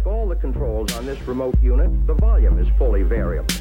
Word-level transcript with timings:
Like 0.00 0.10
all 0.10 0.28
the 0.28 0.40
controls 0.40 0.98
on 0.98 1.04
this 1.06 1.18
remote 1.28 1.56
unit, 1.62 1.90
the 2.06 2.14
volume 2.14 2.58
is 2.62 2.68
fully 2.78 3.02
variable. 3.02 3.54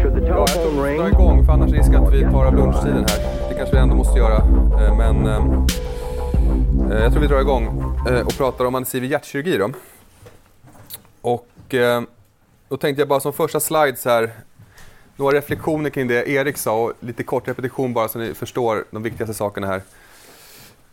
Should 0.00 0.14
the 0.14 0.26
Ja, 0.26 0.36
jag 0.38 0.46
telephone 0.46 0.72
tror 0.74 0.84
ring... 0.84 0.98
drar 0.98 1.08
igång 1.08 1.46
för 1.46 1.52
annars 1.52 1.72
riskerar 1.72 2.06
att 2.06 2.12
vi 2.12 2.22
tar 2.22 2.44
av 2.46 2.54
lunchtiden 2.54 3.04
här. 3.08 3.48
Det 3.48 3.54
kanske 3.54 3.76
vi 3.76 3.82
ändå 3.82 3.94
måste 3.94 4.18
göra. 4.18 4.36
eh, 4.36 4.96
Men 4.96 5.26
eh, 5.26 5.36
eh, 6.96 7.02
jag 7.02 7.12
tror 7.12 7.20
vi 7.22 7.26
drar 7.28 7.40
igång 7.40 7.94
och 8.26 8.36
pratar 8.36 8.64
om 8.64 8.74
anestesi 8.74 9.06
hjärtkirurgi 9.06 9.58
då. 9.58 9.70
Och 11.20 11.74
eh, 11.74 12.02
då 12.68 12.76
tänkte 12.76 13.00
jag 13.00 13.08
bara 13.08 13.20
som 13.20 13.32
första 13.32 13.60
slides 13.60 14.04
här 14.04 14.30
några 15.16 15.36
reflektioner 15.36 15.90
kring 15.90 16.08
det 16.08 16.28
Erik 16.28 16.56
sa 16.56 16.82
och 16.84 16.92
lite 17.00 17.22
kort 17.22 17.48
repetition 17.48 17.92
bara 17.92 18.08
så 18.08 18.18
ni 18.18 18.34
förstår 18.34 18.84
de 18.90 19.02
viktigaste 19.02 19.34
sakerna 19.34 19.66
här. 19.66 19.80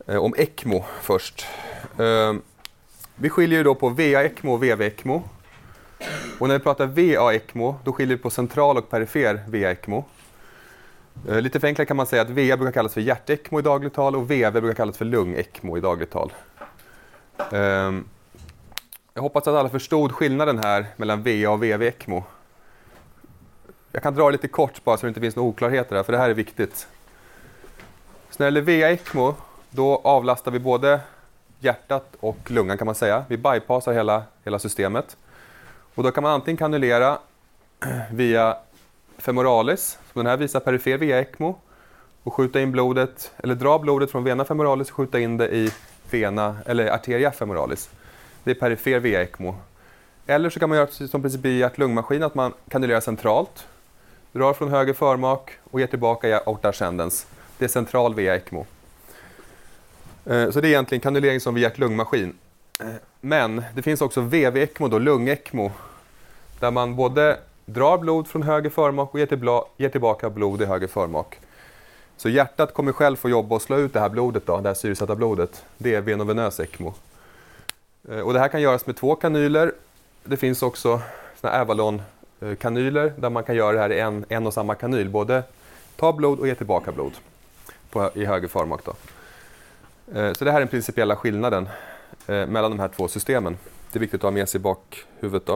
Eh, 0.06 0.16
om 0.16 0.34
ECMO 0.36 0.84
först. 1.00 1.46
Eh, 1.98 2.34
vi 3.14 3.30
skiljer 3.30 3.58
ju 3.58 3.64
då 3.64 3.74
på 3.74 3.88
VA-ECMO 3.88 4.52
och 4.52 4.62
VV-ECMO. 4.62 5.22
Och 6.38 6.48
när 6.48 6.58
vi 6.58 6.64
pratar 6.64 6.86
VA-ECMO, 6.86 7.76
då 7.84 7.92
skiljer 7.92 8.16
vi 8.16 8.22
på 8.22 8.30
central 8.30 8.76
och 8.76 8.90
perifer 8.90 9.44
VA-ECMO. 9.48 10.04
Eh, 11.28 11.40
lite 11.40 11.60
förenklat 11.60 11.88
kan 11.88 11.96
man 11.96 12.06
säga 12.06 12.22
att 12.22 12.30
VA 12.30 12.56
brukar 12.56 12.72
kallas 12.72 12.94
för 12.94 13.00
hjärt-ECMO 13.00 13.58
i 13.58 13.62
dagligt 13.62 13.94
tal 13.94 14.16
och 14.16 14.30
VV 14.30 14.60
brukar 14.60 14.74
kallas 14.74 14.96
för 14.96 15.04
lung-ECMO 15.04 15.78
i 15.78 15.80
dagligt 15.80 16.10
tal. 16.10 16.32
Ehm, 17.52 18.08
jag 19.14 19.22
hoppas 19.22 19.48
att 19.48 19.54
alla 19.54 19.68
förstod 19.68 20.12
skillnaden 20.12 20.58
här 20.58 20.86
mellan 20.96 21.22
VA 21.22 21.50
och 21.50 21.62
VV-ECMO. 21.62 22.24
Jag 23.92 24.02
kan 24.02 24.14
dra 24.14 24.30
lite 24.30 24.48
kort 24.48 24.84
bara 24.84 24.96
så 24.96 25.06
det 25.06 25.08
inte 25.08 25.20
finns 25.20 25.36
några 25.36 25.48
oklarheter 25.48 25.96
här, 25.96 26.02
för 26.02 26.12
det 26.12 26.18
här 26.18 26.30
är 26.30 26.34
viktigt. 26.34 26.88
Så 28.30 28.42
när 28.42 28.50
det 28.50 28.60
gäller 28.60 28.80
VA-ECMO, 28.80 29.34
då 29.74 30.00
avlastar 30.04 30.50
vi 30.50 30.58
både 30.58 31.00
hjärtat 31.60 32.16
och 32.20 32.50
lungan 32.50 32.78
kan 32.78 32.86
man 32.86 32.94
säga. 32.94 33.24
Vi 33.28 33.36
bypassar 33.36 33.92
hela, 33.92 34.22
hela 34.44 34.58
systemet. 34.58 35.16
Och 35.94 36.02
då 36.02 36.10
kan 36.10 36.22
man 36.22 36.32
antingen 36.32 36.56
kanulera 36.56 37.18
via 38.12 38.56
femoralis, 39.18 39.98
som 40.12 40.18
den 40.18 40.26
här 40.26 40.36
visar 40.36 40.60
perifer 40.60 40.98
via 40.98 41.20
ECMO, 41.20 41.58
och 42.22 42.34
skjuta 42.34 42.60
in 42.60 42.72
blodet, 42.72 43.32
eller 43.36 43.54
dra 43.54 43.78
blodet 43.78 44.10
från 44.10 44.24
vena 44.24 44.44
femoralis 44.44 44.90
och 44.90 44.96
skjuta 44.96 45.20
in 45.20 45.36
det 45.36 45.48
i 45.48 45.70
vena, 46.10 46.56
eller 46.66 46.90
arteria 46.90 47.30
femoralis. 47.30 47.90
Det 48.44 48.50
är 48.50 48.54
perifer 48.54 48.98
via 48.98 49.22
ECMO. 49.22 49.56
Eller 50.26 50.50
så 50.50 50.60
kan 50.60 50.68
man 50.68 50.76
göra 50.78 50.86
precis 50.86 51.10
som 51.10 51.22
princip 51.22 51.44
i 51.44 51.58
hjärt-lungmaskin, 51.58 52.22
att 52.22 52.34
man 52.34 52.52
kanulerar 52.68 53.00
centralt, 53.00 53.66
drar 54.32 54.52
från 54.52 54.70
höger 54.70 54.92
förmak 54.92 55.50
och 55.70 55.80
ger 55.80 55.86
tillbaka 55.86 56.28
i 56.28 56.32
aorta 56.32 56.68
ascendens. 56.68 57.26
Det 57.58 57.64
är 57.64 57.68
central 57.68 58.14
via 58.14 58.36
ECMO. 58.36 58.66
Eh, 60.26 60.50
så 60.50 60.60
det 60.60 60.68
är 60.68 60.70
egentligen 60.70 61.00
kanulering 61.00 61.40
som 61.40 61.54
vid 61.54 61.62
hjärt-lungmaskin. 61.62 62.34
Eh, 62.80 62.86
men 63.20 63.64
det 63.74 63.82
finns 63.82 64.00
också 64.00 64.20
VV-ECMO, 64.20 64.88
då, 64.88 64.98
lung-ECMO, 64.98 65.70
där 66.60 66.70
man 66.70 66.96
både 66.96 67.38
drar 67.66 67.98
blod 67.98 68.28
från 68.28 68.42
höger 68.42 68.70
förmak 68.70 69.14
och 69.14 69.20
ger, 69.20 69.62
ger 69.76 69.88
tillbaka 69.88 70.30
blod 70.30 70.62
i 70.62 70.64
höger 70.64 70.86
förmak. 70.86 71.40
Så 72.16 72.28
hjärtat 72.28 72.74
kommer 72.74 72.92
själv 72.92 73.16
få 73.16 73.30
jobba 73.30 73.54
och 73.54 73.62
slå 73.62 73.78
ut 73.78 73.92
det 73.92 74.00
här 74.00 74.08
blodet, 74.08 74.46
då, 74.46 74.60
det 74.60 74.68
här 74.68 74.74
syresatta 74.74 75.14
blodet. 75.14 75.64
Det 75.78 75.94
är 75.94 76.00
venovenös 76.00 76.60
ECMO. 76.60 76.94
Eh, 78.08 78.20
och 78.20 78.32
det 78.32 78.38
här 78.38 78.48
kan 78.48 78.60
göras 78.60 78.86
med 78.86 78.96
två 78.96 79.14
kanyler. 79.14 79.72
Det 80.24 80.36
finns 80.36 80.62
också 80.62 81.00
såna 81.40 81.52
Avalon-kanyler 81.52 83.12
där 83.16 83.30
man 83.30 83.44
kan 83.44 83.56
göra 83.56 83.72
det 83.72 83.80
här 83.80 83.92
i 83.92 84.00
en, 84.00 84.24
en 84.28 84.46
och 84.46 84.54
samma 84.54 84.74
kanyl. 84.74 85.08
Både 85.08 85.42
ta 85.96 86.12
blod 86.12 86.40
och 86.40 86.46
ge 86.46 86.54
tillbaka 86.54 86.92
blod 86.92 87.12
på, 87.90 88.10
i 88.14 88.24
höger 88.24 88.48
förmak. 88.48 88.84
Då. 88.84 88.92
Eh, 90.12 90.32
så 90.32 90.44
det 90.44 90.50
här 90.50 90.58
är 90.58 90.60
den 90.60 90.68
principiella 90.68 91.16
skillnaden 91.16 91.68
eh, 92.26 92.46
mellan 92.46 92.70
de 92.70 92.80
här 92.80 92.88
två 92.88 93.08
systemen. 93.08 93.58
Det 93.92 93.98
är 93.98 94.00
viktigt 94.00 94.18
att 94.18 94.22
ha 94.22 94.30
med 94.30 94.48
sig 94.48 94.58
i 94.58 94.62
bakhuvudet. 94.62 95.46
Då. 95.46 95.54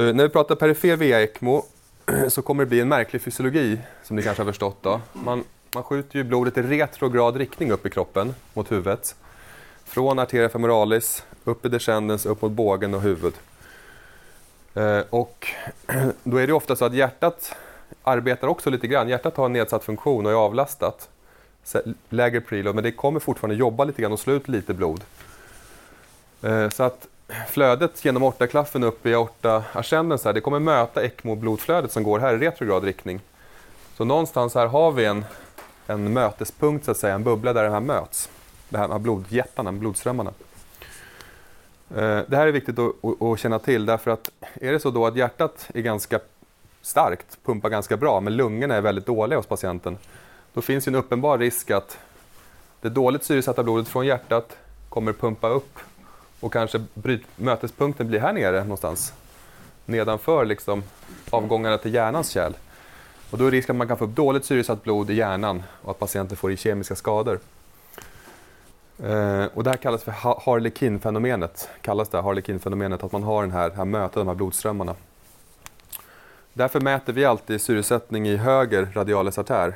Eh, 0.00 0.14
när 0.14 0.22
vi 0.22 0.28
pratar 0.28 0.54
perifer 0.54 0.96
VA-ECMO 0.96 1.64
så 2.28 2.42
kommer 2.42 2.64
det 2.64 2.68
bli 2.68 2.80
en 2.80 2.88
märklig 2.88 3.22
fysiologi 3.22 3.78
som 4.02 4.16
ni 4.16 4.22
kanske 4.22 4.42
har 4.42 4.50
förstått. 4.50 4.76
Då. 4.82 5.00
Man, 5.12 5.44
man 5.74 5.82
skjuter 5.82 6.18
ju 6.18 6.24
blodet 6.24 6.58
i 6.58 6.62
retrograd 6.62 7.36
riktning 7.36 7.70
upp 7.70 7.86
i 7.86 7.90
kroppen 7.90 8.34
mot 8.54 8.72
huvudet. 8.72 9.14
Från 9.84 10.18
arteria 10.18 10.48
femoralis, 10.48 11.24
upp 11.44 11.66
i 11.66 11.68
descendens, 11.68 12.26
upp 12.26 12.42
mot 12.42 12.52
bågen 12.52 12.94
och 12.94 13.00
huvud. 13.00 13.34
Och 15.10 15.46
då 16.22 16.36
är 16.36 16.46
det 16.46 16.52
ofta 16.52 16.76
så 16.76 16.84
att 16.84 16.94
hjärtat 16.94 17.54
arbetar 18.02 18.48
också 18.48 18.70
lite 18.70 18.86
grann. 18.86 19.08
Hjärtat 19.08 19.36
har 19.36 19.46
en 19.46 19.52
nedsatt 19.52 19.84
funktion 19.84 20.26
och 20.26 20.32
är 20.32 20.36
avlastat. 20.36 21.08
Lägre 22.08 22.40
preload, 22.40 22.74
men 22.74 22.84
det 22.84 22.92
kommer 22.92 23.20
fortfarande 23.20 23.56
jobba 23.56 23.84
lite 23.84 24.02
grann 24.02 24.12
och 24.12 24.20
slå 24.20 24.32
ut 24.32 24.48
lite 24.48 24.74
blod. 24.74 25.04
Eh, 26.42 26.68
så 26.68 26.82
att 26.82 27.08
flödet 27.48 28.04
genom 28.04 28.22
aortaklaffen 28.22 28.84
upp 28.84 29.06
i 29.06 29.14
aorta 29.14 29.64
så 29.82 29.96
här, 29.96 30.32
det 30.32 30.40
kommer 30.40 30.58
möta 30.58 31.04
ECMO-blodflödet 31.04 31.92
som 31.92 32.02
går 32.02 32.18
här 32.18 32.34
i 32.34 32.38
retrograd 32.38 32.84
riktning. 32.84 33.20
Så 33.96 34.04
någonstans 34.04 34.54
här 34.54 34.66
har 34.66 34.92
vi 34.92 35.04
en, 35.04 35.24
en 35.86 36.12
mötespunkt, 36.12 36.84
så 36.84 36.90
att 36.90 36.96
säga, 36.96 37.14
en 37.14 37.24
bubbla 37.24 37.52
där 37.52 37.64
det 37.64 37.70
här 37.70 37.80
möts. 37.80 38.30
Det 38.68 38.78
här 38.78 38.88
med 38.88 39.00
blodjättarna, 39.00 39.72
blodströmmarna. 39.72 40.32
Eh, 41.90 42.20
det 42.26 42.36
här 42.36 42.46
är 42.46 42.52
viktigt 42.52 42.78
att, 42.78 43.22
att 43.22 43.38
känna 43.38 43.58
till 43.58 43.86
därför 43.86 44.10
att 44.10 44.30
är 44.54 44.72
det 44.72 44.80
så 44.80 44.90
då 44.90 45.06
att 45.06 45.16
hjärtat 45.16 45.70
är 45.74 45.80
ganska 45.80 46.20
starkt, 46.82 47.38
pumpar 47.44 47.68
ganska 47.68 47.96
bra, 47.96 48.20
men 48.20 48.36
lungorna 48.36 48.74
är 48.74 48.80
väldigt 48.80 49.06
dåliga 49.06 49.38
hos 49.38 49.46
patienten, 49.46 49.98
då 50.56 50.62
finns 50.62 50.88
ju 50.88 50.90
en 50.90 50.94
uppenbar 50.94 51.38
risk 51.38 51.70
att 51.70 51.98
det 52.80 52.88
dåligt 52.88 53.24
syresatta 53.24 53.62
blodet 53.62 53.88
från 53.88 54.06
hjärtat 54.06 54.56
kommer 54.88 55.12
pumpa 55.12 55.48
upp 55.48 55.78
och 56.40 56.52
kanske 56.52 56.84
bryt, 56.94 57.22
mötespunkten 57.36 58.08
blir 58.08 58.20
här 58.20 58.32
nere 58.32 58.60
någonstans. 58.60 59.12
Nedanför 59.84 60.44
liksom 60.44 60.82
avgångarna 61.30 61.78
till 61.78 61.94
hjärnans 61.94 62.30
kärl. 62.30 62.52
Och 63.30 63.38
då 63.38 63.46
är 63.46 63.50
risken 63.50 63.74
att 63.74 63.78
man 63.78 63.88
kan 63.88 63.96
få 63.96 64.04
upp 64.04 64.16
dåligt 64.16 64.44
syresatt 64.44 64.82
blod 64.82 65.10
i 65.10 65.14
hjärnan 65.14 65.62
och 65.82 65.90
att 65.90 65.98
patienten 65.98 66.36
får 66.36 66.52
i 66.52 66.56
kemiska 66.56 66.96
skador. 66.96 67.38
Eh, 69.02 69.44
och 69.54 69.64
det 69.64 69.70
här 69.70 69.76
kallas 69.76 70.04
för 70.04 70.12
Harlekinfenomenet, 70.44 71.68
Kallas 71.80 72.08
det 72.08 72.20
Harlequin-fenomenet, 72.20 73.04
att 73.04 73.12
man 73.12 73.22
har 73.22 73.42
den 73.42 73.52
här, 73.52 73.70
här 73.70 73.84
mötet, 73.84 74.14
de 74.14 74.28
här 74.28 74.34
blodströmmarna. 74.34 74.94
Därför 76.52 76.80
mäter 76.80 77.12
vi 77.12 77.24
alltid 77.24 77.60
syresättning 77.60 78.28
i 78.28 78.36
höger 78.36 78.88
radialis 78.94 79.38
artär 79.38 79.74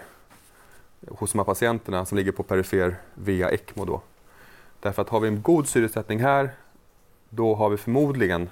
hos 1.09 1.33
de 1.33 1.38
här 1.38 1.44
patienterna 1.44 2.05
som 2.06 2.19
ligger 2.19 2.33
på 2.33 2.43
perifer 2.43 2.97
via 3.15 3.50
ECMO. 3.50 3.84
Då. 3.84 4.00
Därför 4.81 5.03
att 5.03 5.09
har 5.09 5.21
vi 5.21 5.28
en 5.28 5.43
god 5.43 5.69
syresättning 5.69 6.21
här, 6.21 6.50
då 7.28 7.55
har 7.55 7.71
vi 7.71 7.77
förmodligen 7.77 8.49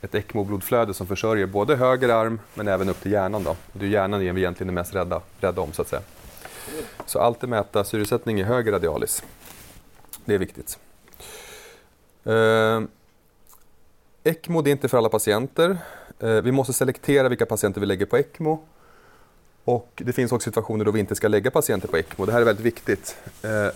ett 0.00 0.14
ECMO-blodflöde 0.14 0.92
som 0.92 1.06
försörjer 1.06 1.46
både 1.46 1.76
höger 1.76 2.08
arm 2.08 2.40
men 2.54 2.68
även 2.68 2.88
upp 2.88 3.00
till 3.00 3.12
hjärnan. 3.12 3.44
Då. 3.44 3.56
Det 3.72 3.84
är 3.84 3.88
hjärnan 3.88 4.20
vi 4.20 4.26
egentligen 4.26 4.68
är 4.68 4.74
mest 4.74 4.94
rädda, 4.94 5.20
rädda 5.40 5.60
om 5.60 5.72
så 5.72 5.82
att 5.82 5.88
säga. 5.88 6.02
Så 7.06 7.18
alltid 7.18 7.48
mäta 7.48 7.84
syresättning 7.84 8.40
i 8.40 8.42
höger 8.42 8.72
radialis. 8.72 9.22
Det 10.24 10.34
är 10.34 10.38
viktigt. 10.38 10.78
Eh, 12.24 12.82
ECMO 14.24 14.62
det 14.62 14.70
är 14.70 14.72
inte 14.72 14.88
för 14.88 14.98
alla 14.98 15.08
patienter. 15.08 15.78
Eh, 16.18 16.30
vi 16.30 16.52
måste 16.52 16.72
selektera 16.72 17.28
vilka 17.28 17.46
patienter 17.46 17.80
vi 17.80 17.86
lägger 17.86 18.06
på 18.06 18.16
ECMO. 18.16 18.64
Och 19.64 19.92
det 19.96 20.12
finns 20.12 20.32
också 20.32 20.50
situationer 20.50 20.84
då 20.84 20.90
vi 20.90 21.00
inte 21.00 21.14
ska 21.14 21.28
lägga 21.28 21.50
patienter 21.50 21.88
på 21.88 21.96
ECMO. 21.96 22.26
Det 22.26 22.32
här 22.32 22.40
är 22.40 22.44
väldigt 22.44 22.66
viktigt. 22.66 23.16
Eh, 23.42 23.66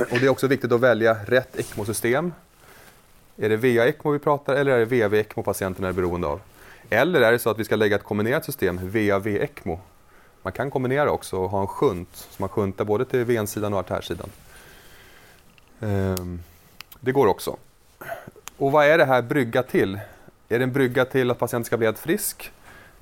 och 0.12 0.18
det 0.20 0.26
är 0.26 0.28
också 0.28 0.46
viktigt 0.46 0.72
att 0.72 0.80
välja 0.80 1.16
rätt 1.26 1.58
ECMO-system. 1.58 2.32
Är 3.36 3.48
det 3.48 3.56
VA-ECMO 3.56 4.10
vi 4.12 4.18
pratar 4.18 4.54
eller 4.56 4.72
är 4.72 4.78
det 4.78 4.84
VV-ECMO 4.84 5.42
patienten 5.42 5.84
är 5.84 5.92
beroende 5.92 6.26
av? 6.26 6.40
Eller 6.90 7.20
är 7.20 7.32
det 7.32 7.38
så 7.38 7.50
att 7.50 7.58
vi 7.58 7.64
ska 7.64 7.76
lägga 7.76 7.96
ett 7.96 8.02
kombinerat 8.04 8.44
system, 8.44 8.80
VA-V-ECMO? 8.82 9.80
Man 10.42 10.52
kan 10.52 10.70
kombinera 10.70 11.10
också 11.10 11.36
och 11.36 11.50
ha 11.50 11.60
en 11.60 11.66
shunt, 11.66 12.08
så 12.14 12.42
man 12.42 12.48
shuntar 12.48 12.84
både 12.84 13.04
till 13.04 13.24
vensidan 13.24 13.72
och 13.74 13.80
artärsidan. 13.80 14.30
Ehm, 15.80 16.42
Det 17.00 17.12
går 17.12 17.26
också. 17.26 17.56
Och 18.56 18.72
vad 18.72 18.86
är 18.86 18.98
det 18.98 19.04
här 19.04 19.22
brygga 19.22 19.62
till? 19.62 20.00
Är 20.48 20.58
det 20.58 20.64
en 20.64 20.72
brygga 20.72 21.04
till 21.04 21.30
att 21.30 21.38
patienten 21.38 21.64
ska 21.64 21.76
bli 21.76 21.86
helt 21.86 21.98
frisk? 21.98 22.52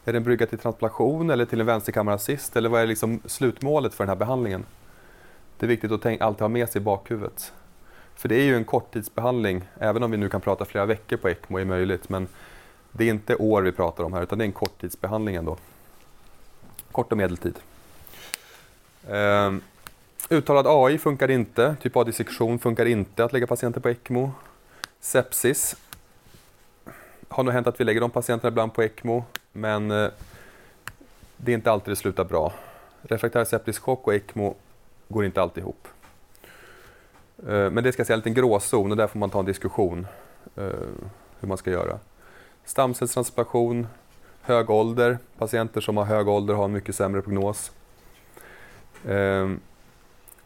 Är 0.05 0.13
det 0.13 0.19
en 0.19 0.25
brygga 0.25 0.47
till 0.47 0.59
transplantation 0.59 1.31
eller 1.31 1.45
till 1.45 1.61
en 1.61 1.67
vänsterkammarassist? 1.67 2.57
Eller 2.57 2.69
vad 2.69 2.83
är 2.83 2.87
liksom 2.87 3.21
slutmålet 3.27 3.95
för 3.95 4.05
den 4.05 4.09
här 4.09 4.17
behandlingen? 4.17 4.65
Det 5.59 5.67
är 5.67 5.69
viktigt 5.69 5.93
att 5.93 6.03
tänk, 6.03 6.21
alltid 6.21 6.41
ha 6.41 6.49
med 6.49 6.69
sig 6.69 6.81
i 6.81 6.85
bakhuvudet. 6.85 7.53
För 8.15 8.29
det 8.29 8.35
är 8.35 8.43
ju 8.43 8.57
en 8.57 8.65
korttidsbehandling, 8.65 9.65
även 9.79 10.03
om 10.03 10.11
vi 10.11 10.17
nu 10.17 10.29
kan 10.29 10.41
prata 10.41 10.65
flera 10.65 10.87
veckor 10.87 11.17
på 11.17 11.29
ECMO 11.29 11.59
är 11.59 11.65
möjligt. 11.65 12.09
Men 12.09 12.29
det 12.93 13.05
är 13.05 13.09
inte 13.09 13.37
år 13.37 13.63
vi 13.63 13.73
pratar 13.73 14.05
om 14.05 14.13
här, 14.13 14.23
utan 14.23 14.39
det 14.39 14.45
är 14.45 14.47
en 14.47 14.53
korttidsbehandling 14.53 15.35
ändå. 15.35 15.57
Kort 16.93 17.13
och 17.13 17.19
medeltid. 17.19 17.59
Ehm, 19.09 19.61
uttalad 20.31 20.67
AI 20.69 20.99
funkar 20.99 21.31
inte, 21.31 21.77
typ 21.83 21.97
A-dissektion 21.97 22.59
funkar 22.59 22.87
inte 22.87 23.25
att 23.25 23.33
lägga 23.33 23.47
patienter 23.47 23.81
på 23.81 23.89
ECMO. 23.89 24.33
Sepsis 25.01 25.77
har 27.29 27.43
nog 27.43 27.55
hänt 27.55 27.67
att 27.67 27.81
vi 27.81 27.85
lägger 27.85 28.01
de 28.01 28.11
patienterna 28.11 28.49
ibland 28.49 28.75
på 28.75 28.83
ECMO, 28.83 29.25
men 29.53 29.91
eh, 29.91 30.11
det 31.37 31.53
är 31.53 31.55
inte 31.55 31.71
alltid 31.71 31.93
det 31.93 31.97
slutar 31.97 32.25
bra. 32.25 32.53
Refraktär 33.03 33.45
septisk 33.45 33.83
chock 33.83 34.07
och 34.07 34.15
ECMO 34.15 34.55
går 35.09 35.25
inte 35.25 35.43
alltid 35.43 35.63
ihop. 35.63 35.89
Eh, 37.49 37.71
men 37.71 37.85
det 37.85 37.93
ska 37.93 38.05
säga 38.05 38.15
en 38.15 38.19
liten 38.19 38.35
gråzon 38.35 38.91
och 38.91 38.97
där 38.97 39.07
får 39.07 39.19
man 39.19 39.31
ta 39.31 39.39
en 39.39 39.45
diskussion 39.45 40.07
eh, 40.57 40.65
hur 41.41 41.49
man 41.49 41.59
ska 41.59 41.71
göra. 41.71 41.99
Stamcellstransplantation, 42.65 43.87
hög 44.43 44.71
ålder. 44.71 45.19
Patienter 45.39 45.81
som 45.81 45.97
har 45.97 46.05
hög 46.05 46.29
ålder 46.29 46.55
har 46.55 46.65
en 46.65 46.73
mycket 46.73 46.95
sämre 46.95 47.23
prognos. 47.23 47.73
Eh, 49.05 49.51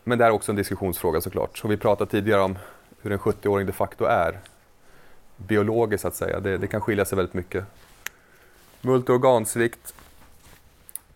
men 0.05 0.19
det 0.19 0.25
är 0.25 0.31
också 0.31 0.53
en 0.53 0.57
diskussionsfråga 0.57 1.21
såklart. 1.21 1.59
Så 1.59 1.69
vi 1.69 1.77
pratade 1.77 2.11
tidigare 2.11 2.43
om 2.43 2.59
hur 3.03 3.13
en 3.13 3.19
70-åring 3.19 3.67
de 3.67 3.73
facto 3.73 4.05
är. 4.05 4.39
Biologiskt 5.37 6.03
så 6.03 6.09
att 6.09 6.15
säga. 6.15 6.41
Det, 6.41 6.59
det 6.59 6.67
kan 6.67 6.81
skilja 6.81 7.05
sig 7.05 7.17
väldigt 7.17 7.35
mycket. 7.35 7.65
Multiorgansvikt. 8.85 9.95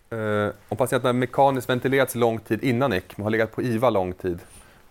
Eh, 0.09 0.47
om 0.69 0.77
patienten 0.77 1.07
har 1.07 1.13
mekaniskt 1.13 1.69
ventilerats 1.69 2.15
lång 2.15 2.39
tid 2.39 2.63
innan 2.63 2.93
ECMO, 2.93 3.23
har 3.23 3.29
legat 3.29 3.51
på 3.51 3.61
IVA 3.61 3.89
lång 3.89 4.13
tid, 4.13 4.39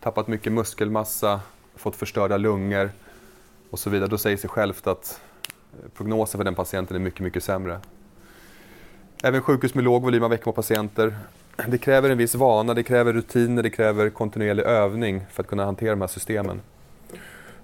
tappat 0.01 0.29
mycket 0.29 0.53
muskelmassa, 0.53 1.41
fått 1.77 1.97
förstörda 1.97 2.37
lungor 2.37 2.91
och 3.71 3.79
så 3.79 3.91
vidare, 3.91 4.09
då 4.09 4.19
säger 4.19 4.37
sig 4.37 4.51
självt 4.51 4.87
att 4.87 5.21
eh, 5.73 5.89
prognosen 5.97 6.39
för 6.39 6.45
den 6.45 6.55
patienten 6.55 6.97
är 6.97 7.01
mycket, 7.01 7.21
mycket 7.21 7.45
sämre. 7.45 7.81
Även 9.23 9.43
sjukhus 9.43 9.75
med 9.75 9.85
låg 9.85 10.03
volym 10.03 10.23
av 10.23 10.33
ECMO-patienter. 10.33 11.17
Det 11.69 11.79
kräver 11.79 12.11
en 12.11 12.19
viss 12.19 12.35
vana, 12.35 12.75
det 12.75 12.83
kräver 12.83 13.13
rutiner, 13.13 13.63
det 13.63 13.71
kräver 13.71 14.11
kontinuerlig 14.11 14.63
övning 14.63 15.27
för 15.33 15.43
att 15.43 15.49
kunna 15.49 15.65
hantera 15.65 15.91
de 15.91 16.01
här 16.01 16.09
systemen. 16.09 16.61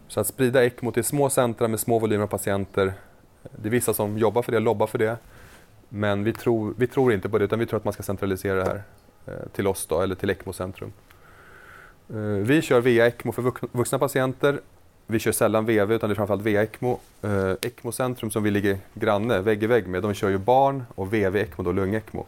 Så 0.08 0.20
att 0.20 0.26
sprida 0.26 0.64
ECMO 0.64 0.92
till 0.92 1.04
små 1.04 1.30
centra 1.30 1.68
med 1.68 1.80
små 1.80 1.98
volymer 1.98 2.24
av 2.24 2.28
patienter, 2.28 2.92
det 3.50 3.68
är 3.68 3.70
vissa 3.70 3.94
som 3.94 4.18
jobbar 4.18 4.42
för 4.42 4.52
det, 4.52 4.60
lobbar 4.60 4.86
för 4.86 4.98
det. 4.98 5.16
Men 5.88 6.24
vi 6.24 6.32
tror, 6.32 6.74
vi 6.78 6.86
tror 6.86 7.12
inte 7.12 7.28
på 7.28 7.38
det, 7.38 7.44
utan 7.44 7.58
vi 7.58 7.66
tror 7.66 7.76
att 7.76 7.84
man 7.84 7.92
ska 7.92 8.02
centralisera 8.02 8.54
det 8.54 8.64
här 8.64 8.82
eh, 9.26 9.48
till 9.52 9.66
oss 9.66 9.86
då, 9.86 10.00
eller 10.00 10.14
till 10.14 10.30
ECMO-centrum. 10.30 10.92
Eh, 12.10 12.16
vi 12.20 12.62
kör 12.62 12.80
VA-ECMO 12.80 13.32
för 13.32 13.42
vuxna 13.76 13.98
patienter. 13.98 14.60
Vi 15.06 15.18
kör 15.18 15.32
sällan 15.32 15.66
VV, 15.66 15.94
utan 15.94 16.08
det 16.08 16.12
är 16.12 16.16
framförallt 16.16 16.42
VA-ECMO. 16.42 16.98
ECMO-centrum 17.60 18.28
eh, 18.28 18.32
som 18.32 18.42
vi 18.42 18.50
ligger 18.50 18.78
granne, 18.94 19.40
vägg 19.40 19.62
i 19.62 19.66
vägg 19.66 19.86
med, 19.86 20.02
de 20.02 20.14
kör 20.14 20.28
ju 20.28 20.38
barn 20.38 20.84
och 20.94 21.14
VV-ECMO, 21.14 21.62
då 21.64 21.72
lung-ECMO. 21.72 22.26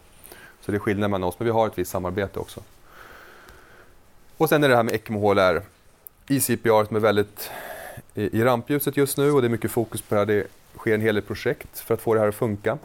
Så 0.61 0.73
det 0.73 0.77
är 0.77 0.79
skillnad 0.79 1.11
mellan 1.11 1.29
oss, 1.29 1.39
men 1.39 1.47
vi 1.47 1.53
har 1.53 1.67
ett 1.67 1.79
visst 1.79 1.91
samarbete 1.91 2.39
också. 2.39 2.61
Och 4.37 4.49
sen 4.49 4.65
är 4.65 4.69
det 4.69 4.77
här 4.77 4.83
med 4.83 4.95
ECMO-HLR. 4.95 5.63
ICPR 6.29 6.85
som 6.85 6.97
är 6.97 7.01
väldigt 7.01 7.51
i, 8.15 8.39
i 8.39 8.45
rampljuset 8.45 8.97
just 8.97 9.19
nu 9.19 9.33
och 9.33 9.43
det 9.43 9.47
är 9.47 9.51
mycket 9.51 9.71
fokus 9.71 10.03
på 10.03 10.15
det 10.15 10.19
här. 10.19 10.27
Det 10.27 10.47
sker 10.79 10.95
en 10.95 11.01
hel 11.01 11.15
del 11.15 11.25
projekt 11.25 11.79
för 11.79 11.95
att 11.95 12.01
få 12.01 12.15
det 12.15 12.21
här 12.21 12.29
att 12.29 12.35
funka. 12.35 12.79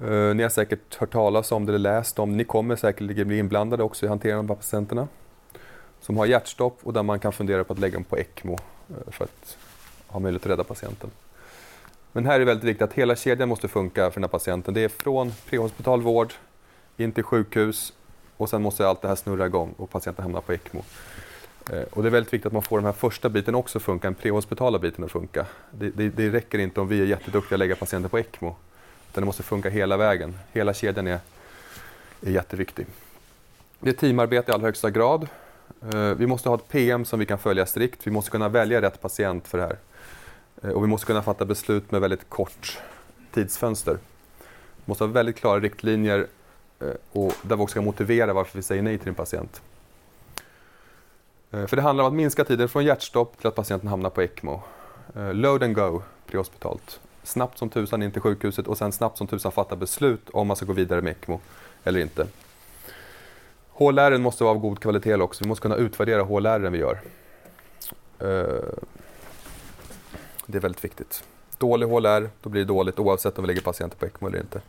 Uh, 0.00 0.34
ni 0.34 0.42
har 0.42 0.50
säkert 0.50 0.94
hört 0.94 1.12
talas 1.12 1.52
om 1.52 1.66
det 1.66 1.70
eller 1.70 1.78
läst 1.78 2.18
om 2.18 2.30
det. 2.30 2.36
Ni 2.36 2.44
kommer 2.44 2.76
säkerligen 2.76 3.28
bli 3.28 3.38
inblandade 3.38 3.82
också 3.82 4.06
i 4.06 4.08
hanteringen 4.08 4.50
av 4.50 4.56
patienterna 4.56 5.08
som 6.00 6.16
har 6.16 6.26
hjärtstopp 6.26 6.78
och 6.82 6.92
där 6.92 7.02
man 7.02 7.18
kan 7.18 7.32
fundera 7.32 7.64
på 7.64 7.72
att 7.72 7.78
lägga 7.78 7.94
dem 7.94 8.04
på 8.04 8.18
ECMO 8.18 8.54
eh, 8.88 9.12
för 9.12 9.24
att 9.24 9.58
ha 10.06 10.20
möjlighet 10.20 10.42
att 10.42 10.50
rädda 10.50 10.64
patienten. 10.64 11.10
Men 12.12 12.26
här 12.26 12.34
är 12.34 12.38
det 12.38 12.44
väldigt 12.44 12.64
viktigt 12.64 12.82
att 12.82 12.92
hela 12.92 13.16
kedjan 13.16 13.48
måste 13.48 13.68
funka 13.68 14.10
för 14.10 14.14
den 14.14 14.24
här 14.24 14.28
patienten. 14.28 14.74
Det 14.74 14.80
är 14.80 14.88
från 14.88 15.32
prehospital 15.48 16.02
vård 16.02 16.32
in 16.96 17.12
till 17.12 17.24
sjukhus 17.24 17.92
och 18.36 18.48
sen 18.48 18.62
måste 18.62 18.88
allt 18.88 19.02
det 19.02 19.08
här 19.08 19.14
snurra 19.14 19.46
igång 19.46 19.74
och 19.76 19.90
patienten 19.90 20.22
hamnar 20.22 20.40
på 20.40 20.52
ECMO. 20.52 20.82
Eh, 21.72 21.82
och 21.90 22.02
det 22.02 22.08
är 22.08 22.10
väldigt 22.10 22.32
viktigt 22.32 22.46
att 22.46 22.52
man 22.52 22.62
får 22.62 22.78
den 22.78 22.84
här 22.84 22.92
första 22.92 23.28
biten 23.28 23.54
också 23.54 23.78
att 23.78 23.82
funka, 23.82 24.06
den 24.06 24.14
prehospitala 24.14 24.78
biten 24.78 25.04
att 25.04 25.10
funka. 25.10 25.46
Det, 25.70 25.90
det, 25.90 26.08
det 26.08 26.30
räcker 26.30 26.58
inte 26.58 26.80
om 26.80 26.88
vi 26.88 27.00
är 27.00 27.06
jätteduktiga 27.06 27.56
att 27.56 27.58
lägga 27.58 27.76
patienter 27.76 28.08
på 28.08 28.18
ECMO 28.18 28.56
utan 29.10 29.22
det 29.22 29.26
måste 29.26 29.42
funka 29.42 29.68
hela 29.70 29.96
vägen. 29.96 30.38
Hela 30.52 30.74
kedjan 30.74 31.06
är, 31.06 31.18
är 32.22 32.30
jätteviktig. 32.30 32.86
Det 33.80 33.90
är 33.90 33.94
teamarbete 33.94 34.50
i 34.50 34.54
allra 34.54 34.66
högsta 34.66 34.90
grad. 34.90 35.28
Eh, 35.92 36.00
vi 36.00 36.26
måste 36.26 36.48
ha 36.48 36.56
ett 36.56 36.68
PM 36.68 37.04
som 37.04 37.18
vi 37.18 37.26
kan 37.26 37.38
följa 37.38 37.66
strikt. 37.66 38.06
Vi 38.06 38.10
måste 38.10 38.30
kunna 38.30 38.48
välja 38.48 38.82
rätt 38.82 39.00
patient 39.00 39.48
för 39.48 39.58
det 39.58 39.64
här. 39.64 39.76
Eh, 40.62 40.70
och 40.70 40.82
vi 40.82 40.86
måste 40.86 41.06
kunna 41.06 41.22
fatta 41.22 41.44
beslut 41.44 41.90
med 41.90 42.00
väldigt 42.00 42.30
kort 42.30 42.78
tidsfönster. 43.32 43.98
Vi 44.76 44.82
måste 44.84 45.04
ha 45.04 45.08
väldigt 45.08 45.36
klara 45.36 45.60
riktlinjer 45.60 46.26
och 47.12 47.32
där 47.42 47.56
vi 47.56 47.62
också 47.62 47.70
ska 47.70 47.80
motivera 47.80 48.32
varför 48.32 48.58
vi 48.58 48.62
säger 48.62 48.82
nej 48.82 48.98
till 48.98 49.08
en 49.08 49.14
patient. 49.14 49.60
För 51.66 51.76
det 51.76 51.82
handlar 51.82 52.04
om 52.04 52.08
att 52.08 52.16
minska 52.16 52.44
tiden 52.44 52.68
från 52.68 52.84
hjärtstopp 52.84 53.38
till 53.38 53.46
att 53.46 53.54
patienten 53.54 53.88
hamnar 53.88 54.10
på 54.10 54.22
ECMO. 54.22 54.62
Load 55.32 55.62
and 55.62 55.74
go 55.74 56.02
prehospitalt 56.26 57.00
snabbt 57.26 57.58
som 57.58 57.70
tusan 57.70 58.02
in 58.02 58.10
till 58.10 58.22
sjukhuset 58.22 58.66
och 58.66 58.78
sen 58.78 58.92
snabbt 58.92 59.18
som 59.18 59.26
tusan 59.26 59.52
fatta 59.52 59.76
beslut 59.76 60.30
om 60.30 60.46
man 60.46 60.56
ska 60.56 60.66
gå 60.66 60.72
vidare 60.72 61.02
med 61.02 61.10
ECMO 61.10 61.40
eller 61.84 62.00
inte. 62.00 62.26
HLR 63.70 64.18
måste 64.18 64.44
vara 64.44 64.54
av 64.54 64.60
god 64.60 64.80
kvalitet 64.80 65.14
också. 65.14 65.44
Vi 65.44 65.48
måste 65.48 65.62
kunna 65.62 65.76
utvärdera 65.76 66.22
HLR 66.22 66.70
vi 66.70 66.78
gör. 66.78 67.00
Eh, 68.18 68.26
det 70.46 70.58
är 70.58 70.60
väldigt 70.60 70.84
viktigt. 70.84 71.24
Dålig 71.58 71.86
HLR, 71.86 72.30
då 72.42 72.50
blir 72.50 72.62
det 72.62 72.68
dåligt 72.68 72.98
oavsett 72.98 73.38
om 73.38 73.44
vi 73.44 73.46
lägger 73.46 73.60
patienter 73.60 73.96
på 73.96 74.06
ECMO 74.06 74.28
eller 74.28 74.40
inte. 74.40 74.62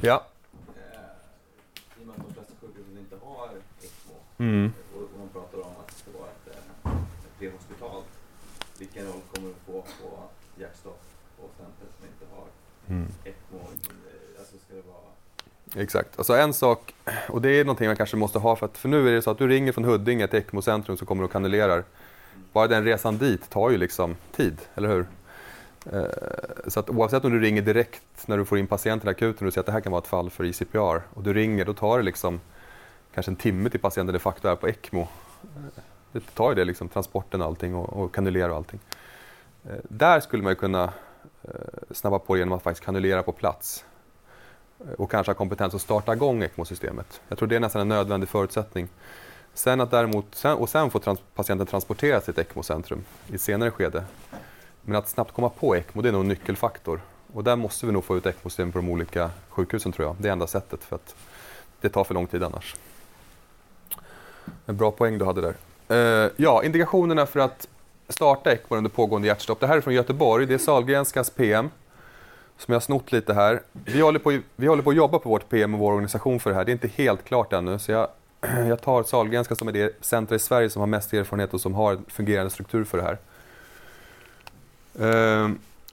Ja. 0.00 0.26
I 1.98 2.02
och 2.02 2.06
med 2.06 2.16
att 2.16 2.26
de 2.26 2.34
flesta 2.34 2.52
sjukhusen 2.60 2.98
inte 2.98 3.16
har 3.24 3.48
ECMO 3.82 4.14
mm. 4.38 4.72
och 4.94 5.18
man 5.18 5.28
pratar 5.28 5.58
om 5.58 5.72
att 5.80 5.88
det 5.88 5.94
ska 5.94 6.18
vara 6.18 6.30
ett, 6.30 6.56
eh, 6.84 6.92
ett 6.92 7.38
prehospitalt. 7.38 8.06
Vilken 8.80 9.06
roll 9.06 9.20
kommer 9.34 9.48
det 9.48 9.54
få 9.66 9.72
på 9.72 10.08
hjärtstopp 10.60 11.00
Mm. 12.90 13.06
ECMO, 13.24 13.58
alltså 14.38 14.56
ska 14.66 14.74
det 14.74 14.82
vara... 14.82 15.82
Exakt. 15.82 16.18
Alltså 16.18 16.34
en 16.36 16.52
sak, 16.52 16.94
och 17.28 17.42
det 17.42 17.50
är 17.50 17.64
någonting 17.64 17.86
man 17.86 17.96
kanske 17.96 18.16
måste 18.16 18.38
ha 18.38 18.56
för 18.56 18.66
att 18.66 18.78
för 18.78 18.88
nu 18.88 19.08
är 19.08 19.12
det 19.12 19.22
så 19.22 19.30
att 19.30 19.38
du 19.38 19.48
ringer 19.48 19.72
från 19.72 19.84
Huddinge 19.84 20.26
till 20.26 20.38
ECMO-centrum 20.38 20.96
så 20.96 21.06
kommer 21.06 21.22
du 21.22 21.24
och 21.24 21.32
kannulerar. 21.32 21.84
Bara 22.52 22.66
den 22.66 22.84
resan 22.84 23.18
dit 23.18 23.50
tar 23.50 23.70
ju 23.70 23.78
liksom 23.78 24.16
tid, 24.32 24.58
eller 24.74 24.88
hur? 24.88 25.06
Eh, 25.92 26.04
så 26.68 26.80
att 26.80 26.90
oavsett 26.90 27.24
om 27.24 27.32
du 27.32 27.40
ringer 27.40 27.62
direkt 27.62 28.26
när 28.26 28.38
du 28.38 28.44
får 28.44 28.58
in 28.58 28.66
patienten 28.66 29.08
i 29.08 29.10
akuten 29.10 29.38
och 29.38 29.44
du 29.44 29.50
säger 29.50 29.60
att 29.60 29.66
det 29.66 29.72
här 29.72 29.80
kan 29.80 29.92
vara 29.92 30.02
ett 30.02 30.08
fall 30.08 30.30
för 30.30 30.44
ICPR 30.44 31.02
och 31.14 31.22
du 31.22 31.34
ringer, 31.34 31.64
då 31.64 31.74
tar 31.74 31.98
det 31.98 32.04
liksom 32.04 32.40
kanske 33.14 33.32
en 33.32 33.36
timme 33.36 33.70
till 33.70 33.80
patienten 33.80 34.12
de 34.12 34.18
facto 34.18 34.48
är 34.48 34.56
på 34.56 34.68
ECMO. 34.68 35.08
Det 36.12 36.34
tar 36.34 36.50
ju 36.50 36.54
det, 36.54 36.64
liksom, 36.64 36.88
transporten 36.88 37.40
och 37.40 37.46
allting 37.46 37.74
och, 37.74 38.02
och 38.02 38.14
kanulera 38.14 38.50
och 38.50 38.56
allting. 38.56 38.80
Eh, 39.64 39.76
där 39.88 40.20
skulle 40.20 40.42
man 40.42 40.52
ju 40.52 40.56
kunna 40.56 40.92
Eh, 41.42 41.50
snabba 41.90 42.18
på 42.18 42.36
genom 42.36 42.52
att 42.52 42.62
faktiskt 42.62 42.84
kanulera 42.84 43.22
på 43.22 43.32
plats 43.32 43.84
eh, 44.80 44.92
och 44.92 45.10
kanske 45.10 45.30
ha 45.30 45.34
kompetens 45.34 45.74
att 45.74 45.80
starta 45.80 46.12
igång 46.12 46.42
ECMO-systemet. 46.42 47.20
Jag 47.28 47.38
tror 47.38 47.48
det 47.48 47.56
är 47.56 47.60
nästan 47.60 47.82
en 47.82 47.88
nödvändig 47.88 48.28
förutsättning. 48.28 48.88
Sen 49.54 49.80
att 49.80 49.90
däremot, 49.90 50.44
och 50.44 50.68
sen 50.68 50.90
får 50.90 51.00
trans 51.00 51.20
patienten 51.34 51.66
transporteras 51.66 52.24
till 52.24 52.30
ett 52.32 52.38
ECMO-centrum 52.38 53.04
i 53.28 53.34
ett 53.34 53.40
senare 53.40 53.70
skede. 53.70 54.04
Men 54.82 54.96
att 54.96 55.08
snabbt 55.08 55.32
komma 55.32 55.48
på 55.48 55.76
ECMO, 55.76 56.02
det 56.02 56.08
är 56.08 56.12
nog 56.12 56.22
en 56.22 56.28
nyckelfaktor. 56.28 57.00
Och 57.32 57.44
där 57.44 57.56
måste 57.56 57.86
vi 57.86 57.92
nog 57.92 58.04
få 58.04 58.16
ut 58.16 58.26
ECMO-system 58.26 58.72
på 58.72 58.78
de 58.78 58.88
olika 58.88 59.30
sjukhusen 59.48 59.92
tror 59.92 60.08
jag. 60.08 60.16
Det 60.18 60.28
är 60.28 60.32
enda 60.32 60.46
sättet 60.46 60.84
för 60.84 60.96
att 60.96 61.14
det 61.80 61.88
tar 61.88 62.04
för 62.04 62.14
lång 62.14 62.26
tid 62.26 62.42
annars. 62.42 62.76
En 64.66 64.76
bra 64.76 64.90
poäng 64.90 65.18
du 65.18 65.24
hade 65.24 65.40
där. 65.40 65.54
Uh, 65.90 66.30
ja, 66.36 66.64
indikationerna 66.64 67.26
för 67.26 67.40
att 67.40 67.68
starta 68.08 68.52
ECMO 68.52 68.76
under 68.76 68.90
pågående 68.90 69.28
hjärtstopp. 69.28 69.60
Det 69.60 69.66
här 69.66 69.76
är 69.76 69.80
från 69.80 69.94
Göteborg, 69.94 70.46
det 70.46 70.54
är 70.54 70.58
Sahlgrenskas 70.58 71.30
PM 71.30 71.70
som 72.58 72.72
jag 72.72 72.76
har 72.76 72.80
snott 72.80 73.12
lite 73.12 73.34
här. 73.34 73.62
Vi 73.72 74.00
håller, 74.00 74.18
på, 74.18 74.38
vi 74.56 74.66
håller 74.66 74.82
på 74.82 74.90
att 74.90 74.96
jobba 74.96 75.18
på 75.18 75.28
vårt 75.28 75.48
PM 75.48 75.74
och 75.74 75.80
vår 75.80 75.92
organisation 75.92 76.40
för 76.40 76.50
det 76.50 76.56
här. 76.56 76.64
Det 76.64 76.70
är 76.70 76.72
inte 76.72 76.88
helt 76.88 77.24
klart 77.24 77.52
ännu, 77.52 77.78
så 77.78 77.92
jag, 77.92 78.08
jag 78.68 78.82
tar 78.82 79.02
Sahlgrenska 79.02 79.54
som 79.54 79.68
är 79.68 79.72
det 79.72 79.96
center 80.00 80.36
i 80.36 80.38
Sverige 80.38 80.70
som 80.70 80.80
har 80.80 80.86
mest 80.86 81.12
erfarenhet 81.12 81.54
och 81.54 81.60
som 81.60 81.74
har 81.74 81.92
en 81.92 82.04
fungerande 82.08 82.50
struktur 82.50 82.84
för 82.84 82.98
det 82.98 83.04
här. 83.04 83.18
Uh, 85.00 85.50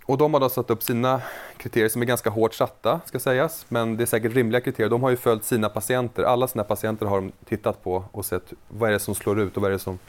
och 0.07 0.17
de 0.17 0.33
har 0.33 0.41
då 0.41 0.49
satt 0.49 0.69
upp 0.69 0.83
sina 0.83 1.21
kriterier 1.57 1.89
som 1.89 2.01
är 2.01 2.05
ganska 2.05 2.29
hårt 2.29 2.53
satta, 2.53 3.01
ska 3.05 3.19
sägas, 3.19 3.65
men 3.69 3.97
det 3.97 4.03
är 4.03 4.05
säkert 4.05 4.33
rimliga 4.33 4.61
kriterier. 4.61 4.89
De 4.89 5.03
har 5.03 5.09
ju 5.09 5.17
följt 5.17 5.43
sina 5.43 5.69
patienter. 5.69 6.23
Alla 6.23 6.47
sina 6.47 6.63
patienter 6.63 7.05
har 7.05 7.17
de 7.17 7.31
tittat 7.45 7.83
på 7.83 8.03
och 8.11 8.25
sett 8.25 8.53
vad 8.67 8.89
är 8.89 8.93
det 8.93 8.99
som 8.99 9.15
slår 9.15 9.39
ut 9.39 9.55
och 9.55 9.61
vad 9.61 9.71
är 9.71 9.73
det 9.73 9.79
som 9.79 9.99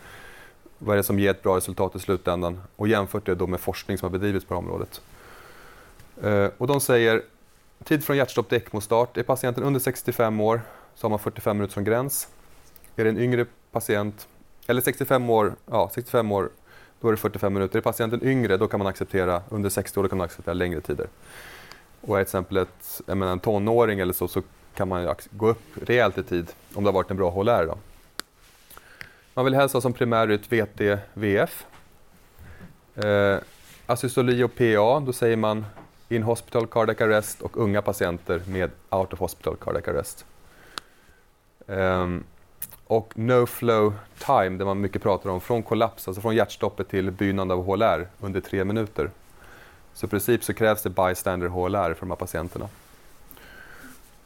vad 0.78 0.92
är 0.92 0.96
det 0.96 1.02
som 1.02 1.18
ger 1.18 1.30
ett 1.30 1.42
bra 1.42 1.56
resultat 1.56 1.96
i 1.96 1.98
slutändan? 1.98 2.60
Och 2.76 2.88
jämfört 2.88 3.26
det 3.26 3.34
då 3.34 3.46
med 3.46 3.60
forskning 3.60 3.98
som 3.98 4.06
har 4.06 4.18
bedrivits 4.18 4.46
på 4.46 4.54
området. 4.54 5.00
Eh, 6.22 6.48
och 6.58 6.66
de 6.66 6.80
säger 6.80 7.22
tid 7.84 8.04
från 8.04 8.16
hjärtstopp 8.16 8.48
till 8.48 8.58
ECMO-start. 8.58 9.16
Är 9.16 9.22
patienten 9.22 9.64
under 9.64 9.80
65 9.80 10.40
år 10.40 10.60
så 10.94 11.04
har 11.04 11.10
man 11.10 11.18
45 11.18 11.56
minuter 11.56 11.74
som 11.74 11.84
gräns. 11.84 12.28
Är 12.96 13.04
det 13.04 13.10
en 13.10 13.18
yngre 13.18 13.46
patient, 13.72 14.28
eller 14.66 14.80
65 14.80 15.30
år, 15.30 15.54
ja 15.66 15.90
65 15.94 16.32
år, 16.32 16.50
då 17.00 17.08
är 17.08 17.12
det 17.12 17.16
45 17.16 17.54
minuter. 17.54 17.78
Är 17.78 17.82
patienten 17.82 18.24
yngre, 18.24 18.56
då 18.56 18.68
kan 18.68 18.78
man 18.78 18.86
acceptera, 18.86 19.42
under 19.48 19.70
60 19.70 20.00
år, 20.00 20.02
då 20.02 20.08
kan 20.08 20.18
man 20.18 20.24
acceptera 20.24 20.54
längre 20.54 20.80
tider. 20.80 21.06
Och 22.00 22.18
är 22.18 22.24
till 22.24 22.28
exempel 22.28 22.66
menar, 23.06 23.32
en 23.32 23.40
tonåring 23.40 24.00
eller 24.00 24.12
så, 24.12 24.28
så 24.28 24.42
kan 24.74 24.88
man 24.88 25.14
gå 25.30 25.48
upp 25.48 25.62
rejält 25.74 26.18
i 26.18 26.22
tid 26.22 26.52
om 26.74 26.84
det 26.84 26.88
har 26.88 26.94
varit 26.94 27.10
en 27.10 27.16
bra 27.16 27.30
HLR. 27.30 27.66
Då. 27.66 27.78
Man 29.34 29.44
vill 29.44 29.54
helst 29.54 29.74
ha 29.74 29.80
som 29.80 29.92
primärut 29.92 30.52
VT-VF. 30.52 31.66
Eh, 32.94 33.38
asystoli 33.86 34.42
och 34.42 34.54
PA, 34.54 35.00
då 35.00 35.12
säger 35.12 35.36
man 35.36 35.66
in 36.08 36.22
hospital 36.22 36.66
cardiac 36.66 37.00
arrest 37.00 37.42
och 37.42 37.56
unga 37.56 37.82
patienter 37.82 38.42
med 38.46 38.70
out 38.90 39.12
of 39.12 39.18
hospital 39.18 39.56
cardiac 39.56 39.88
arrest. 39.88 40.24
Eh, 41.66 42.08
och 42.88 43.18
no 43.18 43.46
flow 43.46 43.94
time, 44.18 44.58
det 44.58 44.64
man 44.64 44.80
mycket 44.80 45.02
pratar 45.02 45.30
om, 45.30 45.40
från 45.40 45.62
kollaps, 45.62 46.08
alltså 46.08 46.20
från 46.22 46.36
hjärtstoppet 46.36 46.88
till 46.88 47.10
begynnande 47.10 47.54
av 47.54 47.64
HLR 47.66 48.08
under 48.20 48.40
tre 48.40 48.64
minuter. 48.64 49.10
Så 49.94 50.06
i 50.06 50.08
princip 50.08 50.44
så 50.44 50.54
krävs 50.54 50.82
det 50.82 50.90
bystander 50.90 51.48
HLR 51.48 51.94
för 51.94 52.00
de 52.00 52.10
här 52.10 52.16
patienterna. 52.16 52.68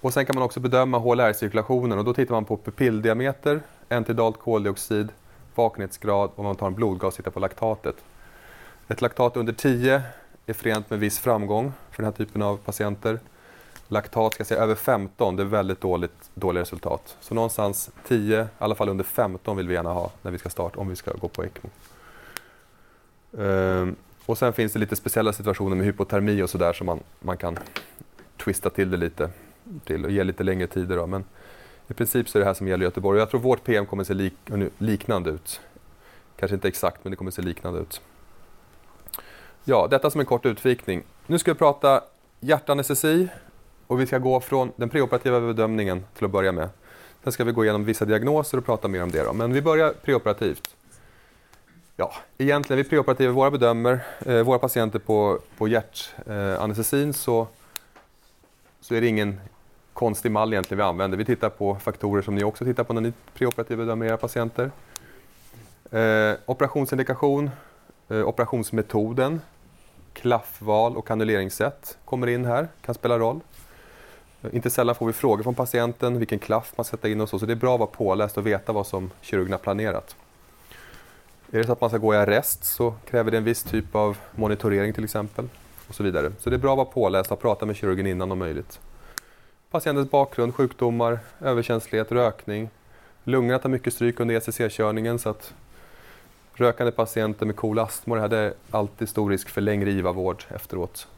Och 0.01 0.13
sen 0.13 0.27
kan 0.27 0.35
man 0.35 0.45
också 0.45 0.61
bedöma 0.61 0.99
HLR-cirkulationen 0.99 1.99
och 1.99 2.05
då 2.05 2.15
tittar 2.15 2.35
man 2.35 2.45
på 2.45 2.57
pupilldiameter, 2.57 3.61
entidalt 3.89 4.39
koldioxid, 4.39 5.09
vakenhetsgrad 5.55 6.31
och 6.35 6.45
man 6.45 6.57
tar 6.57 6.67
en 6.67 6.75
blodgas 6.75 7.09
och 7.09 7.17
tittar 7.17 7.31
på 7.31 7.41
laktatet. 7.41 7.97
Ett 8.89 9.01
laktat 9.01 9.37
under 9.37 9.53
10 9.53 10.03
är 10.47 10.53
förenat 10.53 10.91
med 10.91 10.99
viss 10.99 11.19
framgång 11.19 11.73
för 11.91 12.03
den 12.03 12.13
här 12.13 12.25
typen 12.25 12.43
av 12.43 12.57
patienter. 12.57 13.19
Laktat 13.93 14.35
ska 14.35 14.45
säga 14.45 14.61
över 14.61 14.75
15, 14.75 15.37
det 15.37 15.43
är 15.43 15.45
väldigt 15.45 15.81
dåligt, 15.81 16.31
dåliga 16.35 16.63
resultat. 16.63 17.17
Så 17.21 17.35
någonstans 17.35 17.91
10, 18.09 18.43
i 18.43 18.47
alla 18.59 18.75
fall 18.75 18.89
under 18.89 19.05
15 19.05 19.57
vill 19.57 19.69
vi 19.69 19.75
gärna 19.75 19.93
ha 19.93 20.11
när 20.23 20.31
vi 20.31 20.39
ska 20.39 20.51
starta, 20.51 20.81
om 20.81 20.89
vi 20.89 20.97
ska 20.97 21.13
gå 21.13 21.29
på 21.29 21.45
ECMO. 21.45 21.71
Ehm, 23.39 23.97
och 24.27 24.39
sen 24.39 24.53
finns 24.53 24.73
det 24.73 24.79
lite 24.79 24.97
speciella 24.97 25.33
situationer 25.33 25.77
med 25.77 25.87
hypotermi 25.87 26.43
och 26.43 26.51
sådär 26.51 26.73
som 26.73 26.87
man, 26.87 27.01
man 27.21 27.37
kan 27.37 27.59
twista 28.37 28.71
till 28.71 28.91
det 28.91 28.97
lite 28.97 29.31
till 29.85 30.05
och 30.05 30.11
ge 30.11 30.25
lite 30.25 30.45
längre 30.45 30.67
tider. 30.67 30.97
Då. 30.97 31.07
Men 31.07 31.25
i 31.89 31.95
princip 31.95 32.29
så 32.29 32.39
är 32.39 32.41
det 32.41 32.47
här 32.47 32.55
som 32.55 32.69
gäller 32.69 32.85
Göteborg. 32.85 33.19
Jag 33.19 33.31
tror 33.31 33.41
vårt 33.41 33.65
PM 33.65 33.87
kommer 33.87 34.05
se 34.05 34.15
lik, 34.15 34.35
liknande 34.79 35.31
ut. 35.31 35.61
Kanske 36.37 36.55
inte 36.55 36.69
exakt, 36.69 37.05
men 37.05 37.11
det 37.11 37.17
kommer 37.17 37.31
se 37.31 37.43
liknande 37.43 37.81
ut. 37.81 38.01
Ja, 39.65 39.89
detta 39.91 40.11
som 40.11 40.21
en 40.21 40.27
kort 40.27 40.47
utvikning. 40.47 41.03
Nu 41.27 41.39
ska 41.39 41.53
vi 41.53 41.59
prata 41.59 42.01
hjärtanestesi 42.41 43.29
och 43.93 44.01
vi 44.01 44.07
ska 44.07 44.19
gå 44.19 44.41
från 44.41 44.73
den 44.77 44.89
preoperativa 44.89 45.41
bedömningen 45.41 46.05
till 46.15 46.25
att 46.25 46.31
börja 46.31 46.53
med. 46.53 46.69
Sen 47.25 47.33
ska 47.33 47.45
vi 47.45 47.53
gå 47.53 47.65
igenom 47.65 47.85
vissa 47.85 48.05
diagnoser 48.05 48.59
och 48.59 48.65
prata 48.65 48.89
mer 48.89 49.03
om 49.03 49.11
det. 49.11 49.25
Då. 49.25 49.33
Men 49.33 49.53
vi 49.53 49.63
börjar 49.63 49.93
preoperativt. 49.93 50.77
Ja, 51.97 52.13
egentligen, 52.39 52.83
vi 52.83 52.89
preoperativa 52.89 53.33
våra 53.33 53.51
bedömer 53.51 54.01
eh, 54.27 54.43
våra 54.43 54.59
patienter 54.59 54.99
på, 54.99 55.39
på 55.59 55.69
hjärtanestesin 55.69 57.09
eh, 57.09 57.13
så, 57.13 57.47
så 58.81 58.95
är 58.95 59.01
det 59.01 59.07
ingen 59.07 59.41
konstig 59.93 60.33
mall 60.33 60.53
egentligen 60.53 60.79
vi 60.79 60.85
använder. 60.85 61.19
Vi 61.19 61.25
tittar 61.25 61.51
på 61.51 61.75
faktorer 61.75 62.23
som 62.23 62.35
ni 62.35 62.45
också 62.45 62.65
tittar 62.65 62.85
på 62.85 62.93
när 62.93 63.01
ni 63.01 63.13
preoperativt 63.35 63.79
bedömer 63.79 64.07
era 64.07 64.17
patienter. 64.17 64.71
Eh, 65.91 66.35
operationsindikation, 66.47 67.51
eh, 68.09 68.29
operationsmetoden, 68.29 69.41
klaffval 70.13 70.97
och 70.97 71.07
kanuleringssätt 71.07 71.99
kommer 72.05 72.27
in 72.27 72.45
här, 72.45 72.69
kan 72.81 72.95
spela 72.95 73.19
roll. 73.19 73.41
Inte 74.53 74.71
sällan 74.71 74.95
får 74.95 75.07
vi 75.07 75.13
frågor 75.13 75.43
från 75.43 75.55
patienten 75.55 76.19
vilken 76.19 76.39
klaff 76.39 76.73
man 76.77 76.85
ska 76.85 76.97
sätta 76.97 77.09
in 77.09 77.21
och 77.21 77.29
så, 77.29 77.39
så 77.39 77.47
det 77.47 77.53
är 77.53 77.57
bra 77.57 77.75
att 77.75 77.81
vara 77.81 77.91
påläst 77.91 78.39
och 78.39 78.47
veta 78.47 78.73
vad 78.73 78.87
som 78.87 79.11
kirurgen 79.21 79.53
har 79.53 79.59
planerat. 79.59 80.17
Är 81.51 81.59
det 81.59 81.65
så 81.65 81.73
att 81.73 81.81
man 81.81 81.91
ska 81.91 81.99
gå 81.99 82.15
i 82.15 82.17
arrest 82.17 82.65
så 82.65 82.95
kräver 83.11 83.31
det 83.31 83.37
en 83.37 83.45
viss 83.45 83.63
typ 83.63 83.95
av 83.95 84.19
monitorering 84.35 84.93
till 84.93 85.05
exempel. 85.05 85.49
och 85.89 85.95
Så 85.95 86.03
vidare. 86.03 86.33
Så 86.39 86.51
det 86.51 86.57
är 86.57 86.59
bra 86.59 86.73
att 86.73 86.77
vara 86.77 86.87
påläst 86.87 87.33
och 87.33 87.41
prata 87.41 87.67
med 87.67 87.77
kirurgen 87.77 88.07
innan 88.07 88.33
om 88.33 88.39
möjligt. 88.39 88.81
Patientens 89.71 90.11
bakgrund, 90.11 90.55
sjukdomar, 90.55 91.19
överkänslighet, 91.41 92.13
rökning. 92.13 92.71
Lungorna 93.25 93.59
tar 93.59 93.69
mycket 93.69 93.95
stryk 93.95 94.21
under 94.21 94.35
ECC-körningen 94.35 95.19
så 95.19 95.29
att 95.29 95.55
rökande 96.55 96.93
patienter 96.93 97.47
med 97.47 97.57
KOL 97.57 97.79
astma 97.79 98.29
det 98.29 98.39
är 98.39 98.55
alltid 98.71 99.09
stor 99.09 99.31
risk 99.31 99.49
för 99.49 99.61
längre 99.61 99.91
IVA-vård 99.91 100.45
efteråt. 100.49 101.09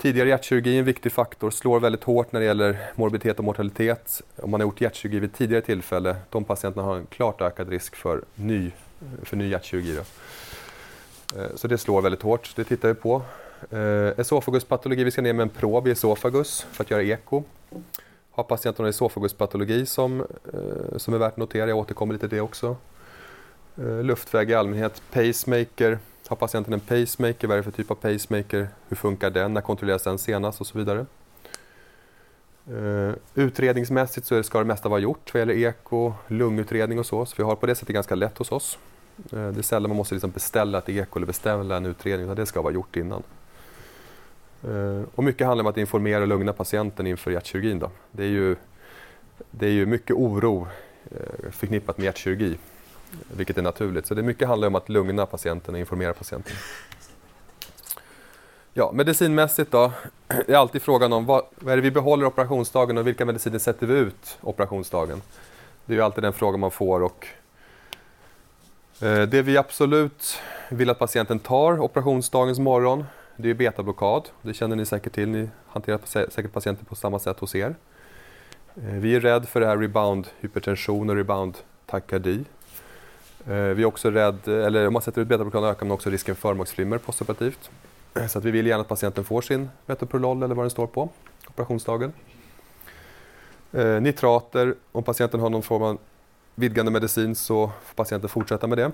Tidigare 0.00 0.28
hjärtkirurgi 0.28 0.74
är 0.74 0.78
en 0.78 0.84
viktig 0.84 1.12
faktor, 1.12 1.50
slår 1.50 1.80
väldigt 1.80 2.04
hårt 2.04 2.32
när 2.32 2.40
det 2.40 2.46
gäller 2.46 2.78
morbiditet 2.94 3.38
och 3.38 3.44
mortalitet. 3.44 4.22
Om 4.36 4.50
man 4.50 4.60
har 4.60 4.66
gjort 4.68 4.80
hjärtkirurgi 4.80 5.18
vid 5.18 5.34
tidigare 5.34 5.62
tillfälle, 5.62 6.16
de 6.30 6.44
patienterna 6.44 6.86
har 6.86 6.96
en 6.96 7.06
klart 7.06 7.40
ökad 7.40 7.68
risk 7.68 7.96
för 7.96 8.24
ny, 8.34 8.72
för 9.22 9.36
ny 9.36 9.48
hjärtkirurgi. 9.48 9.96
Då. 9.96 10.00
Eh, 11.40 11.48
så 11.54 11.68
det 11.68 11.78
slår 11.78 12.02
väldigt 12.02 12.22
hårt, 12.22 12.52
det 12.56 12.64
tittar 12.64 12.88
vi 12.88 12.94
på. 12.94 13.22
Eh, 13.70 14.20
esofaguspatologi, 14.20 15.04
vi 15.04 15.10
ska 15.10 15.22
ner 15.22 15.32
med 15.32 15.42
en 15.42 15.48
prob 15.48 15.88
i 15.88 15.90
esofagus 15.90 16.66
för 16.72 16.84
att 16.84 16.90
göra 16.90 17.02
eko. 17.02 17.42
Har 18.30 18.44
patienten 18.44 18.86
esofaguspatologi 18.86 19.86
som, 19.86 20.20
eh, 20.20 20.96
som 20.96 21.14
är 21.14 21.18
värt 21.18 21.32
att 21.32 21.36
notera, 21.36 21.68
jag 21.68 21.78
återkommer 21.78 22.12
lite 22.12 22.28
till 22.28 22.36
det 22.36 22.42
också. 22.42 22.76
Luftväg 24.02 24.50
i 24.50 24.54
allmänhet, 24.54 25.02
pacemaker, 25.12 25.98
har 26.30 26.36
patienten 26.36 26.72
en 26.72 26.80
pacemaker, 26.80 27.48
vad 27.48 27.54
är 27.54 27.56
det 27.56 27.62
för 27.62 27.70
typ 27.70 27.90
av 27.90 27.94
pacemaker, 27.94 28.68
hur 28.88 28.96
funkar 28.96 29.30
den, 29.30 29.54
när 29.54 29.60
kontrolleras 29.60 30.02
den 30.02 30.18
senast 30.18 30.60
och 30.60 30.66
så 30.66 30.78
vidare. 30.78 31.06
Uh, 32.70 33.12
utredningsmässigt 33.34 34.26
så 34.26 34.42
ska 34.42 34.58
det 34.58 34.64
mesta 34.64 34.88
vara 34.88 35.00
gjort 35.00 35.34
vad 35.34 35.40
gäller 35.40 35.54
eko, 35.54 36.12
lungutredning 36.28 36.98
och 36.98 37.06
så. 37.06 37.26
Så 37.26 37.34
vi 37.36 37.42
har 37.42 37.56
på 37.56 37.66
det 37.66 37.74
sättet 37.74 37.94
ganska 37.94 38.14
lätt 38.14 38.38
hos 38.38 38.52
oss. 38.52 38.78
Uh, 39.32 39.48
det 39.48 39.60
är 39.60 39.62
sällan 39.62 39.90
man 39.90 39.96
måste 39.96 40.14
liksom 40.14 40.30
beställa 40.30 40.78
ett 40.78 40.88
eko 40.88 41.18
eller 41.18 41.26
beställa 41.26 41.76
en 41.76 41.86
utredning, 41.86 42.24
utan 42.26 42.36
det 42.36 42.46
ska 42.46 42.62
vara 42.62 42.74
gjort 42.74 42.96
innan. 42.96 43.22
Uh, 44.68 45.02
och 45.14 45.24
mycket 45.24 45.46
handlar 45.46 45.64
om 45.64 45.70
att 45.70 45.76
informera 45.76 46.22
och 46.22 46.28
lugna 46.28 46.52
patienten 46.52 47.06
inför 47.06 47.30
hjärtkirurgin. 47.30 47.78
Då. 47.78 47.90
Det, 48.12 48.22
är 48.22 48.28
ju, 48.28 48.56
det 49.50 49.66
är 49.66 49.72
ju 49.72 49.86
mycket 49.86 50.16
oro 50.16 50.68
förknippat 51.50 51.98
med 51.98 52.04
hjärtkirurgi, 52.04 52.58
vilket 53.36 53.58
är 53.58 53.62
naturligt. 53.62 54.06
Så 54.06 54.14
det 54.14 54.22
mycket 54.22 54.48
handlar 54.48 54.68
om 54.68 54.74
att 54.74 54.88
lugna 54.88 55.26
patienten 55.26 55.74
och 55.74 55.80
informera 55.80 56.12
patienten. 56.12 56.52
Ja, 58.72 58.92
medicinmässigt 58.92 59.70
då, 59.70 59.92
det 60.26 60.52
är 60.52 60.56
alltid 60.56 60.82
frågan 60.82 61.12
om 61.12 61.26
vad, 61.26 61.44
vad 61.54 61.72
är 61.72 61.76
det 61.76 61.82
vi 61.82 61.90
behåller 61.90 62.26
operationsdagen 62.26 62.98
och 62.98 63.06
vilka 63.06 63.24
mediciner 63.24 63.58
sätter 63.58 63.86
vi 63.86 63.94
ut 63.94 64.38
operationsdagen? 64.40 65.22
Det 65.86 65.92
är 65.92 65.96
ju 65.96 66.02
alltid 66.02 66.24
den 66.24 66.32
frågan 66.32 66.60
man 66.60 66.70
får 66.70 67.02
och 67.02 67.26
eh, 69.02 69.22
det 69.22 69.42
vi 69.42 69.56
absolut 69.56 70.38
vill 70.68 70.90
att 70.90 70.98
patienten 70.98 71.38
tar 71.38 71.80
operationsdagens 71.80 72.58
morgon, 72.58 73.04
det 73.36 73.50
är 73.50 73.54
betablockad. 73.54 74.28
Det 74.42 74.54
känner 74.54 74.76
ni 74.76 74.86
säkert 74.86 75.12
till, 75.12 75.28
ni 75.28 75.48
hanterar 75.68 76.00
säkert 76.04 76.52
patienter 76.52 76.84
på 76.84 76.96
samma 76.96 77.18
sätt 77.18 77.38
hos 77.38 77.54
er. 77.54 77.74
Eh, 78.76 78.94
vi 78.94 79.16
är 79.16 79.20
rädda 79.20 79.46
för 79.46 79.60
det 79.60 79.66
här 79.66 79.78
rebound 79.78 80.26
hypertension 80.40 81.10
och 81.10 81.16
rebound-takardi, 81.16 82.44
Eh, 83.46 83.54
vi 83.54 83.82
är 83.82 83.84
också 83.84 84.10
rädd, 84.10 84.48
eller 84.48 84.86
om 84.86 84.92
man 84.92 85.02
sätter 85.02 85.22
ut 85.22 85.28
betablockaden 85.28 85.70
ökar 85.70 85.86
man 85.86 85.94
också 85.94 86.10
risken 86.10 86.34
för 86.34 86.48
förmaksflimmer 86.48 86.98
postoperativt. 86.98 87.70
Eh, 88.14 88.26
så 88.26 88.38
att 88.38 88.44
vi 88.44 88.50
vill 88.50 88.66
gärna 88.66 88.80
att 88.80 88.88
patienten 88.88 89.24
får 89.24 89.42
sin 89.42 89.70
metoprolol 89.86 90.42
eller 90.42 90.54
vad 90.54 90.64
den 90.64 90.70
står 90.70 90.86
på 90.86 91.08
operationsdagen. 91.48 92.12
Eh, 93.72 94.00
nitrater, 94.00 94.74
om 94.92 95.02
patienten 95.02 95.40
har 95.40 95.50
någon 95.50 95.62
form 95.62 95.82
av 95.82 95.98
vidgande 96.54 96.90
medicin 96.90 97.34
så 97.34 97.70
får 97.84 97.94
patienten 97.94 98.28
fortsätta 98.28 98.66
med 98.66 98.78
det. 98.78 98.92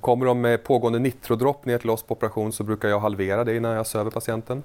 Kommer 0.00 0.26
de 0.26 0.40
med 0.40 0.64
pågående 0.64 0.98
nitrodropp 0.98 1.64
ner 1.64 1.78
till 1.78 1.90
oss 1.90 2.02
på 2.02 2.14
operation 2.14 2.52
så 2.52 2.64
brukar 2.64 2.88
jag 2.88 3.00
halvera 3.00 3.44
det 3.44 3.56
innan 3.56 3.72
jag 3.72 3.86
söver 3.86 4.10
patienten. 4.10 4.62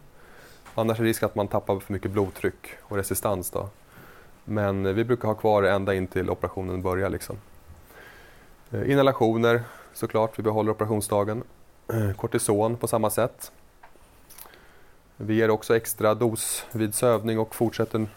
Annars 0.75 0.99
är 0.99 1.03
det 1.03 1.09
risk 1.09 1.23
att 1.23 1.35
man 1.35 1.47
tappar 1.47 1.79
för 1.79 1.93
mycket 1.93 2.11
blodtryck 2.11 2.67
och 2.81 2.97
resistans. 2.97 3.51
Då. 3.51 3.69
Men 4.45 4.95
vi 4.95 5.03
brukar 5.03 5.27
ha 5.27 5.35
kvar 5.35 5.61
det 5.61 5.71
ända 5.71 5.93
in 5.93 6.07
till 6.07 6.29
operationen 6.29 6.81
börjar. 6.81 7.09
Liksom. 7.09 7.37
Eh, 8.71 8.91
inhalationer 8.91 9.61
såklart, 9.93 10.39
vi 10.39 10.43
behåller 10.43 10.71
operationsdagen. 10.71 11.43
Eh, 11.93 12.11
kortison 12.15 12.77
på 12.77 12.87
samma 12.87 13.09
sätt. 13.09 13.51
Vi 15.17 15.33
ger 15.33 15.49
också 15.49 15.75
extra 15.75 16.15
dos 16.15 16.65
vid 16.71 16.95
sövning 16.95 17.39
och 17.39 17.55
fortsätter 17.55 18.01
ett 18.01 18.09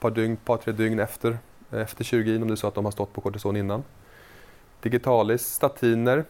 par, 0.00 0.10
dygn, 0.10 0.36
par 0.36 0.56
tre 0.56 0.72
dygn 0.72 0.98
efter, 0.98 1.38
efter 1.70 2.04
kirurgin 2.04 2.42
om 2.42 2.48
det 2.48 2.54
är 2.54 2.56
så 2.56 2.66
att 2.66 2.74
de 2.74 2.84
har 2.84 2.92
stått 2.92 3.12
på 3.12 3.20
kortison 3.20 3.56
innan. 3.56 3.84
Digitalis, 4.80 5.46
statiner. 5.46 6.24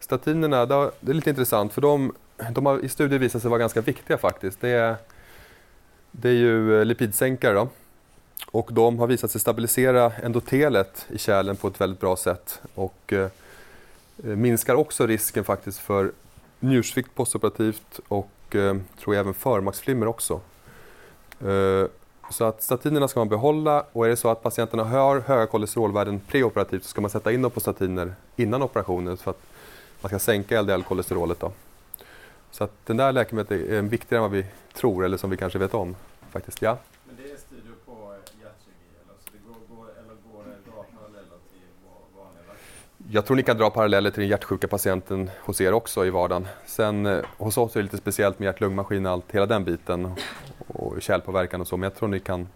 Statinerna, 0.00 0.66
det 0.66 0.74
är 1.10 1.14
lite 1.14 1.30
intressant 1.30 1.72
för 1.72 1.80
de, 1.80 2.14
de 2.52 2.66
har 2.66 2.84
i 2.84 2.88
studier 2.88 3.18
visat 3.18 3.42
sig 3.42 3.48
vara 3.48 3.60
ganska 3.60 3.80
viktiga 3.80 4.18
faktiskt. 4.18 4.60
Det 4.60 4.68
är, 4.68 4.96
det 6.10 6.28
är 6.28 6.34
ju 6.34 6.78
eh, 6.78 6.84
lipidsänkare 6.84 7.54
då. 7.54 7.68
Och 8.46 8.72
de 8.72 8.98
har 8.98 9.06
visat 9.06 9.30
sig 9.30 9.40
stabilisera 9.40 10.12
endotelet 10.22 11.06
i 11.08 11.18
kärlen 11.18 11.56
på 11.56 11.68
ett 11.68 11.80
väldigt 11.80 12.00
bra 12.00 12.16
sätt. 12.16 12.60
Och, 12.74 13.12
eh, 13.12 13.28
minskar 14.16 14.74
också 14.74 15.06
risken 15.06 15.44
faktiskt 15.44 15.78
för 15.78 16.12
njursvikt 16.60 17.14
postoperativt 17.14 18.00
och 18.08 18.56
eh, 18.56 18.76
tror 19.00 19.14
jag 19.14 19.20
även 19.20 19.34
förmaksflimmer 19.34 20.06
också. 20.06 20.40
Eh, 21.40 21.86
så 22.30 22.44
att 22.44 22.62
statinerna 22.62 23.08
ska 23.08 23.20
man 23.20 23.28
behålla 23.28 23.84
och 23.92 24.06
är 24.06 24.10
det 24.10 24.16
så 24.16 24.28
att 24.28 24.42
patienterna 24.42 24.84
har 24.84 25.20
höga 25.20 25.46
kolesterolvärden 25.46 26.20
preoperativt 26.20 26.82
så 26.82 26.88
ska 26.88 27.00
man 27.00 27.10
sätta 27.10 27.32
in 27.32 27.42
dem 27.42 27.50
på 27.50 27.60
statiner 27.60 28.14
innan 28.36 28.62
operationen 28.62 29.16
för 29.16 29.30
att 29.30 29.42
man 30.00 30.08
ska 30.08 30.18
sänka 30.18 30.62
LDL-kolesterolet. 30.62 31.40
Då. 31.40 31.52
Så 32.50 32.64
att 32.64 32.72
den 32.86 32.96
där 32.96 33.12
läkemedlet 33.12 33.60
är 33.60 33.82
viktigare 33.82 34.24
än 34.24 34.30
vad 34.30 34.38
vi 34.38 34.46
tror 34.72 35.04
eller 35.04 35.16
som 35.16 35.30
vi 35.30 35.36
kanske 35.36 35.58
vet 35.58 35.74
om. 35.74 35.96
faktiskt. 36.30 36.62
Ja. 36.62 36.78
Jag 43.10 43.26
tror 43.26 43.36
ni 43.36 43.42
kan 43.42 43.56
dra 43.56 43.70
paralleller 43.70 44.10
till 44.10 44.20
den 44.20 44.28
hjärtsjuka 44.28 44.68
patienten 44.68 45.30
hos 45.40 45.60
er 45.60 45.72
också 45.72 46.06
i 46.06 46.10
vardagen. 46.10 46.48
Sen 46.66 47.06
eh, 47.06 47.24
hos 47.36 47.58
oss 47.58 47.76
är 47.76 47.80
det 47.80 47.84
lite 47.84 47.96
speciellt 47.96 48.38
med 48.38 48.46
hjärt-lungmaskin 48.46 49.06
och 49.06 49.12
allt, 49.12 49.32
hela 49.32 49.46
den 49.46 49.64
biten 49.64 50.12
och 50.66 51.02
kärlpåverkan 51.02 51.60
och 51.60 51.66
så, 51.66 51.76
men 51.76 51.82
jag 51.82 51.94
tror 51.94 52.08
ni 52.08 52.20
kan 52.20 52.48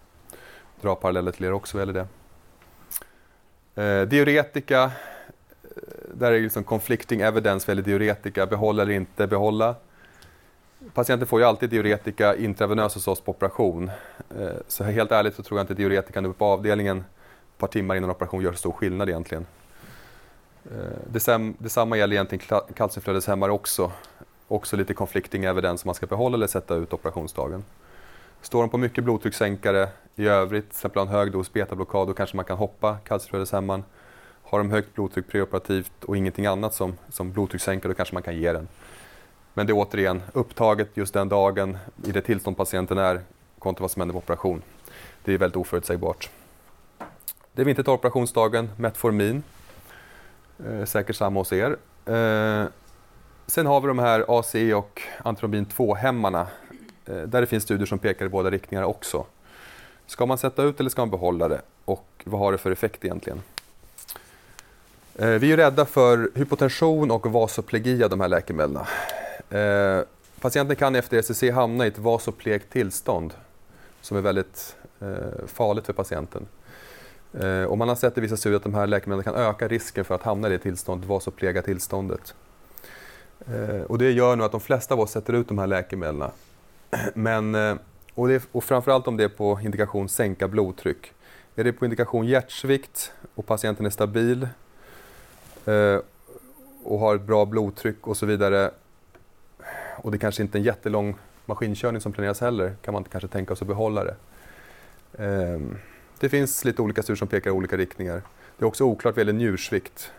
dra 0.81 0.95
paralleller 0.95 1.31
till 1.31 1.45
er 1.45 1.51
också 1.51 1.79
eller 1.79 1.93
det. 1.93 2.07
Eh, 3.83 4.07
diuretika, 4.07 4.83
eh, 4.83 4.89
där 6.13 6.27
är 6.27 6.35
det 6.35 6.39
liksom 6.39 6.63
conflicting 6.63 7.21
evidence 7.21 7.67
vad 7.67 7.77
gäller 7.77 7.89
diuretika, 7.89 8.45
behålla 8.45 8.83
eller 8.83 8.93
inte 8.93 9.27
behålla. 9.27 9.75
Patienten 10.93 11.27
får 11.27 11.39
ju 11.39 11.45
alltid 11.45 11.69
diuretika 11.69 12.35
intravenöst 12.35 12.95
hos 12.95 13.07
oss 13.07 13.21
på 13.21 13.31
operation. 13.31 13.91
Eh, 14.39 14.47
så 14.67 14.83
helt 14.83 15.11
ärligt 15.11 15.35
så 15.35 15.43
tror 15.43 15.59
jag 15.59 15.63
inte 15.63 15.73
diuretikan 15.73 16.25
uppe 16.25 16.39
på 16.39 16.45
avdelningen 16.45 16.97
ett 16.97 17.57
par 17.57 17.67
timmar 17.67 17.95
innan 17.95 18.09
operation 18.09 18.41
gör 18.43 18.53
stor 18.53 18.71
skillnad 18.71 19.09
egentligen. 19.09 19.45
Eh, 20.71 21.51
Detsamma 21.57 21.97
gäller 21.97 22.15
egentligen 22.15 22.61
kalciumflödeshämmare 22.75 23.51
också. 23.51 23.91
Också 24.47 24.77
lite 24.77 24.93
conflicting 24.93 25.43
evidens 25.43 25.83
om 25.83 25.87
man 25.87 25.95
ska 25.95 26.05
behålla 26.05 26.35
eller 26.35 26.47
sätta 26.47 26.75
ut 26.75 26.93
operationsdagen. 26.93 27.63
Står 28.41 28.61
de 28.61 28.69
på 28.69 28.77
mycket 28.77 29.03
blodtryckssänkare 29.03 29.87
i 30.15 30.27
övrigt, 30.27 30.69
till 30.69 30.77
exempel 30.77 31.01
en 31.01 31.07
hög 31.07 31.31
dos 31.31 31.53
betablockad, 31.53 32.07
då 32.07 32.13
kanske 32.13 32.35
man 32.35 32.45
kan 32.45 32.57
hoppa 32.57 32.97
kalciumflödeshämmaren. 32.97 33.83
Har 34.43 34.57
de 34.57 34.71
högt 34.71 34.95
blodtryck 34.95 35.27
preoperativt 35.27 36.03
och 36.03 36.17
ingenting 36.17 36.45
annat 36.45 36.73
som, 36.73 36.97
som 37.09 37.31
blodtryckssänkare, 37.31 37.91
då 37.91 37.95
kanske 37.95 38.15
man 38.15 38.23
kan 38.23 38.37
ge 38.37 38.53
den. 38.53 38.67
Men 39.53 39.67
det 39.67 39.71
är 39.71 39.77
återigen 39.77 40.21
upptaget 40.33 40.89
just 40.93 41.13
den 41.13 41.29
dagen 41.29 41.77
i 42.05 42.11
det 42.11 42.21
tillstånd 42.21 42.57
patienten 42.57 42.97
är 42.97 43.21
kontra 43.59 43.81
vad 43.81 43.91
som 43.91 43.99
händer 43.99 44.13
på 44.13 44.17
operation. 44.17 44.61
Det 45.23 45.33
är 45.33 45.37
väldigt 45.37 45.57
oförutsägbart. 45.57 46.29
Det 47.53 47.63
vi 47.63 47.69
inte 47.69 47.83
tar 47.83 47.93
operationsdagen, 47.93 48.69
Metformin. 48.77 49.43
Eh, 50.67 50.85
säkert 50.85 51.15
samma 51.15 51.39
hos 51.39 51.53
er. 51.53 51.77
Eh, 52.05 52.65
sen 53.47 53.65
har 53.65 53.81
vi 53.81 53.87
de 53.87 53.99
här 53.99 54.25
ACE 54.27 54.73
och 54.73 55.01
antrombin 55.23 55.65
2-hämmarna. 55.65 56.47
Eh, 57.05 57.15
där 57.21 57.41
det 57.41 57.47
finns 57.47 57.63
studier 57.63 57.85
som 57.85 57.99
pekar 57.99 58.25
i 58.25 58.29
båda 58.29 58.51
riktningar 58.51 58.83
också. 58.83 59.25
Ska 60.07 60.25
man 60.25 60.37
sätta 60.37 60.63
ut 60.63 60.79
eller 60.79 60.89
ska 60.89 61.01
man 61.01 61.09
behålla 61.09 61.47
det? 61.47 61.61
Och 61.85 62.07
vad 62.23 62.39
har 62.39 62.51
det 62.51 62.57
för 62.57 62.71
effekt 62.71 63.05
egentligen? 63.05 63.41
Eh, 65.15 65.27
vi 65.27 65.51
är 65.51 65.57
rädda 65.57 65.85
för 65.85 66.31
hypotension 66.35 67.11
och 67.11 67.31
vasoplegi 67.31 68.03
av 68.03 68.09
de 68.09 68.21
här 68.21 68.27
läkemedlen. 68.27 68.85
Eh, 69.49 69.99
patienten 70.39 70.75
kan 70.75 70.95
efter 70.95 71.17
ECC 71.17 71.43
hamna 71.53 71.85
i 71.85 71.87
ett 71.87 71.97
vasoplegt 71.97 72.69
tillstånd 72.69 73.33
som 74.01 74.17
är 74.17 74.21
väldigt 74.21 74.75
eh, 75.01 75.47
farligt 75.47 75.85
för 75.85 75.93
patienten. 75.93 76.47
Eh, 77.39 77.63
och 77.63 77.77
man 77.77 77.87
har 77.87 77.95
sett 77.95 78.17
i 78.17 78.21
vissa 78.21 78.37
studier 78.37 78.57
att 78.57 78.63
de 78.63 78.73
här 78.73 78.87
läkemedlen 78.87 79.23
kan 79.23 79.35
öka 79.35 79.67
risken 79.67 80.05
för 80.05 80.15
att 80.15 80.23
hamna 80.23 80.47
i 80.47 80.51
det 80.51 80.57
tillståndet, 80.57 81.09
vasoplega 81.09 81.61
tillståndet. 81.61 82.35
Eh, 83.47 83.81
och 83.81 83.97
det 83.97 84.11
gör 84.11 84.35
nu 84.35 84.43
att 84.43 84.51
de 84.51 84.61
flesta 84.61 84.93
av 84.93 84.99
oss 84.99 85.11
sätter 85.11 85.33
ut 85.33 85.47
de 85.47 85.57
här 85.57 85.67
läkemedlen. 85.67 86.31
Men, 87.13 87.55
eh, 87.55 87.75
och, 88.13 88.27
det, 88.27 88.43
och 88.51 88.63
framförallt 88.63 89.07
om 89.07 89.17
det 89.17 89.23
är 89.23 89.29
på 89.29 89.59
indikation 89.63 90.09
sänka 90.09 90.47
blodtryck. 90.47 91.11
Är 91.55 91.63
det 91.63 91.73
på 91.73 91.85
indikation 91.85 92.25
hjärtsvikt 92.25 93.13
och 93.35 93.45
patienten 93.45 93.85
är 93.85 93.89
stabil 93.89 94.47
och 96.83 96.99
har 96.99 97.15
ett 97.15 97.21
bra 97.21 97.45
blodtryck 97.45 98.07
och 98.07 98.17
så 98.17 98.25
vidare 98.25 98.71
och 100.03 100.11
det 100.11 100.17
kanske 100.17 100.43
inte 100.43 100.57
är 100.57 100.59
en 100.59 100.65
jättelång 100.65 101.15
maskinkörning 101.45 102.01
som 102.01 102.11
planeras 102.11 102.41
heller, 102.41 102.75
kan 102.81 102.93
man 102.93 103.03
kanske 103.03 103.27
tänka 103.27 103.55
sig 103.55 103.65
att 103.65 103.67
behålla 103.67 104.03
det. 104.03 104.15
Ehm, 105.17 105.77
det 106.23 106.29
finns 106.29 106.65
lite 106.65 106.81
olika 106.81 107.03
studier 107.03 107.17
som 107.17 107.27
pekar 107.27 107.49
i 107.49 107.53
olika 107.53 107.77
riktningar. 107.77 108.21
Det 108.57 108.63
är 108.63 108.67
också 108.67 108.83
oklart 108.83 109.15
vad 109.15 109.21
gäller 109.21 109.33
njursvikt. 109.33 110.11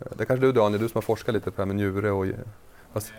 Eh, 0.00 0.06
det 0.16 0.24
kanske 0.24 0.46
du 0.46 0.52
Daniel, 0.52 0.82
du 0.82 0.88
som 0.88 0.96
har 0.96 1.02
forskat 1.02 1.34
lite 1.34 1.50
på 1.50 1.56
det 1.56 1.62
här 1.62 1.66
med 1.66 1.76
njure 1.76 2.10
och 2.10 2.26
fast, 2.92 3.12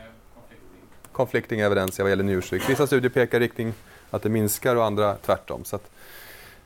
conflicting 1.12 1.60
evidens 1.60 2.00
vad 2.00 2.10
gäller 2.10 2.24
njursvikt. 2.24 2.70
Vissa 2.70 2.88
studier 2.88 3.10
pekar 3.10 3.42
i 3.42 3.44
riktning 3.44 3.74
att 4.10 4.24
det 4.24 4.30
minskar 4.30 4.76
och 4.76 4.86
andra 4.86 5.16
tvärtom. 5.16 5.66
Så 5.66 5.80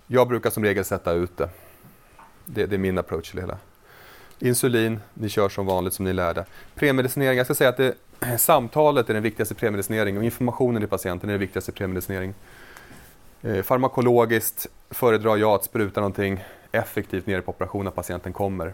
jag 0.07 0.27
brukar 0.27 0.50
som 0.50 0.63
regel 0.63 0.86
sätta 0.86 1.13
ut 1.13 1.38
det. 1.38 1.50
det. 2.46 2.65
Det 2.65 2.75
är 2.75 2.79
min 2.79 2.98
approach 2.98 3.29
till 3.29 3.36
det 3.36 3.41
hela. 3.41 3.57
Insulin, 4.39 5.00
ni 5.13 5.29
kör 5.29 5.50
som 5.50 5.65
vanligt 5.65 5.93
som 5.93 6.05
ni 6.05 6.13
lärde. 6.13 6.45
Premedicinering, 6.75 7.38
jag 7.38 7.47
ska 7.47 7.56
säga 7.56 7.69
att 7.69 7.78
det, 7.78 7.95
samtalet 8.38 9.10
är 9.10 9.13
den 9.13 9.23
viktigaste 9.23 9.56
premedicineringen 9.56 10.17
och 10.17 10.25
informationen 10.25 10.82
till 10.82 10.89
patienten 10.89 11.30
är 11.30 11.34
den 11.34 11.39
viktigaste 11.39 11.71
premedicinering. 11.71 12.34
Eh, 13.41 13.62
farmakologiskt 13.63 14.67
föredrar 14.89 15.38
jag 15.38 15.52
att 15.52 15.63
spruta 15.63 16.00
någonting 16.00 16.43
effektivt 16.71 17.28
nere 17.28 17.41
på 17.41 17.52
operationen 17.52 17.86
när 17.86 17.91
patienten 17.91 18.34
kommer. 18.34 18.73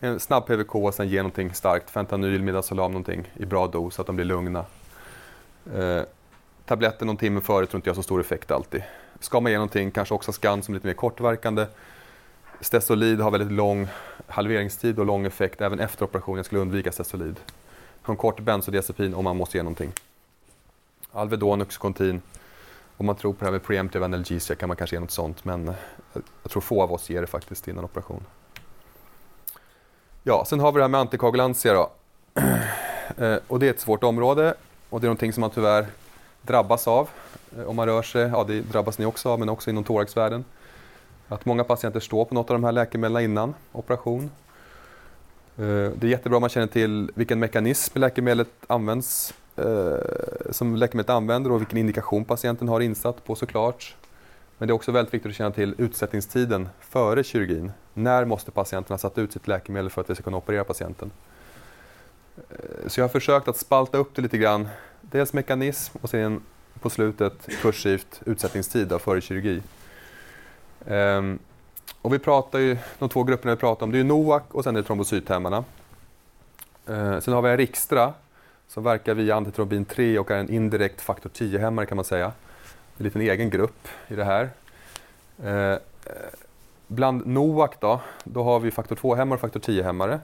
En 0.00 0.20
snabb 0.20 0.46
PVK 0.46 0.74
och 0.74 0.94
sen 0.94 1.08
ge 1.08 1.16
någonting 1.16 1.54
starkt, 1.54 1.90
fentanyl, 1.90 2.42
midazolam 2.42 2.92
någonting 2.92 3.32
i 3.34 3.44
bra 3.44 3.66
dos 3.66 3.94
så 3.94 4.00
att 4.00 4.06
de 4.06 4.16
blir 4.16 4.26
lugna. 4.26 4.64
Eh, 5.74 6.02
tabletter 6.64 7.06
någon 7.06 7.16
timme 7.16 7.40
före 7.40 7.66
tror 7.66 7.78
inte 7.78 7.88
jag 7.88 7.94
har 7.94 8.02
så 8.02 8.02
stor 8.02 8.20
effekt 8.20 8.50
alltid. 8.50 8.82
Ska 9.20 9.40
man 9.40 9.52
ge 9.52 9.58
någonting, 9.58 9.90
kanske 9.90 10.14
också 10.14 10.32
scan 10.32 10.62
som 10.62 10.74
är 10.74 10.76
lite 10.76 10.86
mer 10.86 10.94
kortverkande. 10.94 11.66
Stesolid 12.60 13.20
har 13.20 13.30
väldigt 13.30 13.52
lång 13.52 13.88
halveringstid 14.26 14.98
och 14.98 15.06
lång 15.06 15.26
effekt 15.26 15.60
även 15.60 15.80
efter 15.80 16.04
operationen 16.04 16.36
Jag 16.36 16.46
skulle 16.46 16.60
undvika 16.60 16.92
Stesolid 16.92 17.36
en 18.12 18.16
kort 18.16 18.40
bensodiazepin 18.40 19.14
om 19.14 19.24
man 19.24 19.36
måste 19.36 19.56
ge 19.56 19.62
någonting. 19.62 19.92
Alvedon, 21.12 21.62
Oxycontin. 21.62 22.22
Om 22.96 23.06
man 23.06 23.16
tror 23.16 23.32
på 23.32 23.38
det 23.38 23.44
här 23.44 23.52
med 23.52 23.62
preemptive 23.62 24.04
analgesia 24.04 24.56
kan 24.56 24.68
man 24.68 24.76
kanske 24.76 24.96
ge 24.96 25.00
något 25.00 25.10
sånt 25.10 25.44
men 25.44 25.68
eh, 25.68 25.74
jag 26.42 26.50
tror 26.52 26.60
få 26.60 26.82
av 26.82 26.92
oss 26.92 27.10
ger 27.10 27.20
det 27.20 27.26
faktiskt 27.26 27.68
innan 27.68 27.84
operation. 27.84 28.24
Ja, 30.22 30.44
sen 30.46 30.60
har 30.60 30.72
vi 30.72 30.78
det 30.78 30.84
här 30.84 30.88
med 30.88 31.00
antikoagulantia 31.00 31.74
då. 31.74 31.90
Eh, 33.18 33.36
och 33.46 33.58
det 33.58 33.66
är 33.66 33.70
ett 33.70 33.80
svårt 33.80 34.04
område 34.04 34.54
och 34.90 35.00
det 35.00 35.04
är 35.04 35.08
någonting 35.08 35.32
som 35.32 35.40
man 35.40 35.50
tyvärr 35.50 35.86
drabbas 36.42 36.88
av 36.88 37.08
eh, 37.58 37.64
om 37.64 37.76
man 37.76 37.86
rör 37.86 38.02
sig. 38.02 38.22
Ja, 38.22 38.44
det 38.44 38.60
drabbas 38.60 38.98
ni 38.98 39.06
också 39.06 39.28
av 39.28 39.38
men 39.38 39.48
också 39.48 39.70
inom 39.70 39.84
thoraxvärlden. 39.84 40.44
Att 41.28 41.44
många 41.44 41.64
patienter 41.64 42.00
står 42.00 42.24
på 42.24 42.34
något 42.34 42.50
av 42.50 42.54
de 42.54 42.64
här 42.64 42.72
läkemedlen 42.72 43.22
innan 43.22 43.54
operation 43.72 44.30
det 45.56 46.02
är 46.02 46.06
jättebra 46.06 46.36
om 46.36 46.40
man 46.40 46.50
känner 46.50 46.66
till 46.66 47.10
vilken 47.14 47.38
mekanism 47.38 47.98
läkemedlet 47.98 48.48
används, 48.66 49.34
Eh, 49.56 49.98
som 50.50 50.76
läkemedlet 50.76 51.10
använder 51.10 51.52
och 51.52 51.60
vilken 51.60 51.78
indikation 51.78 52.24
patienten 52.24 52.68
har 52.68 52.80
insatt 52.80 53.24
på 53.24 53.34
såklart. 53.34 53.96
Men 54.58 54.68
det 54.68 54.72
är 54.72 54.74
också 54.74 54.92
väldigt 54.92 55.14
viktigt 55.14 55.30
att 55.30 55.36
känna 55.36 55.50
till 55.50 55.74
utsättningstiden 55.78 56.68
före 56.80 57.24
kirurgin. 57.24 57.72
När 57.94 58.24
måste 58.24 58.50
patienten 58.50 58.94
ha 58.94 58.98
satt 58.98 59.18
ut 59.18 59.32
sitt 59.32 59.48
läkemedel 59.48 59.90
för 59.90 60.00
att 60.00 60.10
vi 60.10 60.14
ska 60.14 60.24
kunna 60.24 60.36
operera 60.36 60.64
patienten? 60.64 61.10
Eh, 62.36 62.88
så 62.88 63.00
jag 63.00 63.04
har 63.04 63.08
försökt 63.08 63.48
att 63.48 63.56
spalta 63.56 63.98
upp 63.98 64.14
det 64.14 64.22
lite 64.22 64.38
grann. 64.38 64.68
Dels 65.00 65.32
mekanism 65.32 65.98
och 66.02 66.10
sen 66.10 66.42
på 66.80 66.90
slutet 66.90 67.48
kursivt 67.62 68.22
utsättningstid 68.26 69.00
före 69.00 69.20
kirurgi. 69.20 69.62
Ehm, 70.86 71.38
och 72.02 72.14
vi 72.14 72.18
pratar 72.18 72.58
ju, 72.58 72.76
de 72.98 73.08
två 73.08 73.22
grupperna 73.22 73.54
vi 73.54 73.60
pratar 73.60 73.86
om, 73.86 73.92
det 73.92 73.98
är 73.98 74.04
NOAC 74.04 74.42
och 74.50 74.64
sen 74.64 74.76
är 74.76 74.80
det 74.80 74.86
trombocythämmarna. 74.86 75.64
Ehm, 76.86 77.20
sen 77.20 77.34
har 77.34 77.42
vi 77.42 77.56
Rixtra 77.56 78.12
som 78.68 78.82
verkar 78.82 79.14
via 79.14 79.36
antitrombin 79.36 79.84
3 79.84 80.18
och 80.18 80.30
är 80.30 80.38
en 80.38 80.50
indirekt 80.50 81.00
faktor 81.00 81.30
10-hämmare 81.30 81.86
kan 81.86 81.96
man 81.96 82.04
säga. 82.04 82.32
En 82.98 83.04
liten 83.04 83.20
egen 83.20 83.50
grupp 83.50 83.88
i 84.08 84.14
det 84.14 84.24
här. 84.24 84.50
Eh, 85.44 85.78
bland 86.86 87.26
NOAC 87.26 87.70
då, 87.80 88.00
då 88.24 88.42
har 88.42 88.60
vi 88.60 88.70
faktor 88.70 88.96
2-hämmare 88.96 89.34
och 89.34 89.40
faktor 89.40 89.60
10-hämmare. 89.60 90.20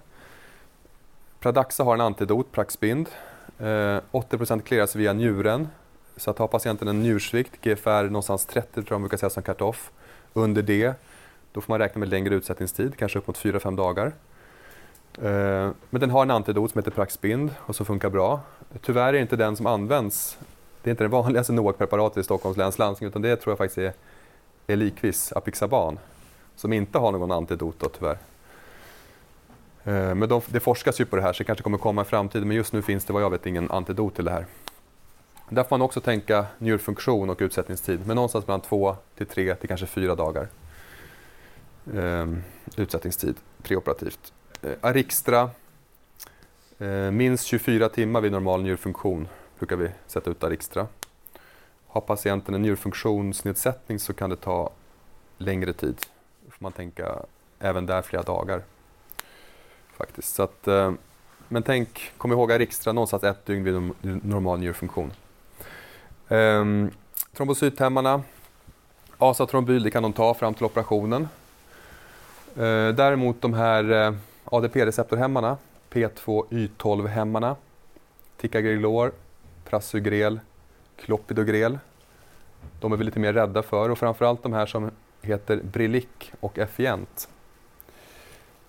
Pradaxa 1.40 1.84
har 1.84 1.94
en 1.94 2.00
antidot, 2.00 2.52
Praxbind. 2.52 3.08
Eh, 3.58 4.00
80% 4.10 4.60
clearas 4.60 4.96
via 4.96 5.12
njuren. 5.12 5.68
Så 6.16 6.30
att 6.30 6.38
har 6.38 6.48
patienten 6.48 6.88
en 6.88 7.02
njursvikt, 7.02 7.60
GFR 7.60 8.02
någonstans 8.02 8.46
30 8.46 8.72
tror 8.72 8.86
jag 8.88 8.92
man 8.94 9.02
brukar 9.02 9.16
säga 9.16 9.30
som 9.30 9.42
cut-off, 9.42 9.90
under 10.32 10.62
det 10.62 10.94
då 11.52 11.60
får 11.60 11.72
man 11.72 11.78
räkna 11.78 11.98
med 11.98 12.08
längre 12.08 12.34
utsättningstid, 12.34 12.96
kanske 12.96 13.18
upp 13.18 13.26
mot 13.26 13.38
4-5 13.38 13.76
dagar. 13.76 14.12
Eh, 15.18 15.70
men 15.90 16.00
den 16.00 16.10
har 16.10 16.22
en 16.22 16.30
antidot 16.30 16.70
som 16.70 16.78
heter 16.78 16.90
Praxbind 16.90 17.50
och 17.58 17.76
som 17.76 17.86
funkar 17.86 18.10
bra. 18.10 18.40
Tyvärr 18.80 19.08
är 19.08 19.12
det 19.12 19.18
inte 19.18 19.36
den 19.36 19.56
som 19.56 19.66
används. 19.66 20.38
Det 20.82 20.90
är 20.90 20.90
inte 20.90 21.04
det 21.04 21.08
vanligaste 21.08 21.52
NOAC-preparatet 21.52 22.20
i 22.20 22.24
Stockholms 22.24 22.56
läns 22.56 22.78
landsting 22.78 23.08
utan 23.08 23.22
det 23.22 23.36
tror 23.36 23.50
jag 23.50 23.58
faktiskt 23.58 23.78
är 23.78 23.92
Eliquis, 24.66 25.32
Apixaban, 25.32 25.98
som 26.56 26.72
inte 26.72 26.98
har 26.98 27.12
någon 27.12 27.32
antidot 27.32 27.76
då, 27.78 27.88
tyvärr. 27.88 28.18
Eh, 29.84 30.14
men 30.14 30.28
de, 30.28 30.40
det 30.46 30.60
forskas 30.60 31.00
ju 31.00 31.04
på 31.04 31.16
det 31.16 31.22
här 31.22 31.32
så 31.32 31.38
det 31.38 31.44
kanske 31.44 31.62
kommer 31.62 31.78
komma 31.78 32.02
i 32.02 32.04
framtiden 32.04 32.48
men 32.48 32.56
just 32.56 32.72
nu 32.72 32.82
finns 32.82 33.04
det 33.04 33.12
vad 33.12 33.22
jag 33.22 33.30
vet 33.30 33.46
ingen 33.46 33.70
antidot 33.70 34.14
till 34.14 34.24
det 34.24 34.30
här. 34.30 34.46
Där 35.48 35.62
får 35.62 35.78
man 35.78 35.82
också 35.82 36.00
tänka 36.00 36.46
njurfunktion 36.58 37.30
och 37.30 37.38
utsättningstid, 37.40 38.06
men 38.06 38.16
någonstans 38.16 38.46
mellan 38.46 38.60
två 38.60 38.96
till 39.16 39.26
tre 39.26 39.54
till 39.54 39.68
kanske 39.68 39.86
fyra 39.86 40.14
dagar 40.14 40.48
ehm, 41.96 42.42
utsättningstid 42.76 43.36
preoperativt. 43.62 44.32
Eh, 44.62 44.72
Arixtra, 44.80 45.50
eh, 46.78 47.10
minst 47.10 47.44
24 47.44 47.88
timmar 47.88 48.20
vid 48.20 48.32
normal 48.32 48.62
njurfunktion 48.62 49.28
brukar 49.58 49.76
vi 49.76 49.90
sätta 50.06 50.30
ut 50.30 50.44
Arixtra. 50.44 50.86
Har 51.86 52.00
patienten 52.00 52.54
en 52.54 52.62
njurfunktionsnedsättning 52.62 53.98
så 53.98 54.12
kan 54.12 54.30
det 54.30 54.36
ta 54.36 54.70
längre 55.38 55.72
tid. 55.72 55.96
Då 56.44 56.50
får 56.50 56.62
man 56.62 56.72
tänka 56.72 57.16
även 57.58 57.86
där 57.86 58.02
flera 58.02 58.22
dagar. 58.22 58.62
Faktiskt. 59.96 60.34
Så 60.34 60.42
att, 60.42 60.68
eh, 60.68 60.92
men 61.48 61.62
tänk, 61.62 62.12
kom 62.16 62.32
ihåg 62.32 62.52
Arixtra 62.52 62.92
någonstans 62.92 63.24
ett 63.24 63.46
dygn 63.46 63.64
vid 63.64 63.92
normal 64.24 64.58
njurfunktion. 64.58 65.12
Ehm, 66.28 66.60
um, 66.60 66.90
trombocythämmarna, 67.32 68.22
asatrombyl, 69.18 69.82
det 69.82 69.90
kan 69.90 70.02
de 70.02 70.12
ta 70.12 70.34
fram 70.34 70.54
till 70.54 70.64
operationen. 70.64 71.28
Eh, 72.56 72.88
däremot 72.88 73.40
de 73.40 73.54
här 73.54 73.90
eh, 73.90 74.14
ADP-receptorhämmarna, 74.44 75.56
P2Y12-hämmarna, 75.90 77.56
Ticagrelor, 78.36 79.12
Prasugrel, 79.64 80.40
Clopidogrel, 80.96 81.78
de 82.80 82.92
är 82.92 82.96
vi 82.96 83.04
lite 83.04 83.18
mer 83.18 83.32
rädda 83.32 83.62
för 83.62 83.90
och 83.90 83.98
framförallt 83.98 84.42
de 84.42 84.52
här 84.52 84.66
som 84.66 84.90
heter 85.22 85.56
Brilic 85.56 86.06
och 86.40 86.58
Effient. 86.58 87.28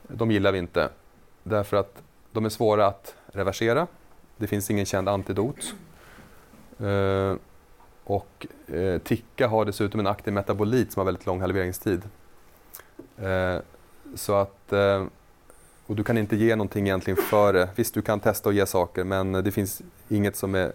De 0.08 0.32
gillar 0.32 0.52
vi 0.52 0.60
inte 0.60 0.90
därför 1.44 1.78
att 1.78 2.02
de 2.32 2.46
är 2.46 2.50
svåra 2.50 2.88
att 2.88 3.16
reversera. 3.26 3.88
Det 4.38 4.48
finns 4.48 4.72
ingen 4.72 4.86
känd 4.86 5.10
antidot. 5.10 5.74
Eh, 6.80 7.36
och 8.04 8.48
eh, 8.68 9.02
Ticka 9.02 9.48
har 9.48 9.66
dessutom 9.66 10.00
en 10.00 10.08
aktiv 10.08 10.34
metabolit 10.34 10.92
som 10.92 11.00
har 11.00 11.06
väldigt 11.06 11.26
lång 11.26 11.42
halveringstid. 11.42 12.02
Eh, 13.18 13.58
så 14.16 14.36
att, 14.36 14.74
eh, 14.74 15.06
och 15.88 15.96
du 15.96 16.04
kan 16.04 16.18
inte 16.18 16.36
ge 16.36 16.56
någonting 16.56 16.88
egentligen 16.88 17.18
före. 17.18 17.70
Visst, 17.76 17.94
du 17.94 18.02
kan 18.02 18.20
testa 18.20 18.50
och 18.50 18.56
ge 18.56 18.66
saker 18.66 19.04
men 19.04 19.32
det 19.32 19.52
finns 19.52 19.82
inget 20.10 20.36
som 20.36 20.56
är 20.56 20.72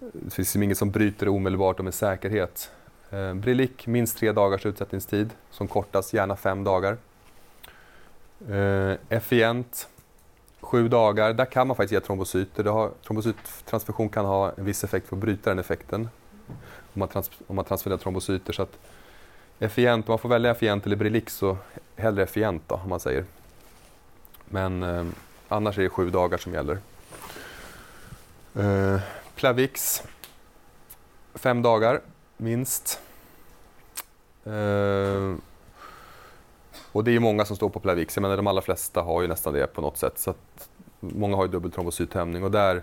det 0.00 0.20
finns 0.20 0.38
liksom 0.38 0.62
inget 0.62 0.78
som 0.78 0.90
bryter 0.90 1.28
omedelbart 1.28 1.78
och 1.78 1.84
med 1.84 1.94
säkerhet. 1.94 2.70
Eh, 3.10 3.34
Brilic, 3.34 3.70
minst 3.86 4.18
tre 4.18 4.32
dagars 4.32 4.66
utsättningstid, 4.66 5.30
som 5.50 5.68
kortas 5.68 6.14
gärna 6.14 6.36
fem 6.36 6.64
dagar. 6.64 6.96
Eh, 8.48 8.94
Effient, 9.08 9.88
sju 10.60 10.88
dagar. 10.88 11.32
Där 11.32 11.44
kan 11.44 11.66
man 11.66 11.76
faktiskt 11.76 11.92
ge 11.92 12.00
trombocyter. 12.00 12.64
Det 12.64 12.70
har, 12.70 12.90
trombocyttransfusion 13.06 14.08
kan 14.08 14.24
ha 14.24 14.52
en 14.56 14.64
viss 14.64 14.84
effekt 14.84 15.08
för 15.08 15.16
att 15.16 15.20
bryta 15.20 15.50
den 15.50 15.58
effekten. 15.58 16.08
Om 16.94 16.98
man, 16.98 17.08
trans, 17.08 17.30
om 17.46 17.56
man 17.56 17.64
transfererar 17.64 17.98
trombocyter. 17.98 18.52
Så 18.52 18.62
att 18.62 18.78
Effient, 19.58 20.08
om 20.08 20.12
man 20.12 20.18
får 20.18 20.28
välja 20.28 20.50
Effient 20.50 20.86
eller 20.86 20.96
Brilic 20.96 21.30
så 21.30 21.56
hellre 21.96 22.22
Effient 22.22 22.62
då, 22.66 22.74
om 22.74 22.88
man 22.88 23.00
säger. 23.00 23.24
Men 24.52 24.82
eh, 24.82 25.04
annars 25.48 25.78
är 25.78 25.82
det 25.82 25.88
sju 25.88 26.10
dagar 26.10 26.38
som 26.38 26.54
gäller. 26.54 26.78
Eh, 28.54 29.00
Plavix, 29.34 30.02
fem 31.34 31.62
dagar 31.62 32.00
minst. 32.36 33.00
Eh, 34.44 35.34
och 36.92 37.04
det 37.04 37.16
är 37.16 37.20
många 37.20 37.44
som 37.44 37.56
står 37.56 37.68
på 37.68 37.80
Plavix. 37.80 38.16
Jag 38.16 38.22
menar, 38.22 38.36
de 38.36 38.46
allra 38.46 38.62
flesta 38.62 39.02
har 39.02 39.22
ju 39.22 39.28
nästan 39.28 39.54
det 39.54 39.66
på 39.66 39.80
något 39.80 39.96
sätt. 39.96 40.18
Så 40.18 40.34
många 41.00 41.36
har 41.36 41.44
ju 41.44 41.50
dubbeltrombocythämning 41.50 42.44
och 42.44 42.50
där 42.50 42.82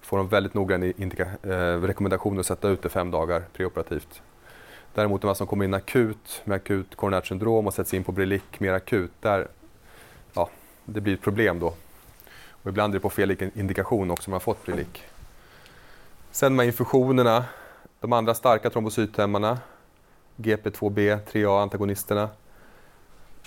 får 0.00 0.16
de 0.16 0.28
väldigt 0.28 0.54
noggranna 0.54 0.86
eh, 0.86 1.80
rekommendationer 1.82 2.40
att 2.40 2.46
sätta 2.46 2.68
ut 2.68 2.82
det 2.82 2.88
fem 2.88 3.10
dagar 3.10 3.42
preoperativt. 3.52 4.22
Däremot 4.94 5.22
de 5.22 5.34
som 5.34 5.46
kommer 5.46 5.64
in 5.64 5.74
akut 5.74 6.42
med 6.44 6.56
akut 6.56 6.96
koronärt 6.96 7.26
syndrom 7.26 7.66
och 7.66 7.74
sätts 7.74 7.94
in 7.94 8.04
på 8.04 8.12
Brilic 8.12 8.42
mer 8.58 8.72
akut, 8.72 9.12
där 9.20 9.48
det 10.92 11.00
blir 11.00 11.14
ett 11.14 11.22
problem 11.22 11.58
då. 11.58 11.74
Och 12.50 12.68
ibland 12.68 12.94
är 12.94 12.98
det 12.98 13.00
på 13.00 13.10
fel 13.10 13.50
indikation 13.54 14.10
också 14.10 14.28
om 14.28 14.30
man 14.30 14.34
har 14.34 14.40
fått 14.40 14.64
Brilic. 14.64 14.86
Sen 16.30 16.56
med 16.56 16.66
infusionerna, 16.66 17.44
de 18.00 18.12
andra 18.12 18.34
starka 18.34 18.70
trombocythämmarna, 18.70 19.58
GP2B, 20.36 21.18
3A-antagonisterna. 21.32 22.28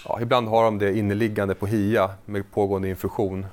Ja, 0.06 0.22
ibland 0.22 0.48
har 0.48 0.64
de 0.64 0.78
det 0.78 0.98
inneliggande 0.98 1.56
på 1.56 1.68
HIA 1.68 2.12
med 2.26 2.52
pågående 2.52 2.90
infusion. 2.90 3.46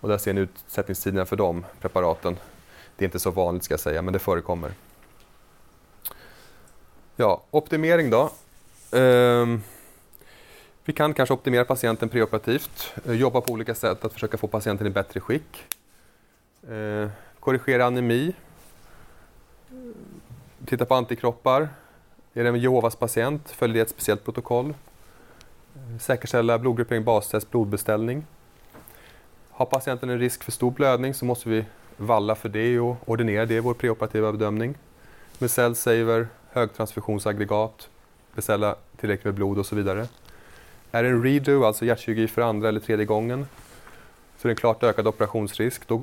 Och 0.00 0.08
där 0.08 0.18
ser 0.18 0.32
ni 0.32 0.40
utsättningstiderna 0.40 1.26
för 1.26 1.36
de 1.36 1.64
preparaten. 1.80 2.36
Det 2.96 3.04
är 3.04 3.06
inte 3.06 3.18
så 3.18 3.30
vanligt 3.30 3.64
ska 3.64 3.72
jag 3.72 3.80
säga, 3.80 4.02
men 4.02 4.12
det 4.12 4.18
förekommer. 4.18 4.72
Ja, 7.16 7.42
optimering 7.50 8.10
då. 8.10 8.30
Ehm 8.92 9.62
vi 10.86 10.92
kan 10.92 11.14
kanske 11.14 11.34
optimera 11.34 11.64
patienten 11.64 12.08
preoperativt, 12.08 12.94
eh, 13.04 13.12
jobba 13.12 13.40
på 13.40 13.52
olika 13.52 13.74
sätt 13.74 14.04
att 14.04 14.12
försöka 14.12 14.38
få 14.38 14.46
patienten 14.46 14.86
i 14.86 14.90
bättre 14.90 15.20
skick. 15.20 15.64
Eh, 16.70 17.08
korrigera 17.40 17.86
anemi, 17.86 18.34
titta 20.66 20.84
på 20.84 20.94
antikroppar. 20.94 21.68
Är 22.34 22.42
det 22.44 22.48
en 22.48 22.60
Jehovas 22.60 22.96
patient 22.96 23.50
följer 23.50 23.74
det 23.74 23.82
ett 23.82 23.90
speciellt 23.90 24.24
protokoll. 24.24 24.74
Eh, 25.74 25.98
säkerställa 26.00 26.58
blodgruppering, 26.58 27.04
bastest, 27.04 27.50
blodbeställning. 27.50 28.26
Har 29.50 29.66
patienten 29.66 30.10
en 30.10 30.18
risk 30.18 30.44
för 30.44 30.52
stor 30.52 30.70
blödning 30.70 31.14
så 31.14 31.24
måste 31.24 31.48
vi 31.48 31.64
valla 31.96 32.34
för 32.34 32.48
det 32.48 32.80
och 32.80 32.96
ordinera 33.04 33.46
det 33.46 33.54
i 33.54 33.60
vår 33.60 33.74
preoperativa 33.74 34.32
bedömning. 34.32 34.74
Med 35.38 35.50
cellsaver, 35.50 36.28
högtransfusionsaggregat, 36.50 37.88
beställa 38.34 38.76
tillräckligt 38.96 39.24
med 39.24 39.34
blod 39.34 39.58
och 39.58 39.66
så 39.66 39.76
vidare. 39.76 40.06
Är 40.96 41.02
det 41.02 41.08
en 41.08 41.22
redo, 41.22 41.64
alltså 41.64 41.84
hjärtkirurgi 41.84 42.28
för 42.28 42.42
andra 42.42 42.68
eller 42.68 42.80
tredje 42.80 43.04
gången, 43.04 43.46
så 44.38 44.46
är 44.46 44.48
det 44.48 44.52
en 44.52 44.56
klart 44.56 44.82
ökad 44.82 45.06
operationsrisk. 45.06 45.88
Då, 45.88 46.02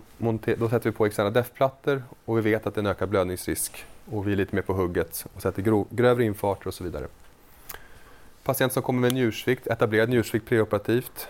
då 0.57 0.69
sätter 0.69 0.89
vi 0.89 0.91
på 0.91 1.05
externa 1.05 1.29
DEF-plattor 1.29 2.03
och 2.25 2.37
vi 2.37 2.41
vet 2.41 2.67
att 2.67 2.75
det 2.75 2.79
är 2.79 2.83
en 2.83 2.91
ökad 2.91 3.09
blödningsrisk 3.09 3.85
och 4.11 4.27
vi 4.27 4.31
är 4.31 4.35
lite 4.35 4.55
mer 4.55 4.61
på 4.61 4.73
hugget 4.73 5.25
och 5.35 5.41
sätter 5.41 5.85
grövre 5.89 6.23
infarter 6.23 6.67
och 6.67 6.73
så 6.73 6.83
vidare. 6.83 7.07
Patient 8.43 8.73
som 8.73 8.83
kommer 8.83 9.01
med 9.01 9.13
njursvikt, 9.13 9.67
etablerad 9.67 10.09
njursvikt 10.09 10.47
preoperativt, 10.47 11.27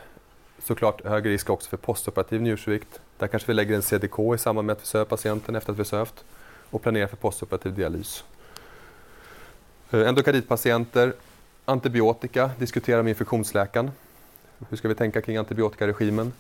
såklart 0.64 1.06
högre 1.06 1.30
risk 1.30 1.50
också 1.50 1.70
för 1.70 1.78
postoperativ 1.78 2.42
njursvikt. 2.42 3.00
Där 3.18 3.28
kanske 3.28 3.48
vi 3.48 3.54
lägger 3.54 3.76
en 3.76 3.82
CDK 3.82 4.20
i 4.36 4.38
samband 4.38 4.66
med 4.66 4.74
att 4.74 4.82
vi 4.82 4.86
söver 4.86 5.06
patienten 5.06 5.56
efter 5.56 5.72
att 5.72 5.80
vi 5.80 5.86
sövt 5.86 6.24
och 6.70 6.82
planerar 6.82 7.08
för 7.08 7.18
postoperativ 7.18 7.74
dialys. 7.74 8.24
Eh, 9.92 10.08
endokarditpatienter, 10.08 11.14
antibiotika, 11.66 12.52
diskuterar 12.60 13.04
med 13.04 13.10
infektionsläkaren. 13.10 13.92
Hur 14.70 14.78
ska 14.78 14.88
vi 14.88 14.96
tänka 14.96 15.22
kring 15.22 15.38
antibiotikaregimen? 15.38 16.34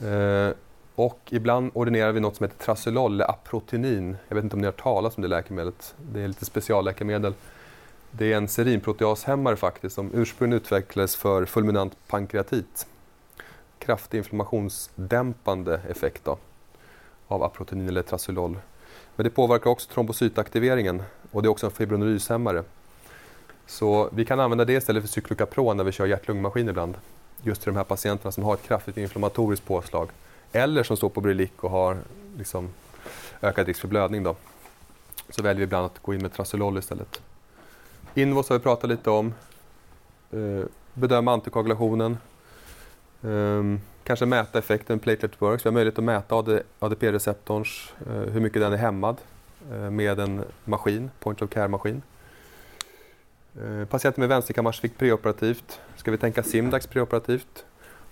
Eh, 0.00 0.50
och 0.94 1.20
ibland 1.30 1.70
ordinerar 1.74 2.12
vi 2.12 2.20
något 2.20 2.36
som 2.36 2.44
heter 2.44 2.64
Trasolol 2.64 3.14
eller 3.14 3.30
Aprotinin. 3.30 4.16
Jag 4.28 4.34
vet 4.34 4.44
inte 4.44 4.56
om 4.56 4.60
ni 4.60 4.66
har 4.66 4.72
hört 4.72 4.82
talas 4.82 5.16
om 5.16 5.22
det 5.22 5.28
läkemedlet. 5.28 5.94
Det 6.12 6.20
är 6.20 6.28
lite 6.28 6.44
specialläkemedel. 6.44 7.34
Det 8.10 8.32
är 8.32 8.36
en 8.36 8.48
serinproteashämmare 8.48 9.56
faktiskt 9.56 9.94
som 9.94 10.10
ursprungligen 10.14 10.62
utvecklades 10.62 11.16
för 11.16 11.44
fulminant 11.44 11.96
pankreatit. 12.06 12.86
Kraftig 13.78 14.18
inflammationsdämpande 14.18 15.80
effekt 15.88 16.24
då, 16.24 16.38
av 17.28 17.42
aprotinin 17.42 17.88
eller 17.88 18.02
trasolol. 18.02 18.58
Men 19.16 19.24
det 19.24 19.30
påverkar 19.30 19.70
också 19.70 19.90
trombocytaktiveringen 19.92 21.02
och 21.30 21.42
det 21.42 21.46
är 21.46 21.50
också 21.50 21.66
en 21.66 21.72
fibrinolyshämmare. 21.72 22.64
Så 23.66 24.08
vi 24.12 24.24
kan 24.24 24.40
använda 24.40 24.64
det 24.64 24.72
istället 24.72 25.02
för 25.02 25.08
cyklokapron 25.08 25.76
när 25.76 25.84
vi 25.84 25.92
kör 25.92 26.06
hjärt-lungmaskin 26.06 26.68
ibland. 26.68 26.94
Just 27.42 27.62
till 27.62 27.72
de 27.72 27.76
här 27.76 27.84
patienterna 27.84 28.32
som 28.32 28.44
har 28.44 28.54
ett 28.54 28.62
kraftigt 28.62 28.96
inflammatoriskt 28.96 29.66
påslag 29.66 30.08
eller 30.52 30.82
som 30.82 30.96
står 30.96 31.08
på 31.08 31.20
Brilic 31.20 31.50
och 31.56 31.70
har 31.70 31.98
liksom 32.38 32.68
ökad 33.42 33.66
risk 33.66 33.80
för 33.80 33.88
blödning. 33.88 34.22
Då. 34.22 34.36
Så 35.28 35.42
väljer 35.42 35.58
vi 35.58 35.64
ibland 35.64 35.86
att 35.86 36.02
gå 36.02 36.14
in 36.14 36.22
med 36.22 36.32
Trasolol 36.32 36.78
istället. 36.78 37.20
Invos 38.14 38.48
har 38.48 38.56
vi 38.58 38.62
pratat 38.62 38.90
lite 38.90 39.10
om. 39.10 39.34
Eh, 40.32 40.64
bedöma 40.94 41.32
antikoagulationen. 41.32 42.18
Ehm, 43.22 43.80
kanske 44.04 44.26
mäta 44.26 44.58
effekten 44.58 44.98
platelet 44.98 45.42
works. 45.42 45.64
Vi 45.66 45.68
har 45.68 45.74
möjlighet 45.74 45.98
att 45.98 46.04
mäta 46.04 46.62
ADP-receptorns, 46.78 47.92
eh, 48.06 48.32
hur 48.32 48.40
mycket 48.40 48.62
den 48.62 48.72
är 48.72 48.76
hämmad 48.76 49.16
eh, 49.72 49.90
med 49.90 50.20
en 50.20 50.44
maskin, 50.64 51.10
point 51.20 51.42
of 51.42 51.50
care-maskin. 51.50 52.02
Eh, 53.62 53.84
Patienter 53.84 54.20
med 54.20 54.28
vänsterkammarsvikt 54.28 54.98
preoperativt. 54.98 55.80
Ska 55.96 56.10
vi 56.10 56.18
tänka 56.18 56.42
Simdax 56.42 56.86
preoperativt? 56.86 57.64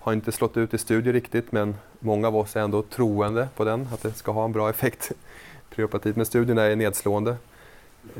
har 0.02 0.12
inte 0.12 0.32
slått 0.32 0.56
ut 0.56 0.74
i 0.74 0.78
studier 0.78 1.12
riktigt 1.12 1.52
men 1.52 1.74
många 1.98 2.28
av 2.28 2.36
oss 2.36 2.56
är 2.56 2.60
ändå 2.60 2.82
troende 2.82 3.48
på 3.56 3.64
den, 3.64 3.88
att 3.92 4.02
det 4.02 4.12
ska 4.12 4.32
ha 4.32 4.44
en 4.44 4.52
bra 4.52 4.70
effekt 4.70 5.12
preoperativt. 5.70 6.16
Men 6.16 6.26
studierna 6.26 6.62
är 6.62 6.76
nedslående. 6.76 7.36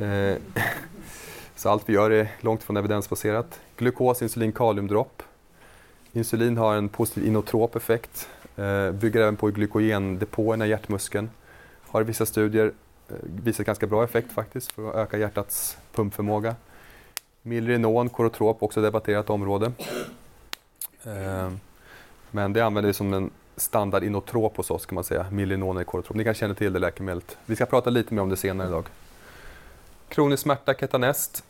Eh, 0.00 0.36
så 1.56 1.68
allt 1.68 1.88
vi 1.88 1.92
gör 1.92 2.10
är 2.10 2.28
långt 2.40 2.62
från 2.62 2.76
evidensbaserat. 2.76 3.60
Glukos, 3.76 4.22
insulin, 4.22 4.52
kaliumdropp. 4.52 5.22
Insulin 6.12 6.56
har 6.56 6.74
en 6.74 6.88
positiv 6.88 7.26
inotrop 7.26 7.76
effekt, 7.76 8.28
eh, 8.56 8.90
bygger 8.90 9.20
även 9.20 9.36
på 9.36 9.48
glykogendepåerna 9.48 10.66
i 10.66 10.68
hjärtmuskeln. 10.68 11.30
Har 11.82 12.00
i 12.00 12.04
vissa 12.04 12.26
studier 12.26 12.72
visat 13.22 13.66
ganska 13.66 13.86
bra 13.86 14.04
effekt 14.04 14.32
faktiskt 14.32 14.72
för 14.72 14.90
att 14.90 14.96
öka 14.96 15.18
hjärtats 15.18 15.76
pumpförmåga. 15.92 16.54
Milrinon, 17.42 18.08
korotrop, 18.08 18.62
också 18.62 18.82
debatterat 18.82 19.30
område. 19.30 19.72
Eh, 21.04 21.50
men 22.30 22.52
det 22.52 22.60
använder 22.60 22.88
vi 22.88 22.94
som 22.94 23.14
en 23.14 23.30
standard 23.56 24.04
inotrop 24.04 24.56
hos 24.56 24.70
oss 24.70 24.86
kan 24.86 24.94
man 24.94 25.04
säga, 25.04 25.26
Millinone 25.30 25.84
korotrop. 25.84 26.16
Ni 26.16 26.24
kanske 26.24 26.40
känner 26.40 26.54
till 26.54 26.72
det 26.72 26.78
läkemedlet. 26.78 27.36
Vi 27.46 27.56
ska 27.56 27.66
prata 27.66 27.90
lite 27.90 28.14
mer 28.14 28.22
om 28.22 28.28
det 28.28 28.36
senare 28.36 28.68
idag. 28.68 28.86
Kronisk 30.08 30.42
smärta, 30.42 30.74
ketanest. 30.74 31.44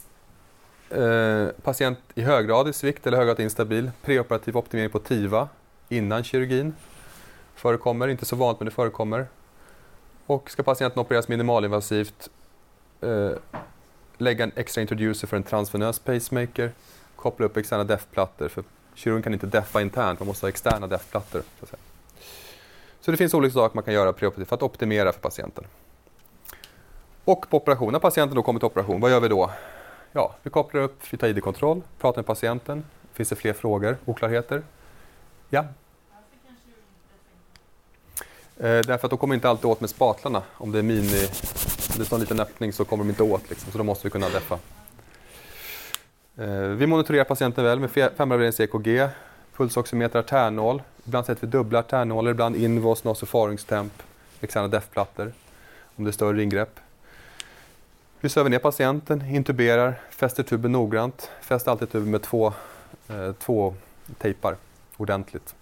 Eh, 0.91 1.47
patient 1.63 1.99
i 2.15 2.23
höggradig 2.23 2.75
svikt 2.75 3.07
eller 3.07 3.17
höggradigt 3.17 3.43
instabil. 3.43 3.91
Preoperativ 4.03 4.57
optimering 4.57 4.91
på 4.91 4.99
TIVA 4.99 5.49
innan 5.89 6.25
kirurgin. 6.25 6.75
Förekommer, 7.55 8.09
inte 8.09 8.25
så 8.25 8.37
vanligt 8.37 8.61
men 8.61 8.65
det 8.65 8.73
förekommer. 8.73 9.27
Och 10.27 10.51
ska 10.51 10.63
patienten 10.63 11.01
opereras 11.01 11.29
minimalinvasivt, 11.29 12.31
eh, 13.01 13.31
lägga 14.23 14.45
en 14.45 14.53
extra 14.57 14.81
introducer 14.81 15.27
för 15.27 15.37
en 15.37 15.43
transvenös 15.43 15.99
pacemaker 15.99 16.73
koppla 17.17 17.47
upp 17.47 17.57
externa 17.57 17.85
DEF-plattor. 17.85 18.49
För 18.49 18.65
kirurgen 18.95 19.23
kan 19.23 19.33
inte 19.33 19.47
deffa 19.47 19.81
internt, 19.81 20.21
man 20.21 20.27
måste 20.27 20.47
ha 20.47 20.49
externa 20.49 20.87
DEF-plattor. 20.87 21.43
Så, 21.61 21.67
så 23.01 23.11
det 23.11 23.17
finns 23.17 23.35
olika 23.35 23.55
saker 23.55 23.75
man 23.75 23.85
kan 23.85 23.95
göra 23.95 24.13
preoperativt 24.13 24.49
för 24.49 24.57
att 24.57 24.63
optimera 24.63 25.13
för 25.13 25.21
patienten. 25.21 25.65
Och 27.25 27.49
på 27.51 27.57
operation, 27.57 27.93
när 27.93 27.99
patienten 27.99 28.37
då 28.37 28.43
kommer 28.43 28.61
till 28.61 28.67
operation, 28.67 29.01
vad 29.01 29.11
gör 29.11 29.21
vi 29.21 29.29
då? 29.29 29.51
Ja, 30.13 30.35
vi 30.43 30.51
kopplar 30.51 30.81
upp, 30.81 31.01
vi 31.11 31.19
tar 31.19 31.29
ID-kontroll, 31.29 31.83
pratar 31.99 32.19
med 32.19 32.27
patienten. 32.27 32.85
Finns 33.13 33.29
det 33.29 33.37
fler 33.37 33.53
frågor, 33.53 33.97
oklarheter? 34.05 34.63
Ja? 35.49 35.65
Eh, 38.57 38.81
därför 38.81 39.07
att 39.07 39.11
de 39.11 39.19
kommer 39.19 39.35
inte 39.35 39.49
alltid 39.49 39.67
åt 39.67 39.81
med 39.81 39.91
spatlarna. 39.91 40.43
Om 40.55 40.73
det 40.73 40.79
är 40.79 40.83
mini, 40.83 41.29
det 41.97 42.13
är 42.13 42.15
en 42.15 42.21
liten 42.21 42.41
öppning 42.41 42.73
så 42.73 42.85
kommer 42.85 43.05
de 43.05 43.11
inte 43.11 43.23
åt. 43.23 43.51
Liksom, 43.51 43.73
så 43.73 43.79
då 43.79 43.85
måste 43.85 44.07
vi 44.07 44.11
kunna 44.11 44.29
deffa. 44.29 44.59
Eh, 46.37 46.49
vi 46.51 46.87
monitorerar 46.87 47.25
patienten 47.25 47.65
väl 47.65 47.81
med 47.81 47.91
femavdelnings 47.91 48.61
EKG, 48.61 49.09
pulsoximeter, 49.57 50.19
artärnål. 50.19 50.83
Ibland 51.07 51.27
sätter 51.27 51.41
vi 51.41 51.47
dubbla 51.47 51.79
artärnålar, 51.79 52.31
ibland 52.31 52.57
invos, 52.57 53.05
nasofaringstemp, 53.05 53.93
externa 54.41 54.69
deffplattor 54.69 55.33
om 55.97 56.05
det 56.05 56.11
är 56.11 56.13
större 56.13 56.43
ingrepp. 56.43 56.81
Vi 58.21 58.29
söver 58.29 58.51
ner 58.51 58.59
patienten, 58.59 59.23
intuberar, 59.23 60.01
fäster 60.11 60.43
tuben 60.43 60.73
noggrant. 60.73 61.31
Fäst 61.41 61.69
alltid 61.69 61.93
tuben 61.93 62.11
med 62.11 62.23
två, 62.23 62.53
eh, 63.09 63.33
två 63.33 63.75
tejpar 64.19 64.57
ordentligt. 64.97 65.55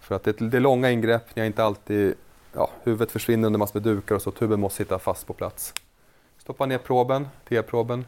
För 0.00 0.14
att 0.14 0.24
det 0.24 0.40
är, 0.40 0.44
det 0.44 0.56
är 0.56 0.60
långa 0.60 0.90
ingrepp, 0.90 1.36
ni 1.36 1.42
har 1.42 1.46
inte 1.46 1.64
alltid, 1.64 2.14
ja, 2.58 2.70
huvudet 2.82 3.12
försvinner 3.12 3.46
under 3.46 3.58
massor 3.58 3.80
med 3.80 3.82
dukar 3.82 4.14
och 4.14 4.22
så 4.22 4.30
tuben 4.30 4.60
måste 4.60 4.76
sitta 4.76 4.98
fast 4.98 5.26
på 5.26 5.32
plats. 5.32 5.74
Stoppa 6.38 6.66
ner 6.66 6.78
proben, 6.78 7.28
T-proben. 7.48 8.04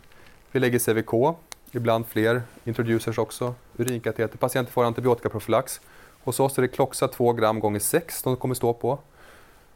Vi 0.53 0.61
lägger 0.61 0.79
CVK, 0.79 1.37
ibland 1.73 2.07
fler 2.07 2.43
introducers 2.65 3.19
också. 3.19 3.55
Urinkateter, 3.77 4.39
patienten 4.39 4.73
får 4.73 4.85
antibiotikaprofylax. 4.85 5.81
Hos 6.23 6.41
oss 6.41 6.59
är 6.59 6.63
det 6.63 6.69
Kloxa 6.69 7.09
2 7.09 7.33
gram 7.33 7.61
gånger 7.61 7.81
6 7.81 8.23
de 8.23 8.37
kommer 8.37 8.55
stå 8.55 8.73
på. 8.73 8.99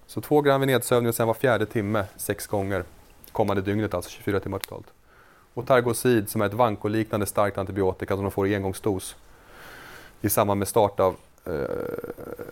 Så 0.06 0.20
2 0.20 0.40
gram 0.40 0.60
vid 0.60 0.68
nedsövning 0.68 1.08
och 1.08 1.14
sen 1.14 1.26
var 1.26 1.34
fjärde 1.34 1.66
timme, 1.66 2.04
6 2.16 2.46
gånger 2.46 2.84
kommande 3.32 3.62
dygnet, 3.62 3.94
alltså 3.94 4.10
24 4.10 4.40
timmar 4.40 4.58
totalt. 4.58 4.86
Och 5.54 5.66
Targocid 5.66 6.30
som 6.30 6.40
är 6.40 6.46
ett 6.46 6.54
vankoliknande 6.54 7.26
starkt 7.26 7.58
antibiotika 7.58 8.14
som 8.14 8.22
de 8.24 8.30
får 8.30 8.48
i 8.48 8.54
engångsdos 8.54 9.16
i 10.20 10.30
samband 10.30 10.58
med 10.58 10.68
start 10.68 11.00
av 11.00 11.16
eh, 11.44 11.54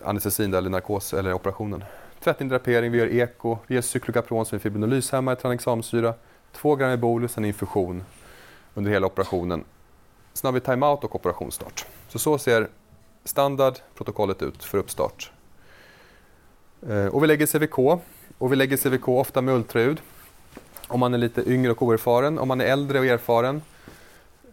anestesin 0.03 0.53
eller 0.53 0.69
narkos 0.69 1.13
eller 1.13 1.33
operationen. 1.33 1.83
Tvättindrapering, 2.23 2.91
vi 2.91 2.97
gör 2.97 3.13
eko, 3.13 3.57
vi 3.67 3.75
ger 3.75 3.81
cyklokapron 3.81 4.45
som 4.45 4.55
är 4.55 4.59
fibrinolyshämmare, 4.59 5.35
tranexamsyra, 5.35 6.13
2 6.51 6.75
gram 6.75 6.99
bolus, 6.99 7.37
en 7.37 7.45
infusion 7.45 8.03
under 8.73 8.91
hela 8.91 9.07
operationen. 9.07 9.63
Sen 10.33 10.47
har 10.47 10.53
vi 10.53 10.59
timeout 10.59 11.03
och 11.03 11.15
operationsstart. 11.15 11.85
Så 12.09 12.19
så 12.19 12.37
ser 12.37 12.67
standardprotokollet 13.23 14.41
ut 14.41 14.63
för 14.63 14.77
uppstart. 14.77 15.31
Eh, 16.89 17.05
och 17.05 17.23
vi 17.23 17.27
lägger 17.27 17.45
CVK 17.45 18.01
och 18.37 18.51
vi 18.51 18.55
lägger 18.55 18.77
CVK 18.77 19.07
ofta 19.07 19.41
med 19.41 19.55
ultraljud 19.55 20.01
om 20.87 20.99
man 20.99 21.13
är 21.13 21.17
lite 21.17 21.49
yngre 21.51 21.71
och 21.71 21.81
oerfaren. 21.81 22.39
Om 22.39 22.47
man 22.47 22.61
är 22.61 22.65
äldre 22.65 22.99
och 22.99 23.05
erfaren 23.05 23.61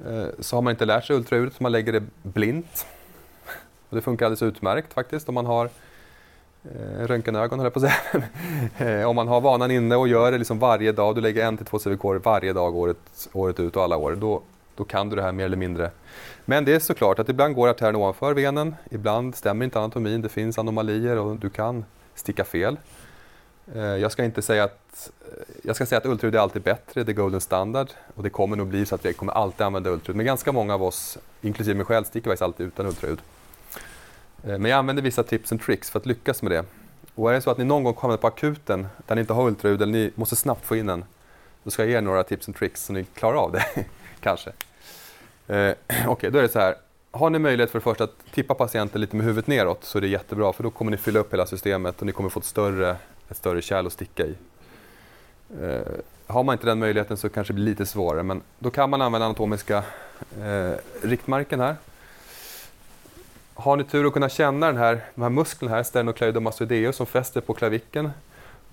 eh, 0.07 0.27
så 0.41 0.57
har 0.57 0.63
man 0.63 0.71
inte 0.71 0.85
lärt 0.85 1.05
sig 1.05 1.17
ultraljudet, 1.17 1.55
så 1.55 1.63
man 1.63 1.73
lägger 1.73 1.93
det 1.93 2.03
blint. 2.23 2.87
Och 3.89 3.97
det 3.97 4.03
funkar 4.03 4.27
alldeles 4.27 4.43
utmärkt 4.43 4.93
faktiskt 4.93 5.29
om 5.29 5.35
man 5.35 5.47
har 5.47 5.71
eh, 6.65 7.07
röntgenögon, 7.07 7.59
höll 7.59 7.67
jag 7.67 7.75
på 7.75 7.87
att 7.87 7.93
säga. 7.93 8.25
Eh, 8.79 9.09
om 9.09 9.17
man 9.17 9.29
har 9.29 9.41
vanan 9.41 9.71
inne 9.71 9.97
och 9.97 10.09
gör 10.09 10.33
det 10.33 10.39
liksom 10.39 10.59
varje 10.59 10.93
dag, 10.93 11.15
du 11.15 11.21
lägger 11.21 11.47
en 11.47 11.57
till 11.57 11.67
två 11.67 11.79
CVK 11.79 12.25
varje 12.25 12.53
dag 12.53 12.77
året, 12.77 13.29
året 13.33 13.61
ut 13.61 13.77
och 13.77 13.83
alla 13.83 13.97
år, 13.97 14.17
då, 14.17 14.43
då 14.75 14.85
kan 14.85 15.09
du 15.09 15.17
det 15.17 15.23
här 15.23 15.33
mer 15.33 15.45
eller 15.45 15.57
mindre. 15.57 15.91
Men 16.45 16.65
det 16.65 16.75
är 16.75 16.79
såklart 16.79 17.19
att 17.19 17.29
ibland 17.29 17.55
går 17.55 17.69
artären 17.69 17.97
ovanför 17.97 18.35
venen, 18.35 18.75
ibland 18.91 19.37
stämmer 19.37 19.65
inte 19.65 19.79
anatomin, 19.79 20.23
det 20.23 20.29
finns 20.29 20.59
anomalier 20.59 21.17
och 21.19 21.37
du 21.37 21.51
kan 21.51 21.85
sticka 22.15 22.45
fel. 22.45 22.77
Eh, 23.75 23.83
jag 23.83 24.13
ska 24.13 24.25
inte 24.25 24.43
säga 24.43 24.65
att, 24.65 25.11
eh, 25.29 25.45
jag 25.63 25.77
ska 25.77 25.87
säga 25.87 25.99
att 25.99 26.07
ultraljud 26.07 26.35
är 26.35 26.39
alltid 26.39 26.63
bättre, 26.63 27.05
det 27.05 27.13
är 27.13 27.15
golden 27.15 27.41
standard 27.41 27.89
och 28.15 28.23
det 28.23 28.31
kommer 28.31 28.57
nog 28.57 28.67
bli 28.67 28.87
så 28.87 28.95
att 28.95 29.05
vi 29.05 29.13
kommer 29.13 29.33
alltid 29.33 29.67
använda 29.67 29.91
ultraljud. 29.91 30.17
Men 30.17 30.27
ganska 30.27 30.53
många 30.53 30.75
av 30.75 30.83
oss, 30.83 31.19
inklusive 31.41 31.77
mig 31.77 31.87
själv, 31.87 32.05
sticker 32.05 32.31
faktiskt 32.31 32.43
alltid 32.43 32.67
utan 32.67 32.87
ultraljud. 32.87 33.21
Eh, 34.45 34.59
men 34.59 34.65
jag 34.65 34.79
använder 34.79 35.03
vissa 35.03 35.23
tips 35.23 35.53
and 35.53 35.63
tricks 35.63 35.91
för 35.91 35.99
att 35.99 36.07
lyckas 36.07 36.43
med 36.43 36.53
det. 36.53 36.65
Och 37.15 37.31
är 37.31 37.35
det 37.35 37.41
så 37.41 37.51
att 37.51 37.59
ni 37.59 37.65
någon 37.65 37.85
gång 37.85 37.95
kommer 37.95 38.17
på 38.17 38.27
akuten 38.27 38.87
där 39.07 39.15
ni 39.15 39.21
inte 39.21 39.33
har 39.33 39.47
ultraljud 39.47 39.83
eller 39.83 39.93
ni 39.93 40.11
måste 40.15 40.37
snabbt 40.37 40.65
få 40.65 40.77
in 40.77 40.89
en, 40.89 41.05
då 41.63 41.71
ska 41.71 41.83
jag 41.83 41.91
ge 41.91 41.97
er 41.97 42.01
några 42.01 42.25
tips 42.25 42.49
and 42.49 42.57
tricks 42.57 42.85
så 42.85 42.93
ni 42.93 43.05
klarar 43.05 43.37
av 43.37 43.53
det, 43.53 43.65
kanske. 44.21 44.51
Eh, 45.47 45.57
okej, 45.89 46.09
okay, 46.09 46.31
då 46.31 46.39
är 46.39 46.43
det 46.43 46.49
så 46.49 46.59
här. 46.59 46.75
Har 47.13 47.31
ni 47.31 47.39
möjlighet 47.39 47.71
för 47.71 47.79
det 47.79 47.83
första 47.83 48.05
att 48.05 48.33
tippa 48.33 48.55
patienten 48.55 49.01
lite 49.01 49.17
med 49.17 49.27
huvudet 49.27 49.47
neråt 49.47 49.85
så 49.85 49.99
är 49.99 50.03
det 50.03 50.09
jättebra 50.09 50.53
för 50.53 50.63
då 50.63 50.71
kommer 50.71 50.91
ni 50.91 50.97
fylla 50.97 51.21
upp 51.21 51.33
hela 51.33 51.47
systemet 51.47 52.01
och 52.01 52.07
ni 52.07 52.13
kommer 52.13 52.31
få 52.31 52.41
ett 52.41 52.47
större 52.47 52.97
ett 53.29 53.37
större 53.37 53.63
kärl 53.63 53.87
att 53.87 53.93
sticka 53.93 54.27
i. 54.27 54.35
Eh, 55.63 55.81
har 56.27 56.43
man 56.43 56.53
inte 56.53 56.67
den 56.67 56.79
möjligheten 56.79 57.17
så 57.17 57.29
kanske 57.29 57.53
det 57.53 57.55
blir 57.55 57.65
lite 57.65 57.87
svårare 57.87 58.23
men 58.23 58.43
då 58.59 58.71
kan 58.71 58.91
man 58.91 59.03
använda 59.03 59.27
anatomiska 59.27 59.85
eh, 60.43 60.73
riktmärken 61.03 61.61
här. 61.61 61.77
Har 63.63 63.77
ni 63.77 63.85
tur 63.85 64.07
att 64.07 64.13
kunna 64.13 64.29
känna 64.29 64.67
den 64.67 64.77
här, 64.77 65.01
de 65.15 65.23
här 65.23 65.31
musklerna 65.31 65.75
här, 65.75 65.83
sternocleidomastoideus 65.83 66.97
som 66.97 67.07
fäster 67.07 67.41
på 67.41 67.55
klaviken, 67.55 68.11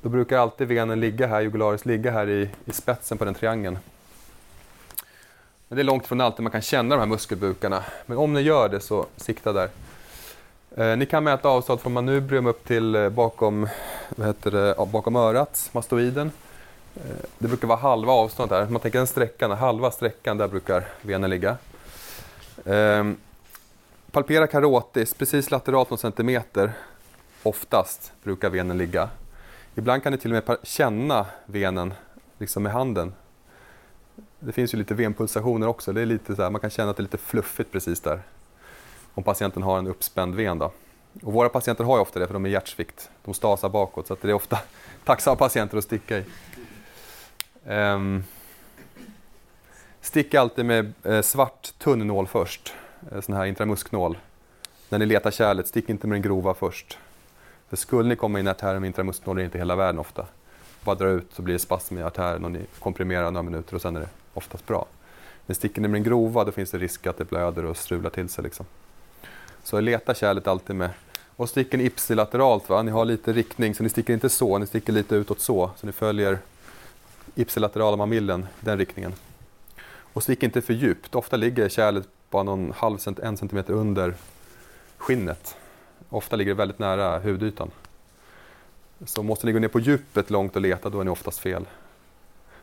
då 0.02 0.10
brukar 0.10 0.38
alltid 0.38 0.68
venen 0.68 1.00
ligga 1.00 1.28
här, 1.28 1.42
jugularis 1.42 1.86
ligga 1.86 2.12
här 2.12 2.30
i, 2.30 2.50
i 2.66 2.72
spetsen 2.72 3.18
på 3.18 3.26
den 3.26 3.34
triangeln. 3.34 3.80
Men 5.68 5.76
det 5.76 5.82
är 5.82 5.84
långt 5.84 6.08
från 6.08 6.22
alltid 6.22 6.44
man 6.44 6.52
kan 6.52 6.62
känna 6.62 6.96
de 6.96 7.00
här 7.00 7.08
muskelbukarna. 7.08 7.84
Men 8.06 8.18
om 8.18 8.34
ni 8.34 8.42
gör 8.42 8.70
det 8.70 8.80
så 8.80 9.06
sikta 9.16 9.54
där. 9.54 9.70
Eh, 10.78 10.98
ni 10.98 11.06
kan 11.06 11.24
mäta 11.24 11.50
avstånd 11.50 11.80
från 11.80 11.94
manubrium 11.94 12.46
upp 12.46 12.68
till 12.68 12.96
eh, 12.96 13.10
bakom, 13.10 13.68
vad 14.10 14.28
heter 14.28 14.52
det, 14.52 14.76
bakom 14.92 15.16
örat, 15.16 15.70
mastoiden. 15.72 16.32
Eh, 16.96 17.26
det 17.38 17.48
brukar 17.48 17.68
vara 17.68 17.80
halva 17.80 18.14
avståndet 18.14 18.60
där. 18.60 18.72
Man 18.72 18.82
tänker 18.82 19.00
den 19.00 19.08
sträckan, 19.08 19.52
halva 19.52 19.92
sträckan, 19.92 20.38
där 20.38 20.48
brukar 20.48 20.86
venen 21.02 21.30
ligga. 21.30 21.58
Eh, 22.66 23.04
Palpera 24.18 24.48
karotis, 24.48 25.14
precis 25.14 25.52
lateralt 25.52 25.90
någon 25.90 26.00
centimeter, 26.00 26.74
oftast 27.44 28.14
brukar 28.24 28.50
venen 28.50 28.78
ligga. 28.78 29.10
Ibland 29.76 30.04
kan 30.04 30.12
ni 30.12 30.18
till 30.18 30.36
och 30.36 30.44
med 30.48 30.58
känna 30.64 31.26
venen 31.46 31.94
liksom 32.38 32.64
med 32.64 32.72
handen. 32.72 33.14
Det 34.40 34.52
finns 34.52 34.74
ju 34.74 34.78
lite 34.78 34.94
venpulsationer 34.94 35.68
också, 35.68 35.94
det 35.94 36.02
är 36.02 36.06
lite 36.06 36.36
så 36.36 36.42
här, 36.42 36.50
man 36.50 36.62
kan 36.62 36.70
känna 36.70 36.92
att 36.92 36.98
det 36.98 37.02
är 37.02 37.04
lite 37.04 37.18
fluffigt 37.18 37.72
precis 37.72 38.00
där 38.00 38.22
om 39.14 39.24
patienten 39.24 39.64
har 39.64 39.78
en 39.78 39.88
uppspänd 39.88 40.36
ven. 40.36 40.60
Då. 40.60 40.72
Och 41.24 41.34
våra 41.34 41.50
patienter 41.50 41.84
har 41.84 41.98
ju 41.98 42.02
ofta 42.02 42.20
det 42.20 42.28
för 42.28 42.34
de 42.34 42.46
är 42.46 42.50
hjärtsvikt. 42.50 43.10
De 43.26 43.34
stasar 43.34 43.70
bakåt 43.70 44.08
så 44.08 44.14
att 44.14 44.22
det 44.22 44.30
är 44.30 44.34
ofta 44.34 44.60
tacksamma 45.06 45.36
patienter 45.36 45.78
att 45.78 45.84
sticka 45.84 46.18
i. 46.18 46.24
Um, 47.66 48.24
stick 50.02 50.34
alltid 50.34 50.66
med 50.66 50.94
eh, 51.04 51.22
svart 51.22 51.74
tunn 51.78 52.08
nål 52.08 52.28
först, 52.28 52.74
Eh, 53.12 53.22
sån 53.22 53.36
här 53.36 53.46
intramusknål. 53.46 54.18
När 54.90 55.00
ni 55.00 55.06
letar 55.06 55.32
kärlet, 55.32 55.68
stick 55.68 55.90
inte 55.90 56.08
med 56.08 56.16
den 56.16 56.22
grova 56.22 56.54
först. 56.54 56.98
För 57.70 57.78
skulle 57.78 58.10
ni 58.10 58.16
komma 58.16 58.40
in 58.40 58.48
i 58.48 58.50
artären 58.50 58.82
med 58.82 58.88
intramusknål 58.88 59.38
är 59.38 59.42
det 59.42 59.46
inte 59.46 59.58
hela 59.58 59.76
världen 59.76 60.00
ofta. 60.00 60.26
Bara 60.84 60.96
dra 60.96 61.08
ut 61.10 61.28
så 61.34 61.42
blir 61.42 61.54
det 61.54 61.60
spasm 61.60 61.98
i 61.98 62.04
artären 62.04 62.46
och 62.46 62.52
ni 62.52 62.60
komprimerar 62.80 63.32
några 63.32 63.44
minuter 63.44 63.76
och 63.76 63.82
sen 63.82 63.96
är 63.96 64.00
det 64.00 64.10
oftast 64.34 64.68
bra. 64.68 64.86
Men 65.46 65.56
sticker 65.56 65.82
ni 65.82 65.88
med 65.88 65.96
den 65.96 66.04
grova 66.04 66.44
då 66.44 66.52
finns 66.52 66.72
det 66.72 66.78
risk 66.78 67.08
att 67.08 67.18
det 67.18 67.26
blöder 67.26 67.66
och 67.66 67.78
strular 67.78 68.10
till 68.10 68.30
sig. 68.30 68.44
Liksom. 68.44 68.66
Så 69.64 69.80
leta 69.80 70.14
kärlet 70.14 70.48
alltid 70.48 70.76
med. 70.76 70.90
Och 71.36 71.50
sticker 71.50 71.78
ni 71.78 71.84
ipsilateralt, 71.84 72.70
va? 72.70 72.82
ni 72.82 72.92
har 72.92 73.06
lite 73.06 73.34
riktning 73.34 73.76
så 73.76 73.84
ni 73.84 73.90
sticker 73.90 74.14
inte 74.14 74.30
så, 74.30 74.58
ni 74.58 74.68
sticker 74.68 74.94
lite 74.94 75.16
utåt 75.16 75.40
så. 75.40 75.72
Så 75.76 75.86
ni 75.86 75.92
följer 75.92 76.40
ipsilaterala 77.36 77.98
mamillen, 77.98 78.48
den 78.60 78.78
riktningen. 78.78 79.14
Och 80.14 80.24
stick 80.24 80.44
inte 80.44 80.62
för 80.62 80.74
djupt, 80.74 81.16
ofta 81.16 81.36
ligger 81.36 81.70
kärlet 81.70 82.08
bara 82.30 82.44
någon 82.44 82.72
halv 82.72 82.98
cent, 82.98 83.20
en 83.20 83.38
centimeter 83.38 83.74
under 83.74 84.14
skinnet. 84.98 85.56
Ofta 86.10 86.36
ligger 86.36 86.52
det 86.52 86.58
väldigt 86.58 86.80
nära 86.80 87.20
hudytan. 87.20 87.72
Så 89.06 89.24
måste 89.24 89.46
ni 89.46 89.52
gå 89.52 89.60
ner 89.60 89.68
på 89.68 89.80
djupet 89.80 90.30
långt 90.30 90.56
och 90.56 90.62
leta, 90.62 90.90
då 90.90 91.00
är 91.00 91.04
ni 91.04 91.12
oftast 91.12 91.40
fel. 91.40 91.66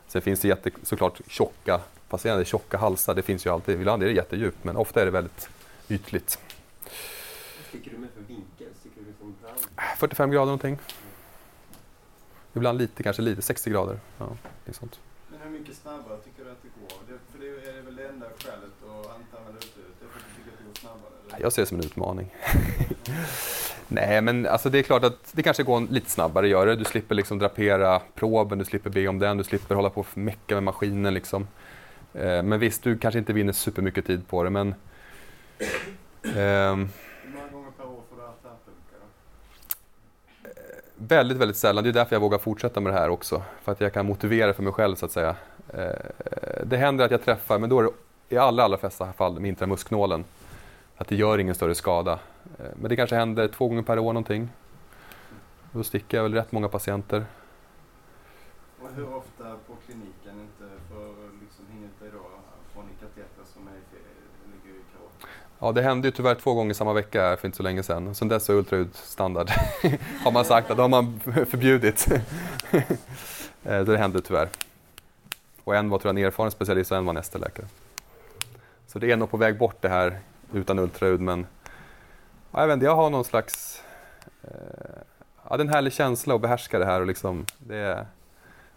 Sen 0.07 0.21
finns 0.21 0.39
det 0.39 0.47
jätte, 0.47 0.71
såklart 0.83 1.21
tjocka 1.27 1.81
patienter, 2.09 2.43
tjocka 2.43 2.77
halsar, 2.77 3.15
det 3.15 3.21
finns 3.21 3.45
ju 3.45 3.49
alltid. 3.49 3.79
Ibland 3.79 4.03
är 4.03 4.07
det 4.07 4.13
jättedjupt, 4.13 4.63
men 4.63 4.77
ofta 4.77 5.01
är 5.01 5.05
det 5.05 5.11
väldigt 5.11 5.49
ytligt. 5.89 6.39
Sticker 7.69 7.91
du 7.91 7.97
med 7.97 8.09
för 8.09 8.21
vinkel? 8.21 8.67
Sticker 8.79 9.01
du 9.01 9.07
liksom 9.07 9.35
fram? 9.41 9.97
45 9.97 10.31
grader 10.31 10.45
någonting. 10.45 10.77
Ibland 12.53 12.77
lite, 12.77 13.03
kanske 13.03 13.21
lite, 13.21 13.41
60 13.41 13.69
grader. 13.69 13.99
Ja, 14.17 14.27
sånt. 14.71 14.99
Men 15.29 15.39
hur 15.41 15.59
mycket 15.59 15.75
snabbare 15.75 16.17
tycker 16.17 16.45
du 16.45 16.51
att 16.51 16.61
det 16.61 16.69
går? 16.79 16.99
Det, 17.07 17.19
för 17.31 17.39
det 17.39 17.77
är 17.77 17.81
väl 17.81 17.95
det 17.95 18.07
enda 18.07 18.25
skälet 18.25 18.75
att 18.89 19.19
inte 19.21 19.37
använda 19.37 19.59
utbudet? 19.59 19.93
Det 19.99 20.05
är 20.05 20.09
för 20.09 20.19
att 20.19 20.25
du 20.25 20.31
tycker 20.35 20.51
att 20.51 20.57
det 20.59 20.65
går 20.65 20.73
snabbare? 20.73 21.13
Eller? 21.21 21.24
Jag 21.39 21.53
ser 21.53 21.61
det 21.61 21.65
som 21.65 21.79
en 21.79 21.85
utmaning. 21.85 22.35
Nej, 23.87 24.21
men 24.21 24.47
alltså 24.47 24.69
det 24.69 24.79
är 24.79 24.83
klart 24.83 25.03
att 25.03 25.31
det 25.31 25.43
kanske 25.43 25.63
går 25.63 25.81
lite 25.89 26.11
snabbare 26.11 26.45
att 26.45 26.49
göra 26.49 26.65
det. 26.65 26.75
Du 26.75 26.85
slipper 26.85 27.15
liksom 27.15 27.39
drapera 27.39 28.01
proben, 28.15 28.59
du 28.59 28.65
slipper 28.65 28.89
be 28.89 29.07
om 29.07 29.19
den, 29.19 29.37
du 29.37 29.43
slipper 29.43 29.75
hålla 29.75 29.89
på 29.89 29.99
och 29.99 30.17
mecka 30.17 30.55
med 30.55 30.63
maskinen. 30.63 31.13
Liksom. 31.13 31.47
Eh, 32.13 32.43
men 32.43 32.59
visst, 32.59 32.83
du 32.83 32.97
kanske 32.97 33.19
inte 33.19 33.33
vinner 33.33 33.53
supermycket 33.53 34.05
tid 34.05 34.27
på 34.27 34.43
det 34.43 34.49
men 34.49 34.75
ehm, 36.35 36.89
då? 37.51 37.65
väldigt, 40.97 41.37
väldigt 41.37 41.57
sällan. 41.57 41.83
Det 41.83 41.89
är 41.89 41.93
därför 41.93 42.15
jag 42.15 42.21
vågar 42.21 42.37
fortsätta 42.37 42.79
med 42.79 42.93
det 42.93 42.99
här 42.99 43.09
också. 43.09 43.41
För 43.63 43.71
att 43.71 43.81
jag 43.81 43.93
kan 43.93 44.05
motivera 44.05 44.53
för 44.53 44.63
mig 44.63 44.73
själv 44.73 44.95
så 44.95 45.05
att 45.05 45.11
säga. 45.11 45.35
Eh, 45.73 45.89
det 46.65 46.77
händer 46.77 47.05
att 47.05 47.11
jag 47.11 47.23
träffar, 47.23 47.59
men 47.59 47.69
då 47.69 47.79
är 47.79 47.83
det 47.83 47.89
i 48.29 48.37
allra, 48.37 48.63
allra 48.63 48.77
flesta 48.77 49.13
fall 49.13 49.39
med 49.39 49.49
intramusknålen. 49.49 50.23
Att 50.97 51.07
det 51.07 51.15
gör 51.15 51.37
ingen 51.37 51.55
större 51.55 51.75
skada. 51.75 52.19
Eh, 52.59 52.65
men 52.75 52.89
det 52.89 52.95
kanske 52.95 53.15
händer 53.15 53.47
två 53.47 53.67
gånger 53.67 53.81
per 53.81 53.99
år 53.99 54.13
någonting. 54.13 54.49
Då 55.71 55.83
sticker 55.83 56.17
jag 56.17 56.23
väl 56.23 56.33
rätt 56.33 56.51
många 56.51 56.67
patienter. 56.69 57.25
Och 58.81 58.89
hur 58.95 59.15
ofta 59.15 59.43
på 59.43 59.75
kliniken, 59.85 60.41
inte 60.41 60.75
för 60.89 61.13
liksom 61.41 61.65
hinner 61.71 61.85
inte 61.85 62.17
då 62.17 62.23
få 62.73 62.81
ni 62.81 62.93
kateter 62.99 63.43
som 63.53 63.67
är 63.67 63.71
ligger 63.71 64.79
i 64.79 64.83
karot? 64.93 65.31
Ja, 65.59 65.71
det 65.71 65.81
hände 65.81 66.07
ju 66.07 66.11
tyvärr 66.11 66.35
två 66.35 66.53
gånger 66.53 66.73
samma 66.73 66.93
vecka 66.93 67.21
här 67.21 67.35
för 67.35 67.47
inte 67.47 67.57
så 67.57 67.63
länge 67.63 67.83
sedan. 67.83 68.15
Sen 68.15 68.27
dess 68.27 68.49
är 68.49 68.53
ultraljud 68.53 68.95
standard. 68.95 69.49
har 70.23 70.31
man 70.31 70.45
sagt 70.45 70.71
att 70.71 70.77
det 70.77 70.83
har 70.83 70.89
man 70.89 71.19
förbjudit. 71.23 72.07
Eh, 73.67 73.81
det 73.81 73.97
hände 73.97 74.21
tyvärr. 74.21 74.49
Och 75.63 75.75
en 75.75 75.89
var 75.89 75.99
tror 75.99 76.09
jag 76.09 76.19
en 76.19 76.25
erfaren 76.25 76.51
specialist 76.51 76.91
och 76.91 76.97
en 76.97 77.05
var 77.05 77.13
en 77.13 77.17
ST-läkare. 77.17 77.65
Så 78.87 78.99
det 78.99 79.11
är 79.11 79.17
nog 79.17 79.31
på 79.31 79.37
väg 79.37 79.57
bort 79.57 79.81
det 79.81 79.89
här 79.89 80.19
utan 80.53 80.79
ultraljud 80.79 81.21
men 81.21 81.47
ja, 82.51 82.59
jag 82.59 82.67
vet 82.67 82.73
inte, 82.73 82.85
jag 82.85 82.95
har 82.95 83.09
någon 83.09 83.25
slags 83.25 83.81
eh, 84.43 84.49
ja, 85.49 85.57
det 85.57 85.61
är 85.61 85.65
en 85.65 85.73
härlig 85.73 85.93
känsla 85.93 86.35
att 86.35 86.41
behärska 86.41 86.79
det 86.79 86.85
här 86.85 87.01
och 87.01 87.07
liksom 87.07 87.45
det 87.57 87.77
är, 87.77 88.05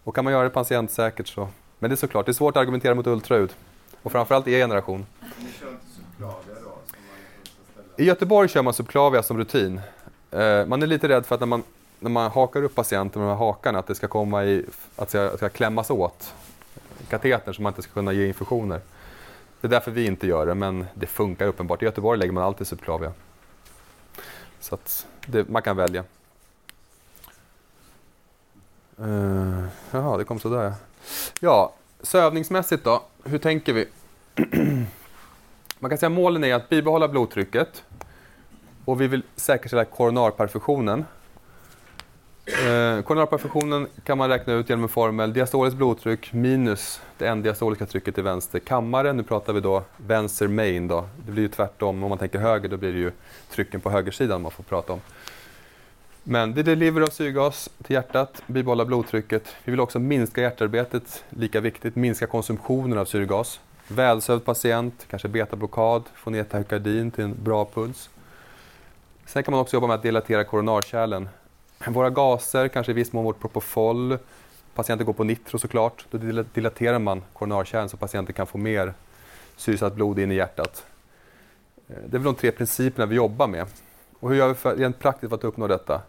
och 0.03 0.15
kan 0.15 0.23
man 0.23 0.33
göra 0.33 0.43
det 0.43 0.49
patientsäkert 0.49 1.27
så 1.27 1.47
men 1.79 1.89
det 1.89 1.93
är 1.93 1.97
såklart, 1.97 2.25
det 2.25 2.31
är 2.31 2.33
svårt 2.33 2.57
att 2.57 2.61
argumentera 2.61 2.95
mot 2.95 3.07
ultraljud 3.07 3.53
och 4.01 4.11
framförallt 4.11 4.47
i 4.47 4.51
generation. 4.51 5.05
I 7.97 8.03
Göteborg 8.03 8.49
kör 8.49 8.61
man 8.61 8.73
subclavia 8.73 9.23
som 9.23 9.37
rutin. 9.37 9.81
Eh, 10.31 10.65
man 10.65 10.83
är 10.83 10.87
lite 10.87 11.07
rädd 11.07 11.25
för 11.25 11.35
att 11.35 11.41
när 11.41 11.47
man, 11.47 11.63
när 11.99 12.09
man 12.09 12.31
hakar 12.31 12.63
upp 12.63 12.75
patienten 12.75 13.21
med 13.21 13.29
de 13.29 13.37
här 13.37 13.45
hakarna 13.45 13.79
att 13.79 13.87
det 13.87 13.95
ska 13.95 14.07
komma 14.07 14.45
i, 14.45 14.65
att 14.95 15.07
det 15.07 15.09
ska, 15.09 15.25
att 15.25 15.31
det 15.31 15.37
ska 15.37 15.49
klämmas 15.49 15.89
åt 15.89 16.33
katetern 17.09 17.53
så 17.53 17.61
man 17.61 17.71
inte 17.71 17.81
ska 17.81 17.93
kunna 17.93 18.13
ge 18.13 18.27
infusioner. 18.27 18.81
Det 19.61 19.67
är 19.67 19.69
därför 19.69 19.91
vi 19.91 20.05
inte 20.05 20.27
gör 20.27 20.45
det, 20.45 20.55
men 20.55 20.85
det 20.93 21.05
funkar 21.05 21.47
uppenbart. 21.47 21.81
I 21.81 21.85
Göteborg 21.85 22.19
lägger 22.19 22.33
man 22.33 22.43
alltid 22.43 22.67
subclavia. 22.67 23.13
Så 24.59 24.75
att 24.75 25.07
det, 25.25 25.49
man 25.49 25.61
kan 25.61 25.77
välja. 25.77 26.03
Uh, 28.99 29.65
jaha, 29.91 30.17
det 30.17 30.23
kom 30.23 30.39
sådär 30.39 30.63
ja. 30.63 30.73
Ja, 31.39 31.73
sövningsmässigt 32.01 32.83
då. 32.83 33.03
Hur 33.23 33.37
tänker 33.37 33.73
vi? 33.73 33.87
Man 35.79 35.89
kan 35.89 35.97
säga 35.97 36.07
att 36.07 36.15
målen 36.15 36.43
är 36.43 36.55
att 36.55 36.69
bibehålla 36.69 37.07
blodtrycket 37.07 37.83
och 38.85 39.01
vi 39.01 39.07
vill 39.07 39.23
säkerställa 39.35 39.85
koronarperfusionen. 39.85 41.05
Eh, 42.49 43.01
koronarperfektionen 43.01 43.87
kan 44.03 44.17
man 44.17 44.29
räkna 44.29 44.53
ut 44.53 44.69
genom 44.69 44.83
en 44.83 44.89
formel 44.89 45.33
diastoliskt 45.33 45.77
blodtryck 45.77 46.33
minus 46.33 47.01
det 47.17 47.27
endiastoliska 47.27 47.85
trycket 47.85 48.17
i 48.17 48.21
vänster 48.21 48.59
kammare. 48.59 49.13
Nu 49.13 49.23
pratar 49.23 49.53
vi 49.53 49.59
då 49.59 49.83
vänster 49.97 50.47
main 50.47 50.87
då. 50.87 51.09
Det 51.25 51.31
blir 51.31 51.43
ju 51.43 51.49
tvärtom. 51.49 52.03
Om 52.03 52.09
man 52.09 52.17
tänker 52.17 52.39
höger 52.39 52.69
då 52.69 52.77
blir 52.77 52.93
det 52.93 52.99
ju 52.99 53.11
trycken 53.49 53.81
på 53.81 53.89
högersidan 53.89 54.41
man 54.41 54.51
får 54.51 54.63
prata 54.63 54.93
om. 54.93 55.01
Men 56.23 56.53
det 56.53 56.61
är 56.61 56.63
deliver 56.63 57.01
av 57.01 57.07
syrgas 57.07 57.69
till 57.83 57.93
hjärtat, 57.93 58.41
bibehålla 58.47 58.85
blodtrycket. 58.85 59.55
Vi 59.63 59.71
vill 59.71 59.79
också 59.79 59.99
minska 59.99 60.41
hjärtarbetet, 60.41 61.23
lika 61.29 61.59
viktigt, 61.59 61.95
minska 61.95 62.27
konsumtionen 62.27 62.97
av 62.97 63.05
syrgas. 63.05 63.59
Välsövd 63.87 64.45
patient, 64.45 65.05
kanske 65.09 65.27
betablockad, 65.27 66.03
få 66.15 66.29
ner 66.29 66.43
takardin 66.43 67.11
till 67.11 67.23
en 67.23 67.43
bra 67.43 67.65
puls. 67.65 68.09
Sen 69.25 69.43
kan 69.43 69.51
man 69.51 69.61
också 69.61 69.75
jobba 69.75 69.87
med 69.87 69.95
att 69.95 70.03
dilatera 70.03 70.43
koronarkärlen. 70.43 71.29
Våra 71.87 72.09
gaser, 72.09 72.67
kanske 72.67 72.91
i 72.91 72.95
viss 72.95 73.13
mån 73.13 73.25
vårt 73.25 73.39
Propofol. 73.39 74.17
Patienter 74.75 75.05
går 75.05 75.13
på 75.13 75.23
nitro 75.23 75.59
såklart. 75.59 76.05
Då 76.11 76.43
dilaterar 76.53 76.99
man 76.99 77.23
koronarkärlen 77.33 77.89
så 77.89 77.97
patienten 77.97 78.33
kan 78.33 78.47
få 78.47 78.57
mer 78.57 78.93
syresatt 79.55 79.95
blod 79.95 80.19
in 80.19 80.31
i 80.31 80.35
hjärtat. 80.35 80.85
Eh, 81.87 81.95
det 81.95 82.17
är 82.17 82.19
väl 82.19 82.23
de 82.23 82.35
tre 82.35 82.51
principerna 82.51 83.05
vi 83.05 83.15
jobbar 83.15 83.47
med. 83.47 83.65
Och 84.19 84.29
hur 84.29 84.35
gör 84.35 84.47
vi 84.47 84.53
för, 84.53 84.75
rent 84.75 84.99
praktiskt 84.99 85.29
för 85.29 85.35
att 85.35 85.43
uppnå 85.43 85.67
detta? 85.67 86.01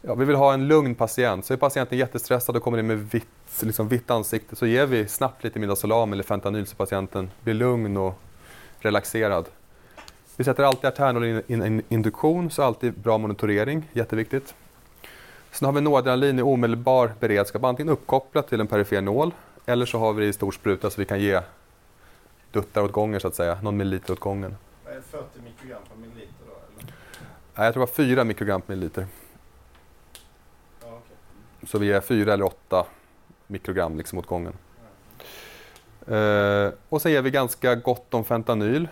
Ja, 0.00 0.14
vi 0.14 0.24
vill 0.24 0.36
ha 0.36 0.54
en 0.54 0.68
lugn 0.68 0.94
patient. 0.94 1.44
Så 1.44 1.52
är 1.52 1.56
patienten 1.56 1.98
jättestressad 1.98 2.56
och 2.56 2.62
kommer 2.62 2.78
in 2.78 2.86
med 2.86 3.10
vitt, 3.10 3.62
liksom 3.62 3.88
vitt 3.88 4.10
ansikte 4.10 4.56
så 4.56 4.66
ger 4.66 4.86
vi 4.86 5.08
snabbt 5.08 5.44
lite 5.44 5.58
midazolam 5.58 6.12
eller 6.12 6.22
fentanyl 6.22 6.66
så 6.66 6.76
patienten 6.76 7.30
blir 7.40 7.54
lugn 7.54 7.96
och 7.96 8.18
relaxerad. 8.78 9.46
Vi 10.36 10.44
sätter 10.44 10.64
alltid 10.64 10.84
arternol 10.84 11.24
in, 11.24 11.42
in, 11.46 11.62
in 11.62 11.82
induktion, 11.88 12.50
så 12.50 12.62
alltid 12.62 12.92
bra 12.92 13.18
monitorering, 13.18 13.88
jätteviktigt. 13.92 14.54
Sen 15.52 15.66
har 15.66 15.72
vi 15.72 15.80
noradrenalin 15.80 16.38
i 16.38 16.42
omedelbar 16.42 17.12
beredskap, 17.20 17.64
antingen 17.64 17.92
uppkopplat 17.92 18.48
till 18.48 18.60
en 18.60 18.66
perifer 18.66 19.00
nål 19.00 19.34
eller 19.66 19.86
så 19.86 19.98
har 19.98 20.12
vi 20.12 20.22
det 20.22 20.28
i 20.28 20.32
stor 20.32 20.52
spruta 20.52 20.90
så 20.90 21.00
vi 21.00 21.04
kan 21.04 21.20
ge 21.20 21.40
duttar 22.50 22.82
åt 22.82 22.92
gången 22.92 23.20
så 23.20 23.28
att 23.28 23.34
säga, 23.34 23.58
någon 23.62 23.76
milliliter 23.76 24.12
åt 24.12 24.20
gången. 24.20 24.56
Vad 24.84 24.92
är 24.92 24.96
det, 24.96 25.02
40 25.02 25.24
mikrogram 25.44 25.82
per 25.88 26.00
milliliter 26.00 26.34
då 26.46 26.52
eller? 26.52 26.92
Nej, 27.54 27.64
Jag 27.66 27.74
tror 27.74 27.86
det 27.86 27.90
var 27.90 27.94
4 27.94 28.24
mikrogram 28.24 28.60
per 28.60 28.74
milliliter. 28.74 29.06
Ja, 30.80 30.86
okej. 30.88 31.68
Så 31.68 31.78
vi 31.78 31.92
är 31.92 32.00
4 32.00 32.32
eller 32.32 32.44
8 32.44 32.86
mikrogram 33.46 33.96
liksom 33.98 34.18
åt 34.18 34.26
gången. 34.26 34.52
Eh, 36.06 36.72
och 36.88 37.02
sen 37.02 37.12
ger 37.12 37.22
vi 37.22 37.30
ganska 37.30 37.74
gott 37.74 38.14
om 38.14 38.24
fentanyl. 38.24 38.88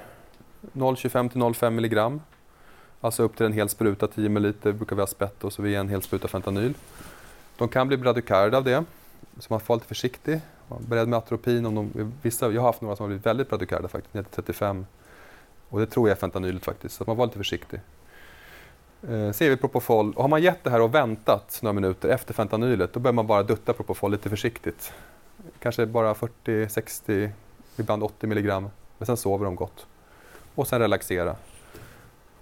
0,25 0.73 1.29
till 1.29 1.41
0,5 1.41 1.71
milligram. 1.71 2.21
Alltså 3.01 3.23
upp 3.23 3.37
till 3.37 3.47
en 3.47 3.53
hel 3.53 3.69
spruta, 3.69 4.07
10 4.07 4.29
ml, 4.29 4.53
brukar 4.63 4.97
vi 4.97 5.03
ha 5.03 5.07
spett 5.07 5.45
och 5.45 5.53
så 5.53 5.63
vi 5.63 5.71
ger 5.71 5.81
en 5.81 5.89
hel 5.89 6.03
spruta 6.03 6.29
fentanyl. 6.29 6.75
De 7.57 7.69
kan 7.69 7.89
bli 7.89 7.97
bradykarda 7.97 8.57
av 8.57 8.65
det, 8.65 8.85
så 9.39 9.47
man 9.49 9.61
får 9.61 9.69
vara 9.69 9.77
lite 9.77 9.89
försiktig. 9.89 10.41
Var 10.69 10.79
beredd 10.79 11.09
med 11.09 11.17
atropin. 11.17 11.67
Om 11.67 11.75
de, 11.75 12.13
vissa, 12.23 12.51
jag 12.53 12.61
har 12.61 12.69
haft 12.69 12.81
några 12.81 12.97
som 12.97 13.05
har 13.05 13.09
blivit 13.09 13.27
väldigt 13.27 13.49
bradykarda 13.49 13.89
faktiskt, 13.89 14.15
ner 14.15 14.23
till 14.23 14.33
35. 14.33 14.87
Och 15.69 15.81
det 15.81 15.87
tror 15.87 16.09
jag 16.09 16.17
är 16.17 16.21
fentanylet 16.21 16.65
faktiskt, 16.65 16.95
så 16.95 17.05
man 17.05 17.07
man 17.07 17.17
var 17.17 17.27
lite 17.27 17.39
försiktig. 17.39 17.81
Eh, 19.09 19.33
ser 19.33 19.51
vi 19.51 19.57
Propofol, 19.57 20.13
och 20.13 20.23
har 20.23 20.29
man 20.29 20.43
gett 20.43 20.65
det 20.65 20.71
här 20.71 20.81
och 20.81 20.95
väntat 20.95 21.59
några 21.63 21.73
minuter 21.73 22.09
efter 22.09 22.35
fentanylet, 22.35 22.93
då 22.93 23.01
bör 23.01 23.13
man 23.13 23.27
bara 23.27 23.43
dutta 23.43 23.73
Propofol 23.73 24.11
lite 24.11 24.31
försiktigt. 24.31 24.93
Kanske 25.59 25.87
bara 25.87 26.15
40, 26.15 26.69
60, 26.69 27.31
ibland 27.77 28.03
80 28.03 28.27
milligram. 28.27 28.71
Men 28.99 29.07
sen 29.07 29.17
sover 29.17 29.45
de 29.45 29.55
gott. 29.55 29.87
Och 30.55 30.69
sen 30.69 30.79
relaxera. 30.79 31.37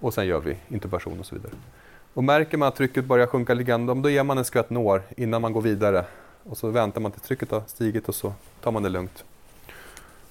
Och 0.01 0.15
sen 0.15 0.27
gör 0.27 0.41
vi 0.41 0.57
intubation 0.69 1.21
och 1.21 1.27
så 1.27 1.35
vidare. 1.35 1.53
Och 2.15 2.25
märker 2.25 2.59
man 2.59 2.69
att 2.69 2.77
trycket 2.77 3.05
börjar 3.05 3.27
sjunka 3.27 3.55
liggande, 3.55 3.95
då 3.95 4.11
ger 4.11 4.23
man 4.23 4.39
en 4.39 4.45
skvätt 4.45 4.71
Nor 4.71 5.03
innan 5.17 5.43
man 5.43 5.53
går 5.53 5.63
vidare. 5.63 6.05
Och 6.45 6.59
så 6.59 6.71
väntar 6.71 7.01
man 7.01 7.13
tills 7.13 7.23
trycket 7.23 7.51
har 7.51 7.63
stigit 7.67 8.09
och 8.09 8.15
så 8.15 8.33
tar 8.61 8.73
man 8.73 8.83
det 8.83 8.89
lugnt. 8.89 9.25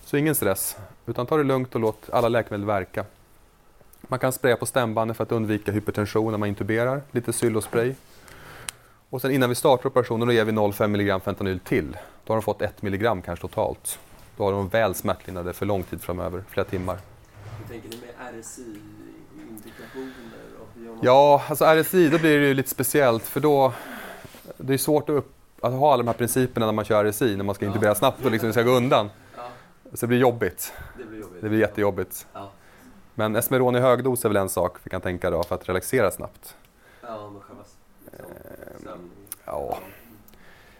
Så 0.05 0.17
ingen 0.17 0.35
stress, 0.35 0.77
utan 1.05 1.25
ta 1.25 1.37
det 1.37 1.43
lugnt 1.43 1.75
och 1.75 1.81
låt 1.81 2.09
alla 2.09 2.29
läkemedel 2.29 2.65
verka. 2.65 3.05
Man 4.01 4.19
kan 4.19 4.31
spraya 4.31 4.57
på 4.57 4.65
stämbanden 4.65 5.15
för 5.15 5.23
att 5.23 5.31
undvika 5.31 5.71
hypertension 5.71 6.31
när 6.31 6.37
man 6.37 6.49
intuberar, 6.49 7.01
lite 7.11 7.31
Xylospray. 7.31 7.93
Och 9.09 9.21
sen 9.21 9.31
innan 9.31 9.49
vi 9.49 9.55
startar 9.55 9.89
operationen 9.89 10.27
då 10.27 10.33
ger 10.33 10.45
vi 10.45 10.51
0,5 10.51 10.83
mg 10.83 11.23
fentanyl 11.23 11.59
till. 11.59 11.97
Då 12.25 12.33
har 12.33 12.37
de 12.37 12.41
fått 12.41 12.61
1 12.61 12.83
mg 12.83 13.21
kanske 13.25 13.41
totalt. 13.41 13.99
Då 14.37 14.43
har 14.43 14.51
de 14.51 14.67
väl 14.69 14.95
smärtlindrade 14.95 15.53
för 15.53 15.65
lång 15.65 15.83
tid 15.83 16.01
framöver, 16.01 16.43
flera 16.49 16.65
timmar. 16.65 16.97
Hur 17.59 17.67
tänker 17.67 17.89
ni 17.89 17.97
med 17.97 18.09
RSI-indikationer? 19.57 20.61
och 20.61 20.67
hur 20.75 20.85
gör 20.85 20.91
man? 20.91 20.99
Ja, 21.03 21.43
alltså 21.49 21.65
RSI, 21.65 22.09
då 22.09 22.17
blir 22.17 22.39
det 22.39 22.47
ju 22.47 22.53
lite 22.53 22.69
speciellt 22.69 23.23
för 23.23 23.39
då... 23.39 23.73
Det 24.57 24.73
är 24.73 24.77
svårt 24.77 25.09
att, 25.09 25.15
upp, 25.15 25.33
att 25.61 25.73
ha 25.73 25.93
alla 25.93 26.03
de 26.03 26.07
här 26.07 26.13
principerna 26.17 26.65
när 26.65 26.73
man 26.73 26.85
kör 26.85 27.05
RSI, 27.05 27.35
när 27.35 27.43
man 27.43 27.55
ska 27.55 27.65
intubera 27.65 27.95
snabbt 27.95 28.25
och 28.25 28.31
liksom 28.31 28.51
ska 28.51 28.63
gå 28.63 28.71
undan. 28.71 29.09
Ja, 29.37 29.43
Så 29.93 29.97
det 30.05 30.07
blir 30.07 30.17
jobbigt. 30.17 30.73
det 30.97 31.03
blir 31.03 31.19
jobbigt. 31.21 31.41
Det 31.41 31.49
blir 31.49 31.59
jättejobbigt. 31.59 32.27
Ja, 32.33 32.51
Men 33.15 33.35
Esmeron 33.35 33.75
i 33.75 33.79
högdos 33.79 34.25
är 34.25 34.29
väl 34.29 34.37
en 34.37 34.49
sak 34.49 34.77
vi 34.83 34.89
kan 34.89 35.01
tänka 35.01 35.29
då 35.29 35.43
för 35.43 35.55
att 35.55 35.69
relaxera 35.69 36.11
snabbt. 36.11 36.55
ja 37.01 37.29
men 37.29 37.41
själva 37.41 37.63
liksom, 38.05 38.25
sömn. 38.83 39.09
Ja, 39.45 39.77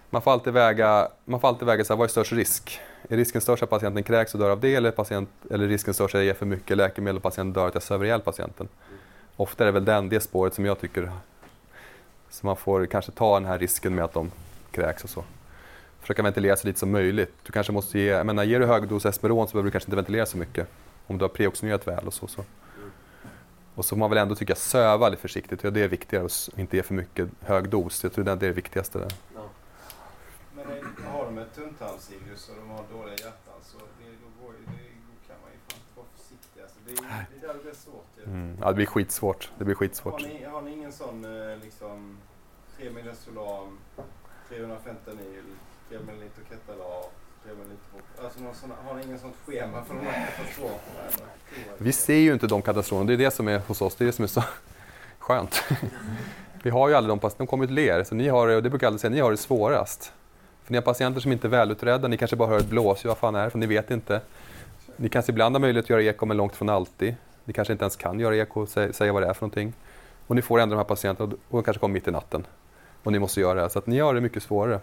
man 0.10 0.22
får 0.22 0.32
alltid 0.32 0.54
väga, 0.54 1.08
man 1.26 1.40
får 1.40 1.48
alltid 1.48 1.66
väga 1.66 1.86
så 1.86 1.94
här, 1.94 1.98
vad 1.98 2.06
är 2.06 2.10
störst 2.12 2.32
risk? 2.32 2.80
Är 3.10 3.18
risken 3.18 3.42
störst 3.42 3.64
att 3.64 3.70
patienten 3.70 4.04
kräks 4.04 4.34
och 4.34 4.40
dör 4.40 4.50
av 4.50 4.60
det 4.60 4.76
eller, 4.76 4.92
patient, 4.92 5.30
eller 5.52 5.68
risken 5.68 5.94
störst 5.94 6.16
att 6.16 6.20
jag 6.20 6.26
ger 6.26 6.34
för 6.34 6.46
mycket 6.46 6.78
läkemedel 6.78 7.18
och 7.18 7.24
patienten 7.24 7.54
dör 7.54 7.68
att 7.68 7.74
jag 7.74 7.84
söver 7.84 8.06
ihjäl 8.06 8.22
patienten? 8.22 8.68
Ofta 9.36 9.64
är 9.64 9.66
det 9.66 9.72
väl 9.72 9.86
den, 9.86 10.10
det 10.10 10.20
spåret 10.20 10.54
som 10.54 10.66
jag 10.66 10.80
tycker 10.80 11.12
så 12.30 12.46
man 12.46 12.58
får 12.58 12.86
kanske 12.86 13.12
ta 13.12 13.34
den 13.34 13.46
här 13.46 13.60
risken 13.60 13.96
med 13.96 14.06
att 14.06 14.14
de 14.14 14.32
kräks 14.72 15.04
och 15.04 15.10
så. 15.10 15.24
Försöka 16.00 16.24
ventilera 16.24 16.56
så 16.56 16.68
lite 16.68 16.80
som 16.80 16.92
möjligt. 16.92 17.34
Du 17.44 17.52
kanske 17.52 17.74
måste 17.74 18.00
ge, 18.00 18.06
jag 18.06 18.26
menar, 18.26 18.44
ger 18.44 18.60
du 18.60 18.66
högdos 18.66 19.06
Esmeron 19.06 19.48
så 19.48 19.52
behöver 19.52 19.68
du 19.68 19.72
kanske 19.72 19.88
inte 19.88 19.96
ventilera 19.96 20.26
så 20.26 20.38
mycket. 20.38 20.68
Om 21.08 21.18
du 21.18 21.24
har 21.24 21.30
preoxygenerat 21.30 21.88
väl 21.88 22.08
och 22.08 22.14
så. 22.14 22.28
så. 22.28 22.44
Och 23.76 23.86
så 23.86 23.90
får 23.90 23.98
man 23.98 24.10
väl 24.10 24.20
ändå 24.20 24.36
tycka 24.36 24.56
söva 24.56 25.10
lite 25.10 25.22
försiktigt. 25.22 25.64
Ja, 25.64 25.70
det 25.70 25.84
är 25.84 25.88
viktigare 25.88 26.26
att 26.26 26.50
inte 26.56 26.78
ge 26.78 26.84
för 26.84 26.94
mycket 26.94 27.30
hög 27.42 27.70
dos. 27.70 28.04
Jag 28.04 28.14
tror 28.14 28.26
det 28.26 28.32
är 28.32 28.36
det 28.36 28.52
viktigaste. 28.52 29.00
Där. 29.00 29.12
Är- 30.72 31.12
har 31.12 31.26
de 31.26 31.28
ett 31.30 31.34
med 31.36 31.56
tunntarmsirus 31.56 32.50
och 32.50 32.56
de 32.56 32.70
har 32.70 32.84
dåliga 32.94 33.16
hjärtan 33.16 33.60
så 33.64 33.78
det, 33.78 34.10
då, 34.24 34.28
går, 34.46 34.54
det, 34.54 34.66
då 35.08 35.14
kan 35.28 35.36
man 35.44 35.52
ju 35.54 35.58
fan 35.68 35.80
inte 35.80 35.94
vara 35.96 36.08
försiktig. 36.18 36.62
Alltså, 36.62 36.78
det, 36.86 36.92
är- 36.92 37.26
det 37.42 37.48
där 37.48 37.54
blir 37.64 37.74
svårt 37.74 38.08
ju. 38.18 38.24
Mm. 38.24 38.58
Ja, 38.62 38.68
det 38.68 38.74
blir 38.74 38.86
skitsvårt. 38.86 39.52
Det 39.58 39.64
blir 39.66 39.76
Har 39.76 39.80
skitsvårt. 39.80 40.22
ni, 40.22 40.44
har 40.44 40.62
ni 40.62 40.72
ingen 40.72 40.92
sån 40.92 41.26
eh, 41.52 41.58
liksom 41.58 42.18
3 42.78 42.90
ml 42.90 43.16
Solam, 43.16 43.78
300 44.50 44.78
fentanyl, 44.86 45.44
3 45.90 45.98
ml 46.00 46.24
Ketalar, 46.50 47.04
3 47.44 47.52
ml 47.54 47.78
Alltså 48.24 48.40
sån, 48.54 48.72
har 48.86 48.96
ni 48.96 49.04
ingen 49.04 49.20
sånt 49.20 49.36
schema 49.46 49.84
för 49.84 49.94
de 49.96 50.06
här 50.06 50.28
katastroferna? 50.38 51.30
Vi 51.78 51.92
ser 51.92 52.16
ju 52.16 52.34
inte 52.34 52.48
de 52.48 52.62
katastroferna. 52.62 53.08
Det 53.08 53.14
är 53.14 53.18
det 53.18 53.32
som 53.32 53.48
är 53.48 53.60
hos 53.60 53.82
oss. 53.82 53.96
Det 53.96 54.04
är 54.04 54.06
det 54.06 54.12
som 54.12 54.24
är 54.24 54.28
så 54.28 54.44
skönt. 55.20 55.64
Vi 56.64 56.70
har 56.70 56.90
ju 56.90 56.96
aldrig 56.96 57.18
de. 57.22 57.30
De 57.38 57.48
kommer 57.48 57.68
till 57.68 57.78
er. 57.80 58.04
Så 58.04 58.16
ni 58.16 58.28
har 58.28 58.48
det, 58.48 58.56
och 58.56 58.64
det 58.64 58.70
brukar 58.70 58.88
jag 58.88 58.92
alltid 58.92 59.02
säga, 59.02 59.12
ni 59.12 59.20
har 59.20 59.32
det 59.32 59.38
svårast. 59.38 60.14
För 60.68 60.72
ni 60.72 60.78
har 60.78 60.82
patienter 60.84 61.20
som 61.22 61.32
inte 61.32 61.48
är 61.48 61.50
välutredda. 61.50 62.08
Ni 62.08 62.18
kanske 62.18 62.36
bara 62.36 62.48
hör 62.50 62.60
ett 62.60 62.66
blås. 62.70 63.06
Vad 63.06 63.18
fan 63.18 63.36
är 63.36 63.44
det? 63.44 63.50
För 63.50 63.58
ni 63.58 63.66
vet 63.66 63.92
inte. 63.92 64.22
Ni 64.98 65.10
kanske 65.10 65.32
ibland 65.32 65.56
har 65.56 65.60
möjlighet 65.60 65.86
att 65.86 65.90
göra 65.90 66.04
eko, 66.04 66.26
men 66.26 66.38
långt 66.38 66.56
från 66.56 66.70
alltid. 66.70 67.16
Ni 67.46 67.54
kanske 67.54 67.72
inte 67.72 67.84
ens 67.84 67.96
kan 67.96 68.20
göra 68.20 68.36
eko 68.36 68.62
och 68.62 68.68
sä- 68.68 68.92
säga 68.92 69.14
vad 69.14 69.22
det 69.24 69.28
är 69.30 69.34
för 69.34 69.42
någonting. 69.42 69.74
Och 70.28 70.36
ni 70.36 70.42
får 70.42 70.60
ändå 70.60 70.76
de 70.76 70.78
här 70.78 70.84
patienterna 70.84 71.32
och 71.50 71.58
de 71.58 71.64
kanske 71.64 71.80
kommer 71.80 71.94
mitt 71.94 72.08
i 72.08 72.12
natten. 72.12 72.46
Och 73.04 73.12
ni 73.12 73.20
måste 73.20 73.40
göra 73.42 73.62
det. 73.64 73.70
Så 73.70 73.80
att 73.80 73.88
ni 73.88 74.00
har 74.00 74.14
det 74.14 74.22
mycket 74.22 74.44
svårare. 74.44 74.80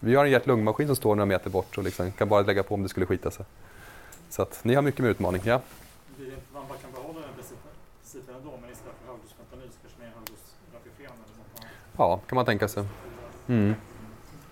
Vi 0.00 0.14
har 0.14 0.24
en 0.24 0.30
hjärt-lungmaskin 0.30 0.86
som 0.86 0.96
står 0.96 1.14
några 1.14 1.26
meter 1.26 1.50
bort 1.50 1.78
och 1.78 1.84
liksom 1.84 2.12
kan 2.12 2.28
bara 2.28 2.40
lägga 2.42 2.62
på 2.62 2.74
om 2.74 2.82
det 2.82 2.88
skulle 2.88 3.06
skita 3.06 3.30
sig. 3.30 3.44
Så 4.30 4.42
att 4.42 4.60
ni 4.64 4.74
har 4.74 4.82
mycket 4.82 5.00
mer 5.00 5.10
utmaning. 5.10 5.42
Ja. 5.44 5.60
Man 6.52 6.62
bara 6.68 6.78
kan 6.78 6.90
behålla 6.92 7.20
den 7.20 7.30
principen- 7.36 7.76
principen 8.02 8.34
ändå, 8.34 8.50
men 8.62 8.70
istället 8.70 8.94
för 9.04 9.12
högdos 9.12 9.32
fentanyl 9.32 9.68
så 9.72 9.78
kanske 9.82 10.00
mer 10.00 10.08
högdos 10.18 10.54
Rapifen 10.74 11.04
eller 11.06 11.38
något 11.38 11.60
annat. 11.60 11.70
Ja, 11.96 12.20
kan 12.28 12.36
man 12.36 12.44
tänka 12.44 12.68
sig. 12.68 12.84
Mm. 13.48 13.74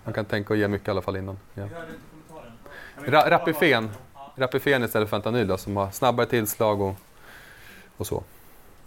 Man 0.07 0.13
kan 0.13 0.25
tänka 0.25 0.53
och 0.53 0.57
ge 0.57 0.67
mycket 0.67 0.87
i 0.87 0.91
alla 0.91 1.01
fall 1.01 1.15
innan. 1.17 1.39
Ja. 1.53 1.67
Ra- 2.97 3.29
Rapifen. 3.29 3.89
Rapifen 4.35 4.83
istället 4.83 5.09
för 5.09 5.17
fentanyl 5.17 5.47
då, 5.47 5.57
som 5.57 5.77
har 5.77 5.91
snabbare 5.91 6.25
tillslag 6.27 6.81
och, 6.81 6.95
och 7.97 8.07
så. 8.07 8.23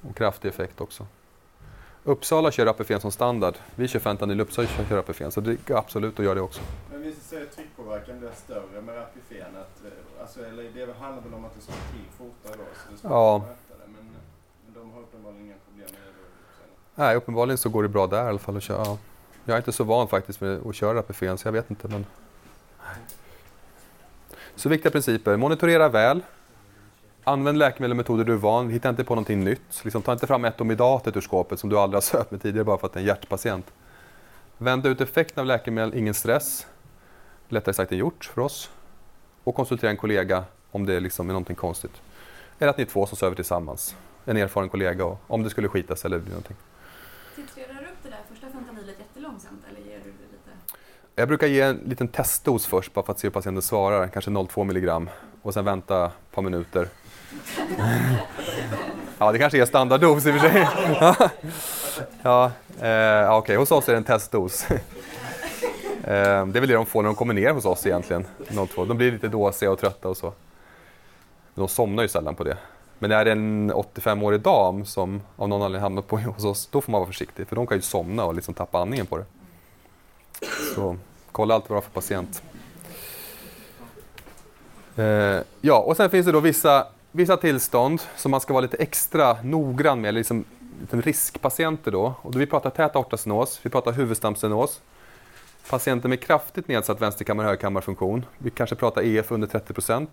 Och 0.09 0.17
kraftig 0.17 0.49
effekt 0.49 0.81
också. 0.81 1.07
Uppsala 2.05 2.51
kör 2.51 2.67
Rapifen 2.67 3.01
som 3.01 3.11
standard. 3.13 3.55
Vi 3.75 3.89
kör 3.89 4.01
fentanyl, 4.01 4.41
Uppsala 4.41 4.69
kör 4.89 4.97
Rapifen. 4.97 5.31
Så 5.33 5.41
det 5.41 5.67
går 5.69 5.79
absolut 5.79 6.19
att 6.19 6.25
göra 6.25 6.35
det 6.35 6.41
också. 6.41 6.61
Men 6.91 7.03
vi 7.03 7.13
säger 7.15 7.43
att 7.43 7.57
tryckpåverkan 7.57 8.19
blir 8.19 8.31
större 8.35 8.81
med 8.83 8.97
Rapifenet. 8.97 9.71
eh, 9.85 9.91
Alltså, 10.21 10.45
eller 10.47 10.63
det 10.63 10.93
handlar 11.01 11.23
väl 11.23 11.35
om 11.35 11.45
att 11.45 11.55
det 11.55 11.61
slår 11.61 11.75
till 11.75 12.05
fortare 12.19 12.57
då? 12.59 12.65
Så 12.87 12.93
det 12.93 12.99
ska 12.99 13.09
Ja. 13.09 13.39
möta 13.39 13.53
det, 13.85 13.87
men, 13.97 14.05
men 14.65 14.75
de 14.83 14.93
har 14.93 15.01
uppenbarligen 15.01 15.47
inga 15.47 15.55
problem 15.67 15.87
med 15.91 16.01
det. 16.01 16.13
då. 16.97 17.03
Nej, 17.05 17.17
uppenbarligen 17.17 17.59
så 17.59 17.69
går 17.69 17.83
det 17.83 17.89
bra 17.89 18.07
där 18.07 18.25
i 18.25 18.29
alla 18.29 18.39
fall 18.39 18.57
att 18.57 18.63
köra. 18.63 18.83
Ja. 18.85 18.99
Jag 19.45 19.55
är 19.55 19.59
inte 19.59 19.73
så 19.73 19.85
van 19.85 20.09
faktiskt 20.09 20.41
med 20.41 20.67
att 20.67 20.75
köra 20.75 21.03
buffén 21.03 21.39
så 21.39 21.49
jag 21.49 21.53
vet 21.53 21.71
inte. 21.71 21.89
Men... 21.89 22.07
Så 24.55 24.69
viktiga 24.69 24.93
principer. 24.93 25.37
Monitorera 25.37 25.89
väl. 25.89 26.23
Använd 27.25 27.59
läkemedel 27.59 27.91
och 27.91 27.97
metoder 27.97 28.25
du 28.25 28.33
är 28.33 28.37
van. 28.37 28.71
Hitta 28.71 28.89
inte 28.89 29.05
på 29.05 29.15
någonting 29.15 29.45
nytt. 29.45 29.85
Liksom, 29.85 30.03
ta 30.03 30.13
inte 30.13 30.27
fram 30.27 30.45
etomidatet 30.45 31.17
ur 31.17 31.21
skåpet 31.21 31.59
som 31.61 31.71
du 31.71 31.79
aldrig 31.79 31.97
har 31.97 32.01
sökt 32.19 32.31
med 32.31 32.43
tidigare 32.43 32.65
bara 32.65 32.79
för 32.79 32.87
att 32.87 32.93
det 32.93 32.99
är 32.99 33.01
en 33.01 33.07
hjärtpatient. 33.07 33.67
Vända 34.59 34.89
ut 34.89 35.01
effekten 35.01 35.41
av 35.41 35.47
läkemedel, 35.47 35.95
ingen 35.95 36.15
stress. 36.15 36.67
Lättare 37.49 37.75
sagt 37.75 37.93
än 37.93 37.99
gjort 37.99 38.25
för 38.25 38.43
oss. 38.43 38.71
Och 39.45 39.55
konsultera 39.55 39.91
en 39.91 39.97
kollega 39.97 40.45
om 40.71 40.87
det 40.87 41.01
liksom 41.01 41.29
är 41.29 41.33
någonting 41.33 41.57
konstigt. 41.57 42.03
Eller 42.59 42.71
att 42.71 42.77
ni 42.77 42.83
är 42.83 42.89
två 42.89 43.07
som 43.07 43.17
söver 43.17 43.37
tillsammans. 43.37 43.97
En 44.25 44.37
erfaren 44.37 44.69
kollega 44.69 45.05
och, 45.05 45.19
om 45.27 45.43
det 45.43 45.51
skulle 45.51 45.69
skitas 45.69 46.05
eller 46.05 46.19
bli 46.19 46.29
någonting. 46.29 46.57
Titrerar 47.37 47.75
du 47.75 47.87
upp 47.87 48.03
det 48.03 48.11
där 48.11 48.19
första 48.29 48.51
fentanylet 48.51 48.97
jättelångsamt 48.99 49.65
eller 49.71 49.81
ger 49.81 49.99
du 49.99 50.11
det 50.11 50.33
lite? 50.33 50.51
Jag 51.21 51.29
brukar 51.29 51.47
ge 51.47 51.61
en 51.61 51.77
liten 51.87 52.09
testdos 52.09 52.67
först 52.67 52.95
bara 52.95 53.05
för 53.05 53.13
att 53.13 53.19
se 53.19 53.27
hur 53.27 53.33
patienten 53.33 53.63
svarar, 53.63 54.09
kanske 54.09 54.31
0,2 54.31 54.65
milligram 54.65 55.11
och 55.43 55.55
sen 55.55 55.65
vänta 55.65 56.07
ett 56.07 56.35
par 56.35 56.43
minuter. 56.43 56.89
Ja, 59.19 59.33
det 59.33 59.39
kanske 59.39 59.63
är 59.63 59.67
standarddos 59.67 60.27
i 60.27 60.31
och 60.31 60.35
för 60.35 60.49
sig. 60.49 60.69
Ja, 62.23 62.51
eh, 62.81 63.37
okej, 63.37 63.57
hos 63.57 63.71
oss 63.71 63.89
är 63.89 63.93
det 63.93 63.99
en 63.99 64.05
testdos. 64.05 64.67
Eh, 66.05 66.47
det 66.47 66.59
är 66.59 66.61
väl 66.61 66.69
det 66.69 66.75
de 66.75 66.87
får 66.87 67.03
när 67.03 67.09
de 67.09 67.17
kommer 67.17 67.35
ner 67.35 67.53
hos 67.53 67.65
oss 67.65 67.87
egentligen, 67.87 68.27
0,2. 68.49 68.89
De 68.89 68.97
blir 68.97 69.13
lite 69.13 69.29
dåsiga 69.29 69.71
och 69.71 69.79
trötta 69.79 70.09
och 70.09 70.17
så. 70.17 70.33
De 71.55 71.69
somnar 71.69 72.03
ju 72.03 72.09
sällan 72.09 72.35
på 72.35 72.45
det. 72.45 72.57
Men 72.99 73.13
är 73.13 73.25
det 73.25 73.33
en 73.33 73.73
85-årig 73.73 74.41
dam 74.41 74.85
som 74.85 75.23
av 75.37 75.49
någon 75.49 75.63
anledning 75.63 75.83
hamnat 75.83 76.07
på 76.07 76.19
hos 76.19 76.45
oss, 76.45 76.69
då 76.73 76.81
får 76.81 76.93
man 76.93 77.01
vara 77.01 77.07
försiktig 77.07 77.49
för 77.49 77.57
de 77.57 77.67
kan 77.67 77.77
ju 77.77 77.83
somna 77.83 78.25
och 78.25 78.35
liksom 78.35 78.55
tappa 78.55 78.79
andningen 78.79 79.07
på 79.07 79.19
det. 79.19 79.25
Så 80.75 80.97
kolla 81.33 81.55
allt 81.55 81.71
vad 81.71 81.77
du 81.77 81.77
har 81.77 81.83
för 81.83 82.01
patient. 82.01 82.43
Eh, 84.97 85.45
ja, 85.61 85.79
och 85.79 85.97
sen 85.97 86.11
finns 86.11 86.27
det 86.27 86.33
då 86.33 86.41
vissa, 86.41 86.87
vissa 87.13 87.37
tillstånd 87.37 88.03
som 88.17 88.31
man 88.31 88.41
ska 88.41 88.53
vara 88.53 88.63
lite 88.63 88.77
extra 88.77 89.43
noggrann 89.43 90.01
med, 90.01 90.15
liksom 90.15 90.45
riskpatienter 90.91 91.91
då. 91.91 92.15
Och 92.23 92.33
då 92.33 92.39
vi 92.39 92.47
pratar 92.47 92.71
tät 92.71 92.97
aortastenos, 92.97 93.61
vi 93.63 93.71
pratar 93.71 93.93
huvudstampstenos. 93.93 94.81
Patienter 95.71 96.09
med 96.09 96.21
kraftigt 96.21 96.69
nedsatt 96.69 97.01
vänsterkammar 97.01 97.45
högerkammarfunktion. 97.45 98.25
Vi 98.39 98.51
kanske 98.51 98.77
pratar 98.77 99.03
EF 99.03 99.33
under 99.33 99.49
30% 99.49 100.07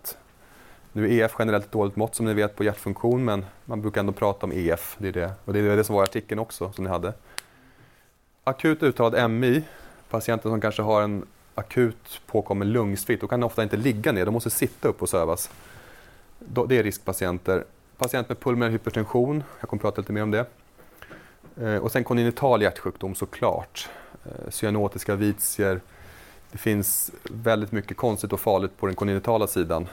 Nu 0.92 1.04
är 1.04 1.24
EF 1.24 1.34
generellt 1.38 1.64
ett 1.64 1.72
dåligt 1.72 1.96
mått 1.96 2.14
som 2.14 2.26
ni 2.26 2.34
vet 2.34 2.56
på 2.56 2.64
hjärtfunktion, 2.64 3.24
men 3.24 3.44
man 3.64 3.82
brukar 3.82 4.00
ändå 4.00 4.12
prata 4.12 4.46
om 4.46 4.52
EF. 4.52 4.96
Det 4.98 5.08
är 5.08 5.12
det. 5.12 5.32
Och 5.44 5.52
det 5.52 5.60
är 5.60 5.76
det 5.76 5.84
som 5.84 5.94
var 5.94 6.02
i 6.02 6.04
artikeln 6.04 6.38
också, 6.38 6.72
som 6.72 6.84
ni 6.84 6.90
hade. 6.90 7.12
Akut 8.44 8.82
uttalad 8.82 9.30
MI, 9.30 9.62
patienter 10.10 10.48
som 10.48 10.60
kanske 10.60 10.82
har 10.82 11.02
en 11.02 11.26
akut 11.54 12.20
påkommen 12.26 12.72
lungsvikt, 12.72 13.20
då 13.20 13.28
kan 13.28 13.40
de 13.40 13.46
ofta 13.46 13.62
inte 13.62 13.76
ligga 13.76 14.12
ner, 14.12 14.24
de 14.24 14.34
måste 14.34 14.50
sitta 14.50 14.88
upp 14.88 15.02
och 15.02 15.08
sövas. 15.08 15.50
Det 16.38 16.76
är 16.76 16.82
riskpatienter. 16.82 17.64
Patient 17.98 18.28
med 18.28 18.40
pulmonär 18.40 18.70
hypertension, 18.70 19.44
jag 19.60 19.68
kommer 19.68 19.80
prata 19.80 20.00
lite 20.00 20.12
mer 20.12 20.22
om 20.22 20.30
det. 20.30 20.46
Eh, 21.60 21.76
och 21.76 21.92
sen 21.92 22.04
kongenital 22.04 22.62
hjärtsjukdom 22.62 23.14
såklart. 23.14 23.88
Eh, 24.24 24.50
cyanotiska 24.50 25.14
vitier. 25.14 25.80
Det 26.52 26.58
finns 26.58 27.10
väldigt 27.30 27.72
mycket 27.72 27.96
konstigt 27.96 28.32
och 28.32 28.40
farligt 28.40 28.76
på 28.76 28.86
den 28.86 28.94
kongenitala 28.94 29.46
sidan 29.46 29.88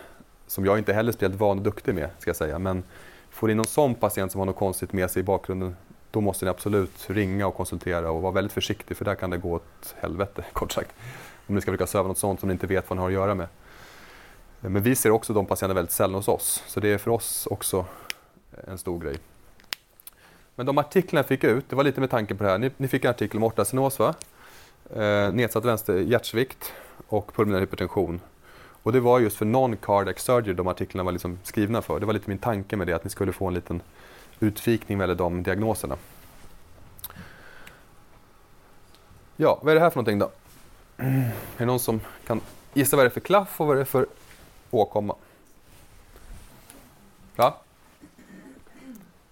som 0.47 0.65
jag 0.65 0.77
inte 0.77 0.93
heller 0.93 1.09
är 1.09 1.13
speciellt 1.13 1.35
van 1.35 1.57
och 1.57 1.63
duktig 1.63 1.95
med, 1.95 2.09
ska 2.19 2.29
jag 2.29 2.35
säga. 2.35 2.59
Men 2.59 2.83
får 3.29 3.51
in 3.51 3.57
någon 3.57 3.65
sån 3.65 3.95
patient 3.95 4.31
som 4.31 4.39
har 4.39 4.45
något 4.45 4.55
konstigt 4.55 4.93
med 4.93 5.11
sig 5.11 5.19
i 5.19 5.23
bakgrunden, 5.23 5.75
då 6.15 6.21
måste 6.21 6.45
ni 6.45 6.49
absolut 6.51 7.09
ringa 7.09 7.47
och 7.47 7.55
konsultera 7.55 8.11
och 8.11 8.21
vara 8.21 8.31
väldigt 8.31 8.53
försiktig 8.53 8.97
för 8.97 9.05
där 9.05 9.15
kan 9.15 9.29
det 9.29 9.37
gå 9.37 9.53
åt 9.53 9.95
helvete, 9.97 10.45
kort 10.53 10.71
sagt. 10.71 10.95
Om 11.47 11.55
ni 11.55 11.61
ska 11.61 11.71
försöka 11.71 11.87
söva 11.87 12.07
något 12.07 12.17
sånt 12.17 12.39
som 12.39 12.49
ni 12.49 12.53
inte 12.53 12.67
vet 12.67 12.89
vad 12.89 12.97
ni 12.97 13.01
har 13.01 13.07
att 13.07 13.13
göra 13.13 13.35
med. 13.35 13.47
Men 14.59 14.83
vi 14.83 14.95
ser 14.95 15.11
också 15.11 15.33
de 15.33 15.45
patienterna 15.45 15.73
väldigt 15.73 15.91
sällan 15.91 16.15
hos 16.15 16.27
oss, 16.27 16.63
så 16.67 16.79
det 16.79 16.89
är 16.89 16.97
för 16.97 17.11
oss 17.11 17.47
också 17.51 17.85
en 18.67 18.77
stor 18.77 18.99
grej. 18.99 19.15
Men 20.55 20.65
de 20.65 20.77
artiklarna 20.77 21.19
jag 21.19 21.25
fick 21.25 21.43
ut, 21.43 21.69
det 21.69 21.75
var 21.75 21.83
lite 21.83 21.99
med 21.99 22.09
tanke 22.09 22.35
på 22.35 22.43
det 22.43 22.49
här. 22.49 22.57
Ni, 22.57 22.71
ni 22.77 22.87
fick 22.87 23.05
en 23.05 23.09
artikel 23.09 23.37
om 23.37 23.43
aortastenos 23.43 23.99
va? 23.99 24.13
Eh, 24.95 25.33
nedsatt 25.33 25.65
vänster 25.65 25.97
hjärtsvikt 25.97 26.73
och 27.07 27.33
pulmonär 27.33 27.59
hypertension. 27.59 28.21
Och 28.83 28.91
det 28.91 28.99
var 28.99 29.19
just 29.19 29.37
för 29.37 29.45
non-cardiac 29.45 30.19
surgery 30.19 30.53
de 30.53 30.67
artiklarna 30.67 31.03
var 31.03 31.11
liksom 31.11 31.39
skrivna 31.43 31.81
för. 31.81 31.99
Det 31.99 32.05
var 32.05 32.13
lite 32.13 32.29
min 32.29 32.37
tanke 32.37 32.75
med 32.75 32.87
det, 32.87 32.93
att 32.93 33.03
ni 33.03 33.09
skulle 33.09 33.33
få 33.33 33.47
en 33.47 33.53
liten 33.53 33.81
utvikning 34.39 35.01
eller 35.01 35.15
de 35.15 35.43
diagnoserna. 35.43 35.97
Ja, 39.35 39.59
vad 39.61 39.71
är 39.71 39.75
det 39.75 39.81
här 39.81 39.89
för 39.89 39.97
någonting 39.97 40.19
då? 40.19 40.31
Är 40.97 41.31
det 41.57 41.65
någon 41.65 41.79
som 41.79 42.01
kan 42.27 42.41
gissa 42.73 42.95
vad 42.95 43.05
det 43.05 43.07
är 43.07 43.13
för 43.13 43.19
klaff 43.19 43.61
och 43.61 43.67
vad 43.67 43.77
det 43.77 43.81
är 43.81 43.85
för 43.85 44.05
åkomma? 44.71 45.15
Va? 47.35 47.53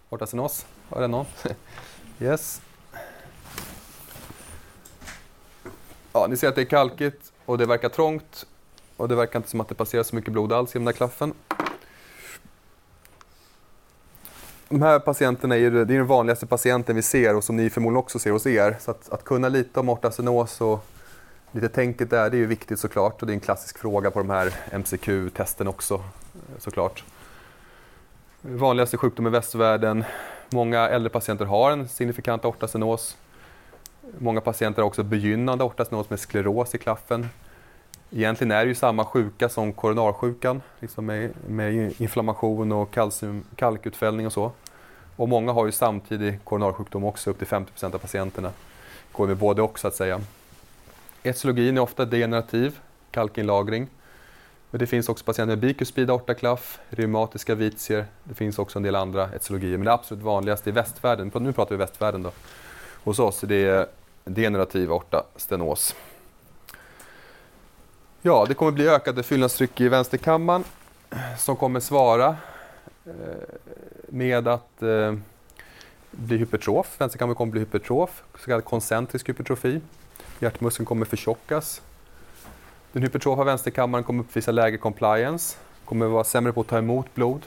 Ortasinos? 0.10 0.66
Har 0.90 1.02
det 1.02 1.08
någon? 1.08 1.26
yes. 2.20 2.62
Ja, 6.14 6.28
ni 6.30 6.38
ser 6.38 6.48
att 6.48 6.56
det 6.56 6.62
är 6.62 6.66
kalkigt 6.66 7.32
och 7.46 7.58
det 7.58 7.66
verkar 7.66 7.90
trångt 7.90 8.46
och 8.98 9.08
det 9.08 9.16
verkar 9.16 9.40
inte 9.40 9.50
som 9.50 9.62
att 9.62 9.68
det 9.68 9.76
passerar 9.76 10.04
så 10.04 10.16
mycket 10.16 10.34
blod 10.34 10.54
alls 10.54 10.76
i 10.76 10.80
den 10.80 10.86
där 10.86 10.94
klaffen. 10.94 11.34
De 14.74 14.82
här 14.82 15.00
patienterna 15.00 15.56
är 15.56 15.60
ju 15.60 15.70
det 15.70 15.94
är 15.94 15.98
den 15.98 16.08
vanligaste 16.08 16.46
patienten 16.46 16.96
vi 16.96 17.02
ser 17.02 17.36
och 17.36 17.44
som 17.44 17.56
ni 17.56 17.70
förmodligen 17.70 18.00
också 18.00 18.20
ser 18.20 18.32
hos 18.32 18.48
er. 18.48 18.76
Så 18.80 18.92
att, 18.92 19.10
att 19.10 19.24
kunna 19.24 19.50
lite 19.50 19.80
om 19.80 19.90
aortastenos 19.90 20.62
och 20.62 20.86
lite 21.52 21.70
tänket 21.70 22.10
där, 22.10 22.30
det 22.30 22.38
är 22.38 22.40
ju 22.40 22.46
viktigt 22.46 22.80
såklart. 22.80 23.22
Och 23.22 23.28
det 23.28 23.32
är 23.32 23.36
en 23.36 23.40
klassisk 23.40 23.78
fråga 23.78 24.12
på 24.12 24.20
de 24.20 24.30
här 24.30 24.54
MCQ-testen 24.72 25.68
också 25.68 26.04
såklart. 26.58 27.04
Vanligaste 28.42 28.98
sjukdom 28.98 29.28
i 29.28 29.30
västvärlden. 29.30 30.04
Många 30.50 30.90
äldre 30.90 31.10
patienter 31.10 31.46
har 31.46 31.72
en 31.72 31.88
signifikant 31.88 32.46
aortastenos. 32.46 33.18
Många 34.18 34.42
patienter 34.42 34.82
har 34.82 34.88
också 34.88 35.04
begynnande 35.04 35.64
aortastenos 35.64 36.10
med 36.10 36.20
skleros 36.20 36.76
i 36.76 36.78
klaffen. 36.78 37.30
Egentligen 38.16 38.52
är 38.52 38.64
det 38.64 38.70
ju 38.70 38.76
samma 38.76 39.06
sjuka 39.06 39.50
som 39.50 39.74
koronarsjukan, 39.74 40.62
liksom 40.80 41.06
med, 41.06 41.32
med 41.48 42.02
inflammation 42.02 42.72
och 42.72 42.92
kalcium, 42.92 43.44
kalkutfällning 43.56 44.26
och 44.26 44.34
så. 44.34 44.52
Och 45.16 45.30
många 45.30 45.52
har 45.52 45.66
ju 45.66 45.72
samtidig 45.72 46.40
koronarsjukdom 46.44 47.04
också, 47.04 47.30
upp 47.30 47.38
till 47.38 47.48
50% 47.48 47.96
av 47.96 47.98
patienterna 47.98 48.52
går 49.12 49.28
med 49.28 49.38
både 49.38 49.62
och 49.62 49.80
så 49.80 49.88
att 49.88 49.96
säga. 49.96 50.22
Etiologin 51.24 51.78
är 51.78 51.82
ofta 51.82 52.06
degenerativ, 52.06 52.80
kalkinlagring. 53.12 53.88
Men 54.70 54.80
det 54.80 54.88
finns 54.88 55.10
också 55.10 55.26
patienter 55.26 55.56
med 55.56 55.60
bikuspid 55.60 56.10
aortaklaff, 56.10 56.80
reumatiska 56.90 57.56
vitier. 57.56 58.06
Det 58.24 58.34
finns 58.34 58.60
också 58.60 58.80
en 58.80 58.84
del 58.84 58.96
andra 58.96 59.30
etiologier. 59.36 59.78
Men 59.78 59.86
det 59.86 59.94
absolut 59.94 60.24
vanligaste 60.24 60.70
i 60.70 60.74
västvärlden, 60.74 61.32
nu 61.34 61.54
pratar 61.54 61.76
vi 61.76 61.80
västvärlden 61.80 62.24
då, 62.24 62.32
hos 63.04 63.20
oss 63.20 63.44
är 63.44 63.48
det 63.48 63.90
degenerativ 64.24 64.92
aortastenos. 64.92 65.96
Ja, 68.26 68.46
det 68.48 68.54
kommer 68.54 68.72
bli 68.72 68.90
ökade 68.90 69.24
fyllnadstryck 69.24 69.82
i 69.82 69.90
vänsterkammaren 69.90 70.64
som 71.38 71.56
kommer 71.56 71.80
svara 71.80 72.36
eh, 73.06 73.12
med 74.08 74.48
att 74.48 74.82
eh, 74.82 75.14
bli 76.12 76.38
hypertrof. 76.38 76.96
Vänsterkammaren 76.98 77.36
kommer 77.36 77.52
bli 77.52 77.60
hypertrof, 77.60 78.24
så 78.40 78.46
kallad 78.46 78.66
koncentrisk 78.66 79.30
hypertrofi. 79.30 79.82
Hjärtmuskeln 80.40 80.86
kommer 80.86 81.06
förtjockas. 81.06 81.82
Den 82.92 83.04
hypertrofa 83.04 83.44
vänsterkammaren 83.44 84.04
kommer 84.04 84.24
uppvisa 84.24 84.52
lägre 84.52 84.78
compliance, 84.78 85.58
kommer 85.86 86.06
vara 86.06 86.24
sämre 86.24 86.54
på 86.54 86.62
att 86.62 86.68
ta 86.68 86.78
emot 86.78 87.16
blod. 87.16 87.42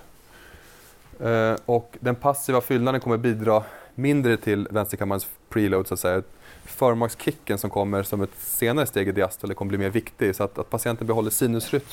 Eh, 1.21 1.55
och 1.67 1.97
den 2.01 2.15
passiva 2.15 2.61
fyllnaden 2.61 3.01
kommer 3.01 3.17
bidra 3.17 3.63
mindre 3.95 4.37
till 4.37 4.69
vänsterkammarens 4.71 5.27
preload 5.49 5.87
så 5.87 5.95
att 5.95 6.01
säga. 6.01 6.23
Förmakskicken 6.67 7.59
som 7.59 7.71
kommer 7.71 8.03
som 8.03 8.23
ett 8.23 8.39
senare 8.39 8.87
steg 8.87 9.09
i 9.09 9.13
diastole 9.13 9.55
kommer 9.55 9.69
bli 9.69 9.79
mer 9.79 9.91
viktig 9.91 10.37
så 10.37 10.45
att, 10.45 10.59
att 10.59 10.71
patienten 10.71 11.07
behåller 11.07 11.31
sinusrytm 11.31 11.87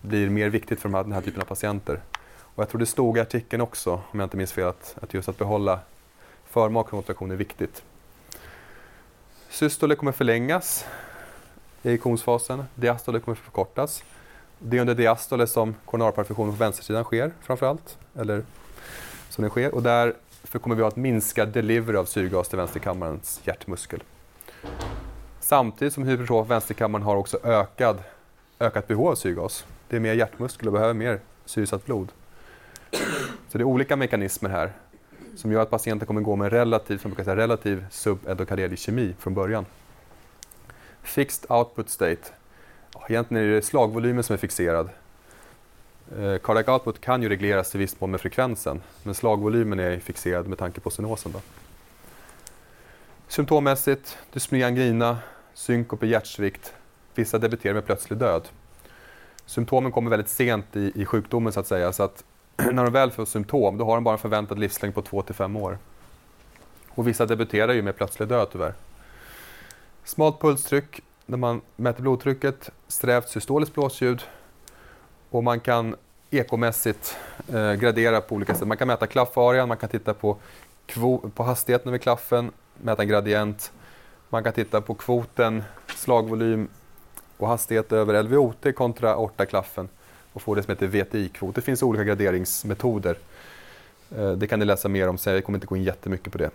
blir 0.00 0.30
mer 0.30 0.48
viktigt 0.48 0.80
för 0.80 0.88
de 0.88 0.94
här, 0.94 1.02
den 1.02 1.12
här 1.12 1.20
typen 1.20 1.40
av 1.40 1.46
patienter. 1.46 2.00
Och 2.38 2.62
jag 2.62 2.68
tror 2.68 2.78
det 2.78 2.86
stod 2.86 3.18
i 3.18 3.20
artikeln 3.20 3.62
också, 3.62 3.92
om 3.92 4.20
jag 4.20 4.26
inte 4.26 4.36
minns 4.36 4.52
fel, 4.52 4.66
att, 4.68 4.96
att 5.02 5.14
just 5.14 5.28
att 5.28 5.38
behålla 5.38 5.80
förmak 6.44 6.88
kontraktion 6.88 7.30
är 7.30 7.36
viktigt. 7.36 7.82
Systole 9.50 9.94
kommer 9.94 10.12
förlängas 10.12 10.84
i 11.82 11.88
ejektionsfasen, 11.88 12.64
diastole 12.74 13.20
kommer 13.20 13.36
förkortas. 13.36 14.04
Det 14.58 14.76
är 14.76 14.80
under 14.80 14.94
diastole 14.94 15.46
som 15.46 15.74
koronarperfusionen 15.84 16.52
på 16.52 16.58
vänstersidan 16.58 17.04
sker 17.04 17.32
framförallt, 17.42 17.98
eller 18.14 18.44
som 19.28 19.42
den 19.42 19.50
sker. 19.50 19.74
Och 19.74 19.82
för 20.46 20.58
kommer 20.58 20.76
vi 20.76 20.82
ha 20.82 20.88
ett 20.88 20.96
minskat 20.96 21.54
delivery 21.54 21.96
av 21.96 22.04
syrgas 22.04 22.48
till 22.48 22.58
vänsterkammarens 22.58 23.40
hjärtmuskel. 23.44 24.02
Samtidigt 25.40 25.94
som 25.94 26.04
hypertrof 26.04 26.50
vänsterkammaren 26.50 27.02
har 27.02 27.16
också 27.16 27.38
ökad, 27.42 27.98
ökat 28.60 28.88
behov 28.88 29.08
av 29.08 29.14
syrgas. 29.14 29.66
Det 29.88 29.96
är 29.96 30.00
mer 30.00 30.14
hjärtmuskel 30.14 30.68
och 30.68 30.72
behöver 30.72 30.94
mer 30.94 31.20
syresatt 31.44 31.86
blod. 31.86 32.12
Så 33.48 33.58
det 33.58 33.62
är 33.62 33.64
olika 33.64 33.96
mekanismer 33.96 34.50
här 34.50 34.72
som 35.36 35.52
gör 35.52 35.62
att 35.62 35.70
patienten 35.70 36.06
kommer 36.06 36.20
gå 36.20 36.36
med 36.36 36.52
relativ, 36.52 36.98
som 36.98 37.10
brukar 37.10 37.24
säga, 37.24 37.36
relativ 37.36 37.86
subendokardiell 37.90 38.76
kemi 38.76 39.14
från 39.18 39.34
början. 39.34 39.66
Fixed 41.02 41.50
output 41.50 41.90
state. 41.90 42.22
Egentligen 43.08 43.44
är 43.44 43.48
det 43.48 43.62
slagvolymen 43.62 44.24
som 44.24 44.34
är 44.34 44.38
fixerad. 44.38 44.88
Eh, 46.12 46.38
cardiac 46.38 46.68
output 46.68 47.00
kan 47.00 47.22
ju 47.22 47.28
regleras 47.28 47.70
till 47.70 47.80
viss 47.80 48.00
mån 48.00 48.10
med 48.10 48.20
frekvensen, 48.20 48.82
men 49.02 49.14
slagvolymen 49.14 49.80
är 49.80 49.98
fixerad 49.98 50.46
med 50.46 50.58
tanke 50.58 50.80
på 50.80 50.90
stenosen. 50.90 51.32
Då. 51.32 51.40
Symptommässigt, 53.28 54.18
dyspnea 54.32 54.66
angina, 54.66 55.18
synkope, 55.54 56.06
hjärtsvikt, 56.06 56.74
vissa 57.14 57.38
debuterar 57.38 57.74
med 57.74 57.86
plötslig 57.86 58.18
död. 58.18 58.48
Symptomen 59.46 59.92
kommer 59.92 60.10
väldigt 60.10 60.28
sent 60.28 60.76
i, 60.76 60.92
i 60.94 61.04
sjukdomen 61.04 61.52
så 61.52 61.60
att 61.60 61.66
säga, 61.66 61.92
så 61.92 62.02
att 62.02 62.24
när 62.72 62.84
de 62.84 62.92
väl 62.92 63.10
får 63.10 63.24
symptom, 63.24 63.78
då 63.78 63.84
har 63.84 63.94
de 63.94 64.04
bara 64.04 64.12
en 64.12 64.18
förväntad 64.18 64.58
livslängd 64.58 64.94
på 64.94 65.02
2 65.02 65.24
5 65.30 65.56
år. 65.56 65.78
Och 66.88 67.08
vissa 67.08 67.26
debuterar 67.26 67.72
ju 67.72 67.82
med 67.82 67.96
plötslig 67.96 68.28
död 68.28 68.48
tyvärr. 68.52 68.74
Smalt 70.04 70.40
pulstryck, 70.40 71.00
när 71.26 71.38
man 71.38 71.60
mäter 71.76 72.02
blodtrycket, 72.02 72.70
strävt 72.88 73.28
systoliskt 73.28 73.74
blåsljud 73.74 74.22
och 75.30 75.44
man 75.44 75.60
kan 75.60 75.96
ekomässigt 76.30 77.16
eh, 77.52 77.72
gradera 77.72 78.20
på 78.20 78.34
olika 78.34 78.54
sätt. 78.54 78.68
Man 78.68 78.76
kan 78.76 78.88
mäta 78.88 79.06
klaffarean, 79.06 79.68
man 79.68 79.76
kan 79.76 79.88
titta 79.88 80.14
på, 80.14 80.36
på 81.34 81.42
hastigheten 81.42 81.88
över 81.88 81.98
klaffen, 81.98 82.50
mäta 82.82 83.02
en 83.02 83.08
gradient. 83.08 83.72
Man 84.28 84.44
kan 84.44 84.52
titta 84.52 84.80
på 84.80 84.94
kvoten, 84.94 85.62
slagvolym 85.96 86.68
och 87.36 87.48
hastighet 87.48 87.92
över 87.92 88.22
LVOT 88.22 88.74
kontra 88.74 89.14
aortaklaffen 89.14 89.88
och 90.32 90.42
få 90.42 90.54
det 90.54 90.62
som 90.62 90.70
heter 90.70 90.86
VTI-kvot. 90.86 91.54
Det 91.54 91.60
finns 91.60 91.82
olika 91.82 92.04
graderingsmetoder. 92.04 93.18
Eh, 94.16 94.32
det 94.32 94.46
kan 94.46 94.58
ni 94.58 94.64
läsa 94.64 94.88
mer 94.88 95.08
om 95.08 95.18
sen, 95.18 95.34
jag 95.34 95.44
kommer 95.44 95.56
inte 95.56 95.66
gå 95.66 95.76
in 95.76 95.84
jättemycket 95.84 96.32
på 96.32 96.38
det. 96.38 96.50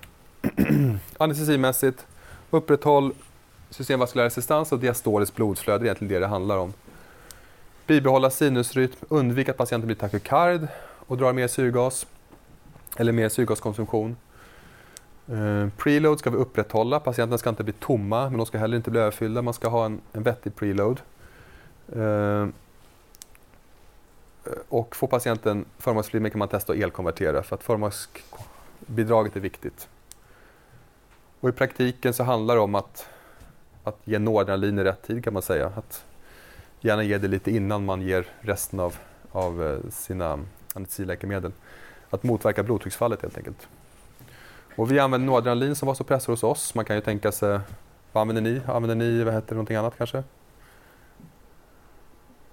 Anestesimässigt, 1.18 2.06
upprätthåll 2.50 3.14
systemvaskulär 3.70 4.24
resistans 4.24 4.72
och 4.72 4.80
diastoliskt 4.80 5.36
blodflöde, 5.36 5.80
det 5.80 5.84
är 5.84 5.86
egentligen 5.86 6.14
det 6.14 6.20
det 6.20 6.28
handlar 6.28 6.58
om. 6.58 6.74
Bibehålla 7.92 8.30
sinusrytm, 8.30 9.06
undvik 9.10 9.50
att 9.50 9.58
patienten 9.58 9.88
blir 9.88 9.96
takykard 9.96 10.68
och 11.08 11.18
drar 11.18 11.34
mer 11.34 11.48
syrgas 11.48 12.08
eller 12.98 13.12
mer 13.12 13.30
syrgaskonsumtion. 13.30 14.18
Eh, 15.28 15.68
preload 15.78 16.20
ska 16.20 16.30
vi 16.30 16.38
upprätthålla, 16.38 17.00
patienterna 17.00 17.38
ska 17.38 17.50
inte 17.50 17.64
bli 17.64 17.74
tomma 17.74 18.30
men 18.30 18.38
de 18.38 18.46
ska 18.46 18.58
heller 18.58 18.78
inte 18.78 18.92
bli 18.92 19.00
överfyllda, 19.00 19.42
man 19.42 19.54
ska 19.54 19.70
ha 19.70 19.86
en, 19.86 20.02
en 20.14 20.24
vettig 20.24 20.56
preload. 20.56 21.02
Eh, 21.96 22.02
eh, 22.02 22.48
och 24.70 24.96
får 24.96 25.08
patienten 25.08 25.66
förmaksflimmer 25.78 26.30
kan 26.30 26.40
man 26.40 26.48
testa 26.48 26.74
att 26.74 26.80
elkonvertera 26.80 27.44
för 27.44 27.56
att 27.56 27.64
förmaksbidraget 27.64 29.36
är 29.36 29.40
viktigt. 29.40 29.88
Och 31.40 31.50
I 31.50 31.52
praktiken 31.52 32.14
så 32.14 32.24
handlar 32.24 32.56
det 32.56 32.62
om 32.62 32.76
att, 32.76 33.08
att 33.84 33.98
ge 34.04 34.20
noradrenalin 34.20 34.80
i 34.80 34.84
rätt 34.84 35.02
tid 35.04 35.24
kan 35.24 35.34
man 35.34 35.42
säga. 35.42 35.72
Att 35.76 36.06
gärna 36.82 37.04
ge 37.04 37.18
det 37.18 37.28
lite 37.28 37.52
innan 37.52 37.86
man 37.86 38.02
ger 38.02 38.28
resten 38.42 38.80
av, 38.80 38.96
av 39.32 39.64
eh, 39.64 39.90
sina 39.90 40.40
anestesiläkemedel. 40.74 41.52
Att 42.10 42.24
motverka 42.24 42.64
blodtrycksfallet 42.64 43.22
helt 43.22 43.38
enkelt. 43.38 43.68
Och 44.76 44.92
vi 44.92 45.00
använder 45.00 45.26
noradrenalin 45.26 45.76
som 45.76 45.88
vasopressor 45.88 46.34
hos 46.34 46.44
oss. 46.44 46.76
Man 46.76 46.86
kan 46.86 46.96
ju 46.96 47.02
tänka 47.02 47.32
sig, 47.32 47.60
vad 48.12 48.22
använder 48.22 48.42
ni? 48.42 48.62
Använder 48.68 48.96
ni 48.96 49.24
vad 49.24 49.34
heter 49.34 49.48
det, 49.48 49.56
någonting 49.56 49.78
annat 49.78 49.98
kanske? 49.98 50.24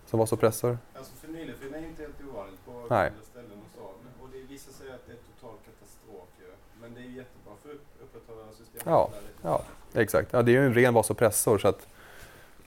Som 0.06 0.18
vasopressor? 0.18 0.78
Alltså 0.94 1.12
fenylefrin 1.20 1.74
är 1.74 1.78
inte 1.78 2.02
helt 2.02 2.14
ovanligt 2.32 2.64
på 2.64 2.72
Nej. 2.90 3.08
andra 3.08 3.22
ställen 3.30 3.50
hos 3.50 3.84
Arne. 3.84 4.10
Och 4.22 4.28
det 4.32 4.52
vissa 4.52 4.72
säger 4.72 4.94
att 4.94 5.06
det 5.06 5.12
är 5.12 5.16
total 5.16 5.56
katastrof 5.64 6.28
ju. 6.38 6.46
Men 6.80 6.94
det 6.94 7.00
är 7.00 7.04
jättebra 7.04 7.52
för 7.62 7.70
att 7.70 8.02
upprätthålla 8.02 8.52
systemet. 8.58 8.82
Ja, 8.84 9.10
ja. 9.42 9.62
Exakt, 9.94 10.32
ja, 10.32 10.42
det 10.42 10.50
är 10.50 10.60
ju 10.60 10.66
en 10.66 10.74
ren 10.74 10.94
vasopressor 10.94 11.58
så 11.58 11.68
att 11.68 11.86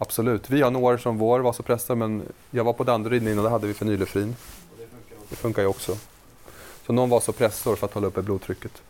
absolut. 0.02 0.50
Vi 0.50 0.62
har 0.62 0.72
några 0.72 0.98
som 0.98 1.18
vår 1.18 1.40
vasopressor 1.40 1.96
men 1.96 2.24
jag 2.52 2.64
var 2.64 2.74
på 2.74 2.84
Danderyd 2.84 3.28
innan, 3.28 3.44
där 3.44 3.52
hade 3.52 3.68
vi 3.68 3.74
fenylefrin. 3.74 4.36
Det 5.30 5.36
funkar 5.36 5.62
ju 5.62 5.68
också. 5.68 5.98
Så 6.86 6.94
någon 6.94 7.10
vasopressor 7.10 7.76
för 7.76 7.88
att 7.88 7.94
hålla 7.94 8.08
uppe 8.08 8.22
blodtrycket. 8.22 8.82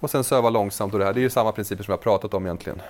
Och 0.00 0.10
sen 0.10 0.24
söva 0.24 0.50
långsamt 0.50 0.92
och 0.92 0.98
det 0.98 1.04
här, 1.04 1.12
det 1.12 1.20
är 1.20 1.22
ju 1.22 1.30
samma 1.30 1.52
principer 1.52 1.84
som 1.84 1.92
jag 1.92 2.00
pratat 2.00 2.34
om 2.34 2.46
egentligen. 2.46 2.82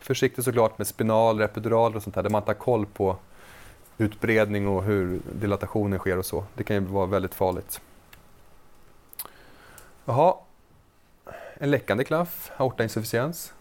Försiktigt 0.00 0.44
såklart 0.44 0.78
med 0.78 0.86
spinal, 0.86 1.40
epidural 1.40 1.96
och 1.96 2.02
sånt 2.02 2.16
här 2.16 2.22
där 2.22 2.30
man 2.30 2.42
tar 2.42 2.54
koll 2.54 2.86
på 2.86 3.16
utbredning 3.98 4.68
och 4.68 4.82
hur 4.82 5.20
dilatationen 5.32 5.98
sker 5.98 6.18
och 6.18 6.26
så. 6.26 6.44
Det 6.54 6.64
kan 6.64 6.76
ju 6.76 6.82
vara 6.82 7.06
väldigt 7.06 7.34
farligt. 7.34 7.80
Jaha, 10.04 10.34
en 11.54 11.70
läckande 11.70 12.04
klaff, 12.04 12.50
aortainsufficiens. 12.56 13.52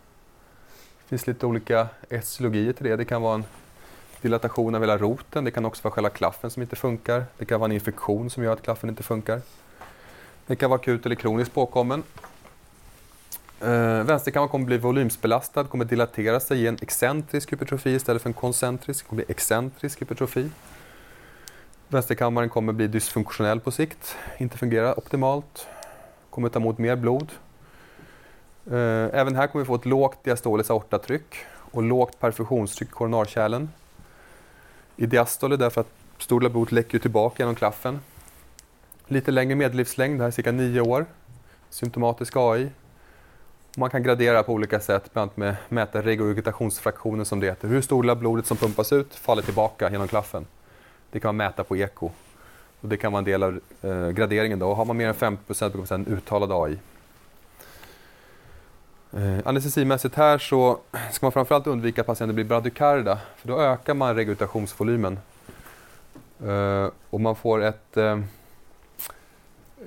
Det 1.08 1.10
finns 1.10 1.28
lite 1.28 1.46
olika 1.46 1.88
etiologier 2.10 2.74
till 2.74 2.86
det. 2.86 2.96
Det 2.96 3.06
kan 3.06 3.22
vara 3.22 3.36
en 3.36 3.46
dilatation 4.22 4.76
av 4.76 4.82
hela 4.82 4.98
roten. 4.98 5.44
Det 5.44 5.52
kan 5.52 5.66
också 5.66 5.84
vara 5.84 5.92
själva 5.94 6.10
klaffen 6.10 6.50
som 6.50 6.62
inte 6.62 6.76
funkar. 6.76 7.26
Det 7.38 7.46
kan 7.46 7.60
vara 7.60 7.70
en 7.70 7.76
infektion 7.76 8.30
som 8.30 8.44
gör 8.44 8.54
att 8.54 8.62
klaffen 8.62 8.90
inte 8.90 9.04
funkar. 9.04 9.42
Det 10.48 10.56
kan 10.56 10.70
vara 10.70 10.80
akut 10.80 11.06
eller 11.06 11.16
kroniskt 11.16 11.54
påkommen. 11.54 12.04
Eh, 13.62 14.04
vänsterkammaren 14.04 14.50
kommer 14.50 14.66
bli 14.66 14.78
volymsbelastad, 14.78 15.64
kommer 15.64 15.86
dilatera 15.86 16.40
sig 16.40 16.62
ge 16.62 16.68
en 16.68 16.78
excentrisk 16.82 17.52
hypertrofi 17.52 17.90
istället 17.90 18.22
för 18.22 18.30
en 18.30 18.34
koncentrisk. 18.34 19.06
Det 19.06 19.10
kommer 19.10 19.24
bli 19.24 19.32
excentrisk 19.32 20.02
hypertrofi. 20.02 20.50
Vänsterkammaren 21.88 22.50
kommer 22.50 22.74
bli 22.74 22.88
dysfunktionell 22.88 23.60
på 23.60 23.72
sikt, 23.72 24.16
inte 24.38 24.58
fungera 24.58 24.94
optimalt, 24.94 25.68
kommer 26.30 26.50
ta 26.50 26.60
emot 26.60 26.78
mer 26.78 26.96
blod. 26.96 27.32
Eh, 28.72 29.20
även 29.20 29.36
här 29.36 29.48
kommer 29.48 29.66
vi 29.66 29.68
få 29.68 29.76
ett 29.76 29.86
lågt 29.86 30.24
diastoliskt 30.24 30.72
aortatryck 30.72 31.36
och 31.72 31.84
lågt 31.84 32.20
perfusionstryck 32.20 32.90
i 32.90 32.92
koronarkärlen. 32.92 33.70
I 34.96 35.06
diastole 35.06 35.58
därför 35.58 35.82
att 35.82 35.92
stor 36.18 36.40
del 36.40 36.48
av 36.48 36.52
blodet 36.52 36.72
läcker 36.72 37.00
tillbaka 37.00 37.44
genom 37.44 37.56
klaffen. 37.56 38.00
Lite 39.08 39.32
längre 39.32 39.56
medellivslängd, 39.56 40.20
det 40.20 40.24
här 40.24 40.28
är 40.28 40.32
cirka 40.32 40.52
9 40.52 40.82
år. 40.82 41.06
Symptomatisk 41.70 42.34
AI, 42.36 42.70
man 43.78 43.90
kan 43.90 44.04
gradera 44.04 44.44
på 44.44 44.54
olika 44.54 44.80
sätt, 44.80 45.14
bland 45.14 45.24
annat 45.24 45.38
med 45.38 45.56
mäta 45.70 46.02
regurgitationsfraktionen 46.02 47.26
som 47.26 47.40
det 47.40 47.48
heter. 47.48 47.68
Hur 47.68 47.82
stor 47.82 48.04
del 48.04 48.10
av 48.10 48.18
blodet 48.20 48.46
som 48.46 48.58
pumpas 48.58 48.94
ut 48.94 49.16
faller 49.16 49.42
tillbaka 49.42 49.92
genom 49.92 50.08
klaffen. 50.08 50.46
Det 51.12 51.20
kan 51.20 51.28
man 51.28 51.38
mäta 51.38 51.64
på 51.64 51.78
eko. 51.78 52.12
Och 52.82 52.90
det 52.90 52.98
kan 52.98 53.12
vara 53.12 53.20
en 53.20 53.26
del 53.26 53.44
av 53.44 53.60
eh, 53.82 54.10
graderingen. 54.10 54.60
Då. 54.60 54.70
Och 54.70 54.76
har 54.76 54.86
man 54.86 54.98
mer 54.98 55.08
än 55.08 55.14
50% 55.14 55.38
brukar 55.46 55.78
man 55.78 55.88
säga 55.88 55.96
en 55.96 56.08
uttalad 56.08 56.52
AI. 56.52 56.78
Eh, 59.14 59.40
anestesimässigt 59.46 60.16
här 60.16 60.38
så 60.38 60.80
ska 61.12 61.26
man 61.26 61.32
framförallt 61.32 61.68
undvika 61.68 62.02
att 62.02 62.08
patienten 62.08 62.36
blir 62.36 62.46
bradykarda 62.46 63.20
för 63.38 63.48
då 63.48 63.62
ökar 63.62 63.94
man 63.94 64.16
regurgitationsvolymen. 64.16 65.20
Eh, 66.46 66.90
och 67.10 67.22
man 67.22 67.36
får 67.36 67.64
ett 67.64 67.98
eh, 67.98 68.20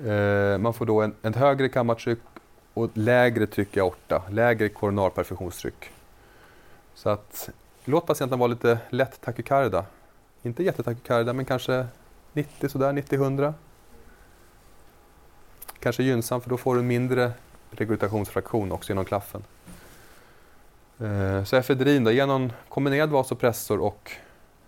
eh 0.05 0.57
man 0.57 0.73
får 0.73 0.85
då 0.85 1.01
en, 1.01 1.15
ett 1.21 1.35
högre 1.35 1.69
kammartryck 1.69 2.19
och 2.73 2.89
lägre 2.93 3.47
tryck 3.47 3.77
i 3.77 3.79
aorta, 3.79 4.23
lägre 4.29 4.69
koronarperfusionstryck. 4.69 5.91
Så 6.93 7.09
att 7.09 7.49
låt 7.85 8.05
patienten 8.05 8.39
vara 8.39 8.47
lite 8.47 8.79
lätt 8.89 9.21
takykarda. 9.21 9.85
Inte 10.43 10.63
jättetakykarda 10.63 11.33
men 11.33 11.45
kanske 11.45 11.85
90 12.33 12.69
sådär, 12.69 12.93
90-100. 12.93 13.53
Kanske 15.79 16.03
gynnsamt 16.03 16.43
för 16.43 16.49
då 16.49 16.57
får 16.57 16.75
du 16.75 16.81
en 16.81 16.87
mindre 16.87 17.31
regurgitationsfraktion 17.71 18.71
också 18.71 18.91
genom 18.91 19.05
klaffen. 19.05 19.43
Eh, 20.99 21.43
så 21.43 21.55
efedrin 21.55 22.03
då, 22.03 22.11
ge 22.11 22.25
någon 22.25 22.53
kombinerad 22.69 23.09
vasopressor 23.09 23.79
och 23.79 24.11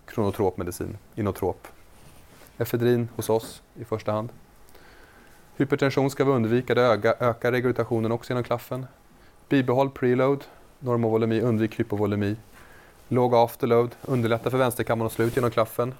kronotrop 0.05 0.57
medicin, 0.57 0.97
inotrop. 1.15 1.67
Efedrin 2.57 3.09
hos 3.15 3.29
oss 3.29 3.61
i 3.75 3.85
första 3.85 4.11
hand. 4.11 4.29
Hypertension 5.57 6.09
ska 6.09 6.23
vi 6.25 6.31
undvika, 6.31 6.75
det 6.75 7.15
ökar 7.19 7.51
regurgitationen 7.51 8.11
också 8.11 8.31
genom 8.31 8.43
klaffen. 8.43 8.85
Bibehåll 9.49 9.89
preload, 9.89 10.43
normovolemi, 10.79 11.41
undvik 11.41 11.79
hypovolemi. 11.79 12.35
Låg 13.07 13.35
afterload, 13.35 13.95
underlätta 14.01 14.49
för 14.49 14.57
vänsterkammaren 14.57 15.07
att 15.07 15.13
slå 15.13 15.25
ut 15.25 15.35
genom 15.35 15.51
klaffen 15.51 15.93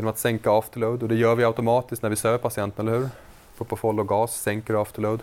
genom 0.00 0.10
att 0.10 0.18
sänka 0.18 0.52
afterload 0.52 1.02
och 1.02 1.08
det 1.08 1.14
gör 1.14 1.34
vi 1.34 1.44
automatiskt 1.44 2.02
när 2.02 2.10
vi 2.10 2.16
söver 2.16 2.38
patienten, 2.38 2.88
eller 2.88 2.98
hur? 2.98 3.08
Propofol 3.56 4.00
och 4.00 4.08
gas 4.08 4.40
sänker 4.40 4.82
afterload. 4.82 5.22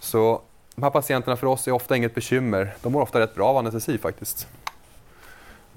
Så 0.00 0.42
de 0.74 0.82
här 0.82 0.90
patienterna 0.90 1.36
för 1.36 1.46
oss 1.46 1.68
är 1.68 1.72
ofta 1.72 1.96
inget 1.96 2.14
bekymmer. 2.14 2.76
De 2.82 2.92
mår 2.92 3.02
ofta 3.02 3.20
rätt 3.20 3.34
bra 3.34 3.48
av 3.48 3.56
anestesi 3.56 3.98
faktiskt. 3.98 4.48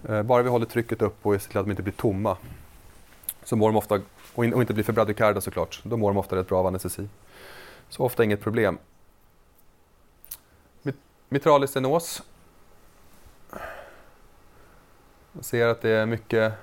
Eh, 0.09 0.23
bara 0.23 0.43
vi 0.43 0.49
håller 0.49 0.65
trycket 0.65 1.01
upp 1.01 1.25
och 1.25 1.41
ser 1.41 1.49
till 1.49 1.59
att 1.59 1.65
de 1.65 1.71
inte 1.71 1.83
blir 1.83 1.93
tomma. 1.93 2.37
Så 3.43 3.55
mår 3.55 3.69
de 3.69 3.77
ofta, 3.77 4.01
och, 4.33 4.45
inte 4.45 4.73
blir 4.73 4.83
för 4.83 4.93
bradykarda 4.93 5.41
såklart, 5.41 5.81
då 5.83 5.97
mår 5.97 6.09
de 6.09 6.17
ofta 6.17 6.35
rätt 6.35 6.47
bra 6.47 6.59
av 6.59 6.67
anestesi. 6.67 7.07
Så 7.89 8.03
ofta 8.03 8.23
inget 8.23 8.41
problem. 8.41 8.77
Mit 11.29 11.43
stenos. 11.67 12.21
Man 15.31 15.43
ser 15.43 15.67
att 15.67 15.81
det 15.81 15.89
är 15.89 16.05
mycket, 16.05 16.53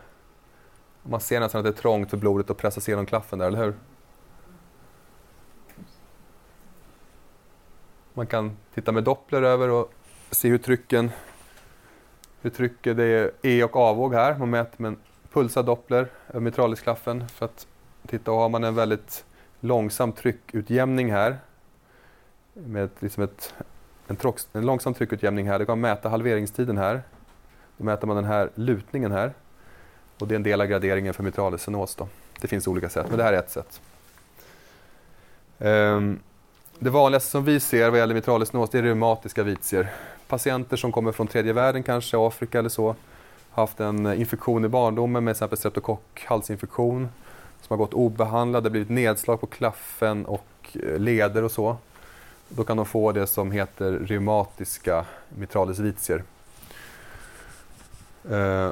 man 1.03 1.21
ser 1.21 1.41
nästan 1.41 1.59
att 1.59 1.65
det 1.65 1.71
är 1.71 1.83
trångt 1.83 2.11
för 2.11 2.17
blodet 2.17 2.51
att 2.51 2.57
pressas 2.57 2.89
igenom 2.89 3.07
klaffen 3.07 3.39
där, 3.39 3.47
eller 3.47 3.59
hur? 3.59 3.75
Man 8.19 8.27
kan 8.27 8.57
titta 8.75 8.93
med 8.93 9.05
Doppler 9.05 9.43
över 9.43 9.69
och 9.69 9.93
se 10.31 10.49
hur 10.49 10.59
trycken 10.59 11.11
hur 12.41 12.51
trycket 12.51 12.97
det 12.97 13.05
är 13.05 13.31
E 13.43 13.65
och 13.65 13.77
A-våg 13.77 14.15
här. 14.15 14.39
Man 14.39 14.51
mäter 14.51 14.83
med 14.83 14.89
en 14.89 14.97
pulsad 15.33 15.67
Doppler 15.67 16.01
eh, 16.01 16.09
över 16.29 16.41
mitralisklaffen 16.41 17.29
för 17.29 17.45
att 17.45 17.67
titta. 18.07 18.33
Och 18.33 18.39
har 18.39 18.49
man 18.49 18.65
en 18.65 18.75
väldigt 18.75 19.25
långsam 19.61 20.13
tryckutjämning 20.13 21.13
här 21.13 21.39
med 22.53 22.85
ett, 22.85 23.03
liksom 23.03 23.23
ett, 23.23 23.55
en, 24.09 24.17
trox, 24.17 24.49
en 24.53 24.67
långsam 24.67 24.95
tryckutjämning 24.95 25.49
här. 25.49 25.59
Då 25.59 25.65
kan 25.65 25.81
man 25.81 25.91
mäta 25.91 26.09
halveringstiden 26.09 26.79
här. 26.79 27.03
Då 27.77 27.85
mäter 27.85 28.07
man 28.07 28.17
den 28.17 28.25
här 28.25 28.51
lutningen 28.55 29.13
här. 29.13 29.33
Och 30.19 30.29
det 30.29 30.35
är 30.35 30.37
en 30.37 30.43
del 30.43 30.61
av 30.61 30.67
graderingen 30.67 31.15
för 31.15 31.23
mitralisenos. 31.23 31.97
Det 32.41 32.49
finns 32.49 32.69
olika 32.69 32.89
sätt, 32.89 33.07
men 33.09 33.19
det 33.19 33.25
här 33.25 33.33
är 33.33 33.39
ett 33.39 33.51
sätt. 33.51 33.81
Um, 35.59 36.21
det 36.79 36.91
vanligaste 36.91 37.31
som 37.31 37.45
vi 37.45 37.61
ser 37.61 37.91
vad 37.91 37.99
gäller 37.99 38.15
mitralissenos 38.15 38.71
det 38.71 38.79
är 38.79 38.83
reumatiska 38.83 39.43
vitier. 39.43 39.91
Patienter 40.29 40.77
som 40.77 40.93
kommer 40.93 41.13
från 41.13 41.27
tredje 41.27 41.53
världen, 41.53 41.83
kanske 41.83 42.27
Afrika 42.27 42.59
eller 42.59 42.69
så, 42.69 42.95
haft 43.51 43.81
en 43.81 44.15
infektion 44.15 44.65
i 44.65 44.69
barndomen 44.69 45.25
med 45.25 45.31
exempel 45.31 45.59
streptokock, 45.59 46.25
halsinfektion, 46.25 47.09
som 47.61 47.75
har 47.75 47.77
gått 47.77 47.95
obehandlad, 47.95 48.63
det 48.63 48.67
har 48.69 48.71
blivit 48.71 48.91
nedslag 48.91 49.41
på 49.41 49.47
klaffen 49.47 50.27
och 50.27 50.47
eh, 50.73 50.99
leder 50.99 51.45
och 51.45 51.51
så. 51.51 51.77
Då 52.49 52.65
kan 52.65 52.77
de 52.77 52.87
få 52.87 53.13
det 53.13 53.27
som 53.27 53.53
heter 53.53 53.93
reumatiska 53.93 55.05
mitralis 55.29 55.79
vitier. 55.79 56.23
Eh, 58.31 58.71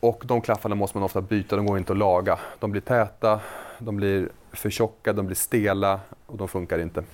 och 0.00 0.22
de 0.26 0.40
klaffarna 0.40 0.74
måste 0.74 0.96
man 0.96 1.04
ofta 1.04 1.20
byta, 1.20 1.56
de 1.56 1.66
går 1.66 1.78
inte 1.78 1.92
att 1.92 1.98
laga. 1.98 2.38
De 2.58 2.70
blir 2.70 2.80
täta, 2.80 3.40
de 3.78 3.96
blir 3.96 4.28
för 4.52 4.70
tjocka, 4.70 5.12
de 5.12 5.26
blir 5.26 5.36
stela 5.36 6.00
och 6.26 6.36
de 6.36 6.48
funkar 6.48 6.78
inte. 6.78 7.04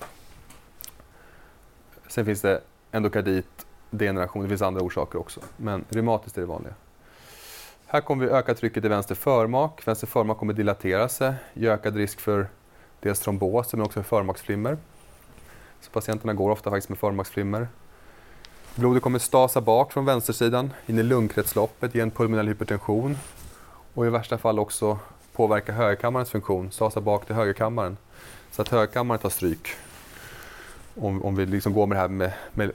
Sen 2.07 2.25
finns 2.25 2.41
det 2.41 2.61
endokardit, 2.91 3.65
degeneration, 3.89 4.43
det 4.43 4.49
finns 4.49 4.61
andra 4.61 4.81
orsaker 4.81 5.19
också. 5.19 5.39
Men 5.57 5.85
reumatiskt 5.89 6.37
är 6.37 6.41
det 6.41 6.47
vanliga. 6.47 6.73
Här 7.85 8.01
kommer 8.01 8.25
vi 8.25 8.31
öka 8.31 8.55
trycket 8.55 8.85
i 8.85 8.87
vänster 8.87 9.15
förmak. 9.15 9.87
Vänster 9.87 10.07
förmak 10.07 10.37
kommer 10.37 10.53
dilatera 10.53 11.09
sig, 11.09 11.33
ge 11.53 11.69
ökad 11.69 11.95
risk 11.95 12.19
för 12.19 12.47
dels 12.99 13.19
tromboser 13.19 13.77
men 13.77 13.85
också 13.85 14.03
för 14.03 14.09
förmaksflimmer. 14.17 14.77
Så 15.81 15.91
patienterna 15.91 16.33
går 16.33 16.49
ofta 16.49 16.69
faktiskt 16.69 16.89
med 16.89 16.97
förmaksflimmer. 16.97 17.67
Blodet 18.75 19.03
kommer 19.03 19.19
stasa 19.19 19.61
bak 19.61 19.93
från 19.93 20.05
vänstersidan 20.05 20.73
in 20.85 20.99
i 20.99 21.03
lungkretsloppet, 21.03 21.95
ge 21.95 22.01
en 22.01 22.11
pulmonell 22.11 22.47
hypertension 22.47 23.17
och 23.93 24.05
i 24.05 24.09
värsta 24.09 24.37
fall 24.37 24.59
också 24.59 24.99
påverka 25.33 25.71
högerkammarens 25.71 26.29
funktion, 26.29 26.71
stasa 26.71 27.01
bak 27.01 27.25
till 27.25 27.35
högerkammaren 27.35 27.97
så 28.51 28.61
att 28.61 28.69
högerkammaren 28.69 29.21
tar 29.21 29.29
stryk. 29.29 29.67
Om, 30.95 31.23
om 31.23 31.35
vi 31.35 31.45
liksom 31.45 31.73
går 31.73 31.87
med 31.87 31.97
det 31.97 32.01
här 32.01 32.07
med, 32.07 32.31
med 32.53 32.71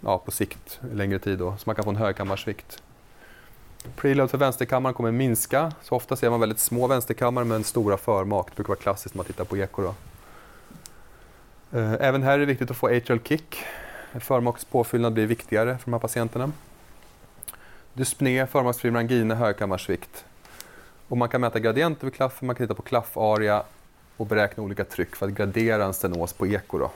ja, 0.00 0.18
på 0.18 0.30
sikt, 0.30 0.80
längre 0.92 1.18
tid 1.18 1.38
då, 1.38 1.56
så 1.58 1.62
man 1.66 1.76
kan 1.76 1.84
få 1.84 1.90
en 1.90 1.96
högerkammarsvikt. 1.96 2.82
Preload 3.96 4.30
för 4.30 4.38
vänsterkammaren 4.38 4.94
kommer 4.94 5.10
minska, 5.10 5.72
så 5.82 5.94
ofta 5.96 6.16
ser 6.16 6.30
man 6.30 6.40
väldigt 6.40 6.60
små 6.60 6.86
vänsterkammare 6.86 7.44
med 7.44 7.56
en 7.56 7.64
stora 7.64 7.96
förmak. 7.96 8.46
Det 8.46 8.56
brukar 8.56 8.68
vara 8.68 8.78
klassiskt 8.78 9.14
när 9.14 9.18
man 9.18 9.26
tittar 9.26 9.44
på 9.44 9.56
eko. 9.56 9.82
Då. 9.82 9.94
Eh, 11.78 11.92
även 12.00 12.22
här 12.22 12.32
är 12.32 12.38
det 12.38 12.46
viktigt 12.46 12.70
att 12.70 12.76
få 12.76 12.86
atrial 12.86 13.20
kick. 13.24 13.64
Förmakspåfyllnad 14.18 15.12
blir 15.12 15.26
viktigare 15.26 15.78
för 15.78 15.84
de 15.84 15.92
här 15.92 16.00
patienterna. 16.00 16.52
Dyspné, 17.94 18.46
förmaksfri 18.46 18.96
angina, 18.96 19.34
högkammarsvikt. 19.34 20.24
Och 21.08 21.16
man 21.16 21.28
kan 21.28 21.40
mäta 21.40 21.58
gradienter 21.58 22.06
vid 22.06 22.14
klaffen, 22.14 22.46
man 22.46 22.56
kan 22.56 22.66
titta 22.66 22.74
på 22.74 22.82
klaffarea 22.82 23.62
och 24.16 24.26
beräkna 24.26 24.62
olika 24.62 24.84
tryck 24.84 25.16
för 25.16 25.26
att 25.26 25.32
gradera 25.32 25.84
en 25.84 25.94
stenos 25.94 26.32
på 26.32 26.46
eko. 26.46 26.78
Då. 26.78 26.90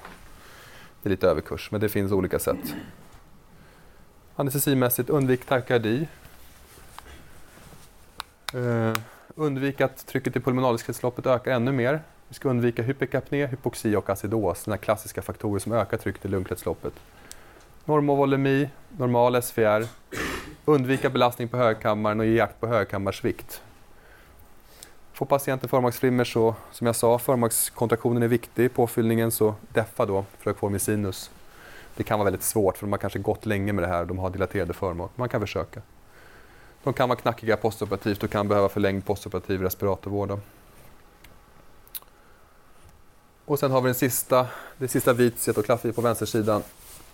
Det 1.03 1.09
är 1.09 1.11
lite 1.11 1.29
överkurs, 1.29 1.71
men 1.71 1.81
det 1.81 1.89
finns 1.89 2.13
olika 2.13 2.39
sätt. 2.39 2.75
Anestesimässigt, 4.37 5.11
undvik 5.11 5.45
takykardi. 5.45 6.09
Uh, 8.55 8.89
eh, 8.89 8.95
undvik 9.35 9.81
att 9.81 10.07
trycket 10.07 10.37
i 10.37 10.41
pulmonaliskretsloppet 10.41 11.27
ökar 11.27 11.53
ännu 11.53 11.73
mer. 11.73 12.03
Vi 12.29 12.35
ska 12.35 12.49
undvika 12.49 12.83
hyperkapné, 12.83 13.47
hypoxi 13.47 13.97
och 13.97 14.11
acidos, 14.11 14.61
sådana 14.61 14.79
klassiska 14.79 15.23
faktorer 15.23 15.59
som 15.59 15.73
ökar 15.73 15.97
trycket 15.97 16.25
i 16.25 16.29
lungkretsloppet. 16.29 16.93
Normovolemi, 17.85 18.69
normal 18.99 19.43
SVR. 19.43 19.87
Undvika 20.65 21.11
belastning 21.11 21.49
på 21.49 21.57
högkammaren 21.57 22.21
och 22.21 22.27
ge 22.27 22.37
jakt 22.37 22.61
på 22.61 22.67
högkammarsvikt. 22.67 23.63
Får 25.13 25.27
patienten 25.27 25.69
förmaksflimmer 25.69 26.25
så, 26.25 26.55
som 26.73 26.87
jag 26.87 26.97
sa, 26.97 27.19
förmakskontraktionen 27.19 28.23
är 28.23 28.29
viktig. 28.29 28.65
i 28.65 28.69
Påfyllningen 28.69 29.31
så 29.31 29.55
deffa 29.69 30.07
då, 30.07 30.25
flökform 30.39 30.79
sinus. 30.79 31.31
Det 31.97 32.03
kan 32.03 32.19
vara 32.19 32.25
väldigt 32.25 32.43
svårt 32.43 32.77
för 32.77 32.87
de 32.87 32.93
har 32.93 32.99
kanske 32.99 33.19
gått 33.19 33.47
länge 33.47 33.73
med 33.73 33.85
det 33.85 33.89
här. 33.89 34.01
och 34.01 34.07
De 34.07 34.19
har 34.19 34.31
dilaterade 34.31 34.73
förmak. 34.73 35.11
Man 35.15 35.29
kan 35.29 35.41
försöka. 35.41 35.83
De 36.83 36.93
kan 36.93 37.09
vara 37.09 37.19
knackiga 37.19 37.57
postoperativt 37.57 38.23
och 38.23 38.31
kan 38.31 38.49
behöva 38.49 38.69
förlängd 38.69 39.07
postoperativ 39.07 39.63
respiratorvård. 39.63 40.39
Och 43.47 43.59
sen 43.59 43.71
har 43.71 43.81
vi 43.81 43.89
den 43.89 43.95
sista, 43.95 44.47
det 44.79 44.89
sista 44.89 45.13
vitiet 45.13 45.59
och 45.59 45.65
klaffar 45.65 45.93
på 45.93 46.01
vänstersidan. 46.01 46.63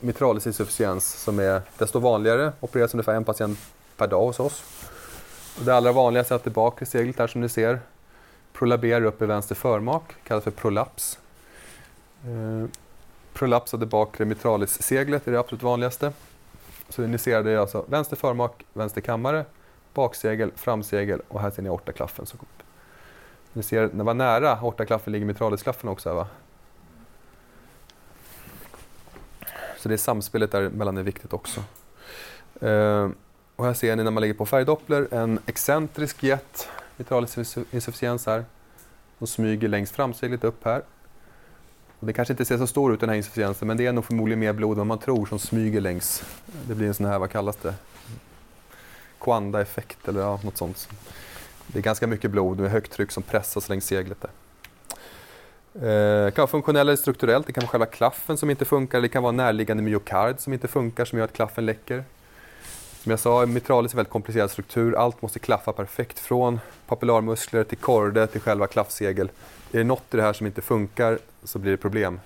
Mitralis 0.00 0.46
insufficiens 0.46 1.22
som 1.22 1.38
är 1.38 1.62
desto 1.78 1.98
vanligare, 1.98 2.52
opereras 2.60 2.94
ungefär 2.94 3.14
en 3.14 3.24
patient 3.24 3.58
per 3.96 4.06
dag 4.06 4.26
hos 4.26 4.40
oss. 4.40 4.62
Och 5.58 5.64
det 5.64 5.74
allra 5.74 5.92
vanligaste 5.92 6.34
är 6.34 6.36
att 6.36 6.44
det 6.44 6.50
bakre 6.50 6.86
seglet 6.86 7.18
här 7.18 7.26
som 7.26 7.40
ni 7.40 7.48
ser 7.48 7.80
prolaberar 8.52 9.04
upp 9.04 9.22
i 9.22 9.26
vänster 9.26 9.54
förmak, 9.54 10.14
kallas 10.24 10.44
för 10.44 10.50
prolaps. 10.50 11.18
Eh, 12.24 12.68
prolaps 13.32 13.74
av 13.74 13.80
det 13.80 13.86
bakre 13.86 14.24
mitralisseglet 14.24 15.28
är 15.28 15.32
det 15.32 15.40
absolut 15.40 15.62
vanligaste. 15.62 16.12
Så 16.88 17.02
ni 17.02 17.18
ser 17.18 17.42
det 17.42 17.50
är 17.50 17.58
alltså 17.58 17.84
vänster 17.88 18.16
förmak, 18.16 18.64
vänster 18.72 19.00
kammare, 19.00 19.44
baksegel, 19.94 20.52
framsegel 20.56 21.22
och 21.28 21.40
här 21.40 21.50
ser 21.50 21.62
ni 21.62 21.68
aortaklaffen. 21.68 22.26
upp 22.32 22.62
ni 23.52 23.62
ser, 23.62 23.90
när 23.92 24.04
var 24.04 24.14
nära 24.14 24.56
aortaklaffen 24.56 25.12
ligger 25.12 25.26
mitralisklaffen 25.26 25.88
också. 25.88 26.08
Här, 26.08 26.16
va? 26.16 26.26
Så 29.78 29.88
det 29.88 29.94
är 29.94 29.96
samspelet 29.96 30.52
däremellan 30.52 30.96
är 30.96 31.02
viktigt 31.02 31.32
också. 31.32 31.60
Eh, 32.60 33.08
och 33.56 33.64
här 33.64 33.74
ser 33.74 33.96
ni 33.96 34.04
när 34.04 34.10
man 34.10 34.20
lägger 34.20 34.34
på 34.34 34.46
färgdoppler 34.46 35.08
en 35.10 35.38
excentrisk 35.46 36.22
jet, 36.22 36.68
mitralisk 36.96 37.38
insufficiens 37.70 38.26
här. 38.26 38.44
Som 39.18 39.26
smyger 39.26 39.68
längs 39.68 39.90
framseglet 39.90 40.44
upp 40.44 40.64
här. 40.64 40.82
Och 42.00 42.06
det 42.06 42.12
kanske 42.12 42.32
inte 42.32 42.44
ser 42.44 42.58
så 42.58 42.66
stor 42.66 42.94
ut 42.94 43.00
den 43.00 43.08
här 43.08 43.16
insufficiensen 43.16 43.68
men 43.68 43.76
det 43.76 43.86
är 43.86 43.92
nog 43.92 44.04
förmodligen 44.04 44.40
mer 44.40 44.52
blod 44.52 44.72
än 44.72 44.78
vad 44.78 44.86
man 44.86 44.98
tror 44.98 45.26
som 45.26 45.38
smyger 45.38 45.80
längs. 45.80 46.22
Det 46.68 46.74
blir 46.74 46.88
en 46.88 46.94
sån 46.94 47.06
här, 47.06 47.18
vad 47.18 47.30
kallas 47.30 47.56
det? 47.56 47.74
Quanda-effekt 49.18 50.08
eller 50.08 50.20
ja, 50.20 50.40
något 50.44 50.56
sånt. 50.56 50.88
Det 51.72 51.78
är 51.78 51.82
ganska 51.82 52.06
mycket 52.06 52.30
blod 52.30 52.58
med 52.58 52.70
högt 52.70 52.92
tryck 52.92 53.12
som 53.12 53.22
pressas 53.22 53.68
längs 53.68 53.84
seglet 53.84 54.18
där. 54.20 54.30
Det 55.72 56.34
kan 56.34 56.42
vara 56.42 56.50
funktionellt 56.50 56.86
eller 56.86 56.96
strukturellt. 56.96 57.46
Det 57.46 57.52
kan 57.52 57.60
vara 57.60 57.70
själva 57.70 57.86
klaffen 57.86 58.36
som 58.36 58.50
inte 58.50 58.64
funkar. 58.64 59.00
Det 59.00 59.08
kan 59.08 59.22
vara 59.22 59.32
närliggande 59.32 59.82
myokard 59.82 60.40
som 60.40 60.52
inte 60.52 60.68
funkar 60.68 61.04
som 61.04 61.18
gör 61.18 61.24
att 61.24 61.32
klaffen 61.32 61.66
läcker. 61.66 62.04
Som 63.02 63.10
jag 63.10 63.20
sa, 63.20 63.46
mitralis 63.46 63.92
är 63.92 63.94
en 63.94 63.96
väldigt 63.96 64.12
komplicerad 64.12 64.50
struktur. 64.50 64.94
Allt 64.94 65.22
måste 65.22 65.38
klaffa 65.38 65.72
perfekt 65.72 66.18
från 66.18 66.60
papillarmuskler 66.86 67.64
till 67.64 67.78
korde 67.78 68.26
till 68.26 68.40
själva 68.40 68.66
klaffsegel. 68.66 69.30
Är 69.72 69.78
det 69.78 69.84
något 69.84 70.14
i 70.14 70.16
det 70.16 70.22
här 70.22 70.32
som 70.32 70.46
inte 70.46 70.62
funkar 70.62 71.18
så 71.44 71.58
blir 71.58 71.70
det 71.70 71.76
problem. 71.76 72.20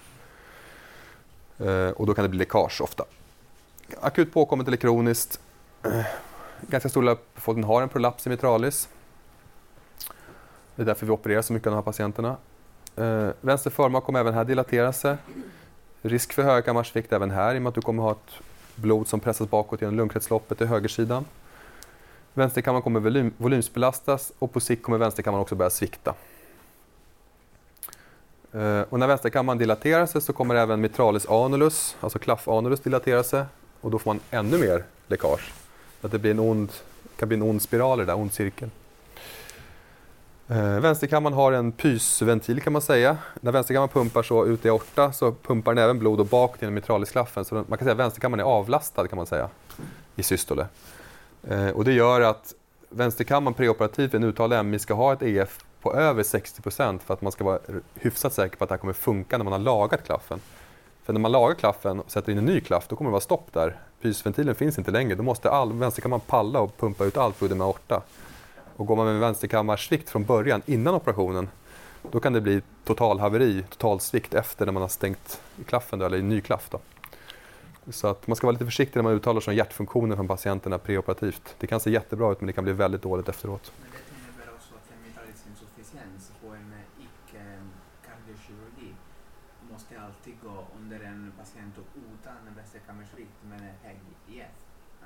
Eh, 1.58 1.88
och 1.88 2.06
då 2.06 2.14
kan 2.14 2.22
det 2.22 2.28
bli 2.28 2.38
läckage 2.38 2.80
ofta. 2.80 3.04
Akut 4.00 4.32
påkommet 4.32 4.66
eller 4.66 4.76
kroniskt. 4.76 5.40
Eh, 5.84 6.06
ganska 6.60 6.88
stor 6.88 7.02
del 7.02 7.08
av 7.08 7.18
befolkningen 7.34 7.68
har 7.68 7.82
en 7.82 7.88
prolaps 7.88 8.26
i 8.26 8.30
mitralis. 8.30 8.88
Det 10.76 10.82
är 10.82 10.86
därför 10.86 11.06
vi 11.06 11.12
opererar 11.12 11.42
så 11.42 11.52
mycket 11.52 11.66
av 11.66 11.70
de 11.70 11.76
här 11.76 11.82
patienterna. 11.82 12.36
Eh, 12.96 13.28
vänster 13.40 13.70
förmak 13.70 14.04
kommer 14.04 14.20
även 14.20 14.34
här 14.34 14.44
dilatera 14.44 14.92
sig. 14.92 15.16
Risk 16.02 16.32
för 16.32 16.42
högkammarsvikt 16.42 17.12
även 17.12 17.30
här 17.30 17.54
i 17.54 17.58
och 17.58 17.62
med 17.62 17.68
att 17.68 17.74
du 17.74 17.80
kommer 17.80 18.02
ha 18.02 18.12
ett 18.12 18.34
blod 18.74 19.08
som 19.08 19.20
pressas 19.20 19.50
bakåt 19.50 19.80
genom 19.80 19.96
lungkretsloppet 19.96 20.60
i 20.60 20.64
högersidan. 20.64 21.24
Vänsterkammaren 22.34 22.82
kommer 22.82 23.00
volym, 23.00 23.32
volymsbelastas 23.36 24.32
och 24.38 24.52
på 24.52 24.60
sikt 24.60 24.82
kommer 24.82 24.98
vänsterkammaren 24.98 25.42
också 25.42 25.54
börja 25.54 25.70
svikta. 25.70 26.14
Eh, 28.52 28.80
och 28.80 28.98
när 28.98 29.06
vänsterkammaren 29.06 29.58
dilaterar 29.58 30.06
sig 30.06 30.20
så 30.20 30.32
kommer 30.32 30.54
även 30.54 30.80
mitralis 30.80 31.28
anulus, 31.28 31.96
alltså 32.00 32.18
klaffanulus, 32.18 32.80
dilatera 32.80 33.22
sig 33.22 33.44
och 33.80 33.90
då 33.90 33.98
får 33.98 34.10
man 34.10 34.20
ännu 34.30 34.58
mer 34.58 34.84
läckage. 35.06 35.52
Så 36.00 36.06
att 36.06 36.12
det 36.12 36.18
blir 36.18 36.30
en 36.30 36.38
ond, 36.38 36.72
kan 37.16 37.28
bli 37.28 37.36
en 37.36 37.42
ond 37.42 37.62
spiral 37.62 38.00
i 38.00 38.02
det 38.02 38.06
där, 38.06 38.18
ond 38.18 38.32
cirkel. 38.32 38.70
Eh, 40.48 40.80
vänsterkammaren 40.80 41.34
har 41.34 41.52
en 41.52 41.72
pysventil 41.72 42.60
kan 42.60 42.72
man 42.72 42.82
säga. 42.82 43.16
När 43.40 43.52
vänsterkammaren 43.52 43.88
pumpar 43.88 44.22
så 44.22 44.46
ut 44.46 44.64
i 44.64 44.68
aorta 44.68 45.12
så 45.12 45.32
pumpar 45.32 45.74
den 45.74 45.84
även 45.84 45.98
blod 45.98 46.20
och 46.20 46.26
bakåt 46.26 46.62
genom 46.62 46.74
mitralisklaffen. 46.74 47.44
Så 47.44 47.54
man 47.54 47.64
kan 47.66 47.78
säga 47.78 47.92
att 47.92 47.98
vänsterkammaren 47.98 48.40
är 48.40 48.44
avlastad 48.44 49.08
kan 49.08 49.16
man 49.16 49.26
säga 49.26 49.48
i 50.16 50.22
systole. 50.22 50.66
Eh, 51.48 51.68
och 51.68 51.84
det 51.84 51.92
gör 51.92 52.20
att 52.20 52.54
vänsterkammaren 52.88 53.54
preoperativt 53.54 54.14
vid 54.14 54.22
en 54.22 54.28
uttalad 54.28 54.66
MI 54.66 54.78
ska 54.78 54.94
ha 54.94 55.12
ett 55.12 55.22
EF 55.22 55.64
på 55.80 55.94
över 55.94 56.22
60% 56.22 56.98
för 56.98 57.14
att 57.14 57.22
man 57.22 57.32
ska 57.32 57.44
vara 57.44 57.58
hyfsat 57.94 58.32
säker 58.32 58.56
på 58.56 58.64
att 58.64 58.68
det 58.68 58.72
här 58.72 58.80
kommer 58.80 58.92
funka 58.92 59.38
när 59.38 59.44
man 59.44 59.52
har 59.52 59.60
lagat 59.60 60.04
klaffen. 60.06 60.40
För 61.04 61.12
när 61.12 61.20
man 61.20 61.32
lagar 61.32 61.54
klaffen 61.54 62.00
och 62.00 62.10
sätter 62.10 62.32
in 62.32 62.38
en 62.38 62.44
ny 62.44 62.60
klaff 62.60 62.88
då 62.88 62.96
kommer 62.96 63.10
det 63.10 63.12
vara 63.12 63.20
stopp 63.20 63.48
där. 63.52 63.76
Pysventilen 64.00 64.54
finns 64.54 64.78
inte 64.78 64.90
längre. 64.90 65.14
Då 65.14 65.22
måste 65.22 65.50
all, 65.50 65.72
vänsterkammaren 65.72 66.20
palla 66.26 66.60
och 66.60 66.76
pumpa 66.76 67.04
ut 67.04 67.16
allt 67.16 67.38
blod 67.38 67.56
med 67.56 67.66
aorta. 67.66 68.02
Och 68.76 68.86
går 68.86 68.96
man 68.96 69.06
med 69.06 69.20
vänsterkammarsvikt 69.20 70.10
från 70.10 70.24
början, 70.24 70.62
innan 70.66 70.94
operationen, 70.94 71.48
då 72.10 72.20
kan 72.20 72.32
det 72.32 72.40
bli 72.40 72.62
totalhaveri, 72.84 73.64
totalsvikt 73.70 74.34
efter 74.34 74.66
när 74.66 74.72
man 74.72 74.82
har 74.82 74.88
stängt 74.88 75.40
klaffen, 75.66 75.98
då, 75.98 76.06
eller 76.06 76.18
i 76.18 76.22
ny 76.22 76.40
klaff. 76.40 76.68
Då. 76.70 76.80
Så 77.92 78.06
att 78.06 78.26
man 78.26 78.36
ska 78.36 78.46
vara 78.46 78.52
lite 78.52 78.64
försiktig 78.64 78.96
när 78.96 79.02
man 79.02 79.12
uttalar 79.12 79.40
sig 79.40 79.52
om 79.52 79.56
hjärtfunktionen 79.56 80.16
från 80.16 80.28
patienterna 80.28 80.78
preoperativt. 80.78 81.54
Det 81.58 81.66
kan 81.66 81.80
se 81.80 81.90
jättebra 81.90 82.32
ut 82.32 82.40
men 82.40 82.46
det 82.46 82.52
kan 82.52 82.64
bli 82.64 82.72
väldigt 82.72 83.02
dåligt 83.02 83.28
efteråt. 83.28 83.72
Men 83.80 83.90
det 83.90 83.98
innebär 84.18 84.48
också 84.54 84.74
att 84.74 84.86
en 84.94 85.02
mitralisinsufficiens 85.06 86.32
på 86.40 86.48
en 86.60 86.72
icke-kardiokirurgi 87.06 88.90
måste 89.72 90.00
alltid 90.06 90.34
gå 90.42 90.56
under 90.80 91.00
en 91.00 91.32
patient 91.38 91.74
utan 91.94 92.54
vänsterkammarsvikt 92.56 93.36
men 93.42 93.58
en 93.58 93.76
hög 93.82 93.98
IF. 94.28 94.52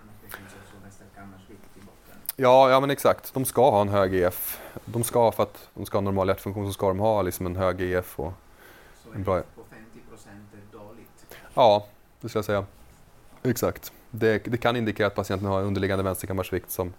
Annars 0.00 0.16
det 0.22 0.28
finns 0.36 0.52
också 0.60 0.76
vänsterkammarsvikt 0.82 1.72
i 1.76 1.80
botten. 1.80 2.18
Ja, 2.40 2.70
ja 2.70 2.80
men 2.80 2.90
exakt. 2.90 3.34
De 3.34 3.44
ska 3.44 3.70
ha 3.70 3.80
en 3.80 3.88
hög 3.88 4.14
EF. 4.14 4.60
De 4.84 5.04
ska, 5.04 5.32
för 5.32 5.42
att 5.42 5.68
de 5.74 5.86
ska 5.86 5.96
ha 5.96 6.02
normal 6.02 6.28
hjärtfunktion, 6.28 6.66
så 6.66 6.72
ska 6.72 6.88
de 6.88 6.98
ha 6.98 7.22
liksom 7.22 7.46
en 7.46 7.56
hög 7.56 7.80
EF. 7.80 8.18
Och, 8.20 8.32
Så 9.04 9.12
En 9.14 9.22
bra- 9.24 9.40
på 9.54 9.62
50 9.70 10.00
procent 10.10 10.42
är 10.52 10.78
dåligt. 10.78 11.36
ja, 11.54 11.86
det 12.20 12.28
skulle 12.28 12.38
jag 12.38 12.44
säga. 12.44 12.64
Exakt. 13.42 13.92
Det, 14.10 14.38
det 14.44 14.56
kan 14.56 14.76
indikera 14.76 15.06
att 15.06 15.14
patienten 15.14 15.48
har 15.48 15.62
underliggande 15.62 16.04
vänsterkammarsvikt 16.04 16.70
som 16.70 16.92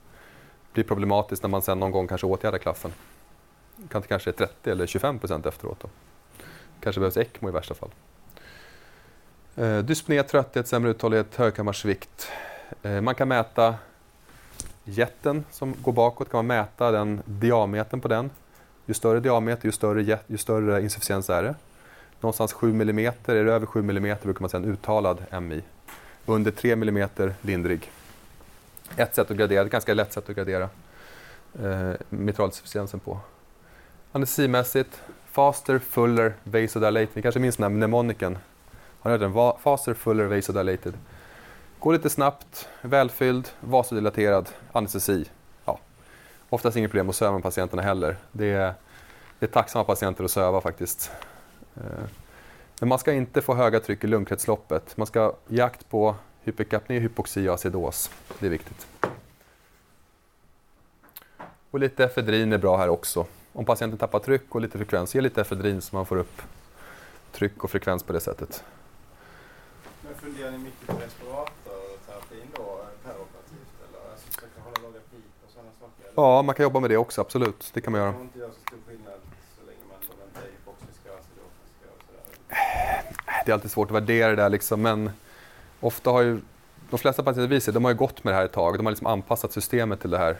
blir 0.73 0.83
problematiskt 0.83 1.43
när 1.43 1.49
man 1.49 1.61
sen 1.61 1.79
någon 1.79 1.91
gång 1.91 2.07
kanske 2.07 2.27
åtgärdar 2.27 2.57
klaffen. 2.57 2.91
Kan 3.89 4.01
kanske 4.01 4.29
är 4.29 4.31
30 4.31 4.69
eller 4.71 4.87
25 4.87 5.19
procent 5.19 5.45
efteråt. 5.45 5.77
Då. 5.81 5.89
Kanske 6.79 6.99
behövs 6.99 7.17
ECMO 7.17 7.49
i 7.49 7.51
värsta 7.51 7.73
fall. 7.73 7.89
Eh, 9.55 9.77
dyspné, 9.79 10.23
trötthet, 10.23 10.67
sämre 10.67 10.91
uthållighet, 10.91 11.35
högkammarsvikt. 11.35 12.31
Eh, 12.83 13.01
man 13.01 13.15
kan 13.15 13.27
mäta 13.27 13.75
jätten 14.91 15.43
som 15.51 15.73
går 15.81 15.91
bakåt, 15.91 16.29
kan 16.31 16.37
man 16.37 16.47
mäta 16.47 16.91
den 16.91 17.21
diametern 17.25 18.01
på 18.01 18.07
den. 18.07 18.29
Ju 18.85 18.93
större 18.93 19.19
diameter, 19.19 19.65
ju 19.65 19.71
större, 19.71 20.03
jet, 20.03 20.23
ju 20.27 20.37
större 20.37 20.81
insufficiens 20.81 21.29
är 21.29 21.43
det. 21.43 21.55
Någonstans 22.21 22.53
7 22.53 22.69
mm, 22.69 22.99
är 22.99 23.13
det 23.25 23.51
över 23.53 23.65
7 23.65 23.79
mm 23.79 24.17
brukar 24.23 24.41
man 24.41 24.49
säga 24.49 24.63
en 24.63 24.69
uttalad 24.71 25.17
MI. 25.41 25.61
Under 26.25 26.51
3 26.51 26.71
mm 26.71 27.09
lindrig. 27.41 27.91
Ett 28.95 29.15
sätt 29.15 29.31
att 29.31 29.37
gradera, 29.37 29.61
ett 29.65 29.71
ganska 29.71 29.93
lätt 29.93 30.13
sätt 30.13 30.29
att 30.29 30.35
gradera 30.35 30.69
eh, 31.63 31.91
mitralinsufficiensen 32.09 32.99
på. 32.99 33.19
Anestesimässigt, 34.11 35.01
faster, 35.31 35.79
fuller, 35.79 36.33
vasodilated. 36.43 37.07
Ni 37.13 37.21
kanske 37.21 37.39
minns 37.39 37.55
den 37.57 37.63
här 37.63 37.69
mnemoniken? 37.69 38.37
Har 38.99 39.11
ni 39.11 39.13
hört 39.13 39.21
den? 39.21 39.31
Va- 39.31 39.57
Faster, 39.63 39.93
fuller, 39.93 40.25
vasodilated. 40.25 40.93
Går 41.79 41.93
lite 41.93 42.09
snabbt, 42.09 42.69
välfylld, 42.81 43.49
vasodilaterad, 43.59 44.49
anestesi. 44.71 45.25
Ja. 45.65 45.79
Oftast 46.49 46.77
inget 46.77 46.91
problem 46.91 47.09
att 47.09 47.15
söva 47.15 47.31
med 47.31 47.43
patienterna 47.43 47.81
heller. 47.81 48.17
Det 48.31 48.51
är, 48.51 48.73
det 49.39 49.45
är 49.45 49.49
tacksamma 49.49 49.83
patienter 49.83 50.23
att 50.23 50.31
söva 50.31 50.61
faktiskt. 50.61 51.11
Eh, 51.75 51.81
men 52.79 52.89
man 52.89 52.99
ska 52.99 53.13
inte 53.13 53.41
få 53.41 53.53
höga 53.53 53.79
tryck 53.79 54.03
i 54.03 54.07
lungkretsloppet. 54.07 54.97
Man 54.97 55.07
ska 55.07 55.33
jakt 55.47 55.89
på 55.89 56.15
hyperkapné, 56.43 56.99
hypoxi 56.99 57.49
och 57.49 57.53
acidos. 57.53 58.11
Det 58.39 58.45
är 58.45 58.49
viktigt. 58.49 58.87
Och 61.71 61.79
lite 61.79 62.03
efedrin 62.03 62.53
är 62.53 62.57
bra 62.57 62.77
här 62.77 62.89
också. 62.89 63.25
Om 63.53 63.65
patienten 63.65 63.97
tappar 63.97 64.19
tryck 64.19 64.55
och 64.55 64.61
lite 64.61 64.77
frekvens, 64.77 65.15
ge 65.15 65.21
lite 65.21 65.41
efedrin 65.41 65.81
så 65.81 65.95
man 65.95 66.05
får 66.05 66.17
upp 66.17 66.41
tryck 67.31 67.63
och 67.63 67.71
frekvens 67.71 68.03
på 68.03 68.13
det 68.13 68.19
sättet. 68.19 68.63
Men 70.09 70.15
funderar 70.15 70.51
ni 70.51 70.57
mycket 70.57 70.87
på 70.87 70.93
respiratorterapin 70.93 72.47
då, 72.55 72.81
peroperativt? 73.03 73.73
Eller 73.87 74.11
alltså, 74.11 74.27
försöka 74.31 74.61
hålla 74.61 74.77
låga 74.81 74.99
pip 74.99 75.33
och 75.45 75.51
sådana 75.51 75.71
saker? 75.79 75.98
Eller? 75.98 75.98
Ja, 76.15 76.41
man 76.41 76.55
kan 76.55 76.63
jobba 76.63 76.79
med 76.79 76.89
det 76.89 76.97
också, 76.97 77.21
absolut. 77.21 77.71
Det 77.73 77.81
kan 77.81 77.91
man 77.91 78.01
göra. 78.01 78.13
Det 78.33 78.39
är 78.39 78.47
sådär. 78.47 78.59
Det 83.45 83.51
är 83.51 83.53
alltid 83.53 83.71
svårt 83.71 83.87
att 83.87 83.95
värdera 83.95 84.29
det 84.29 84.35
där 84.35 84.49
liksom, 84.49 84.81
men 84.81 85.11
ofta 85.79 86.09
har 86.09 86.21
ju 86.21 86.41
de 86.89 86.97
flesta 86.99 87.23
patienter 87.23 87.47
vi 87.47 87.61
ser, 87.61 87.71
de 87.71 87.83
har 87.83 87.91
ju 87.91 87.97
gått 87.97 88.23
med 88.23 88.33
det 88.33 88.37
här 88.37 88.45
ett 88.45 88.51
tag. 88.51 88.77
De 88.77 88.85
har 88.85 88.91
liksom 88.91 89.07
anpassat 89.07 89.51
systemet 89.51 90.01
till 90.01 90.09
det 90.09 90.17
här. 90.17 90.35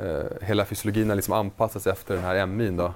Eh, 0.00 0.46
hela 0.46 0.64
fysiologin 0.64 1.08
har 1.08 1.16
liksom 1.16 1.34
anpassats 1.34 1.86
efter 1.86 2.14
den 2.14 2.24
här 2.24 2.46
MIn 2.46 2.76
då. 2.76 2.94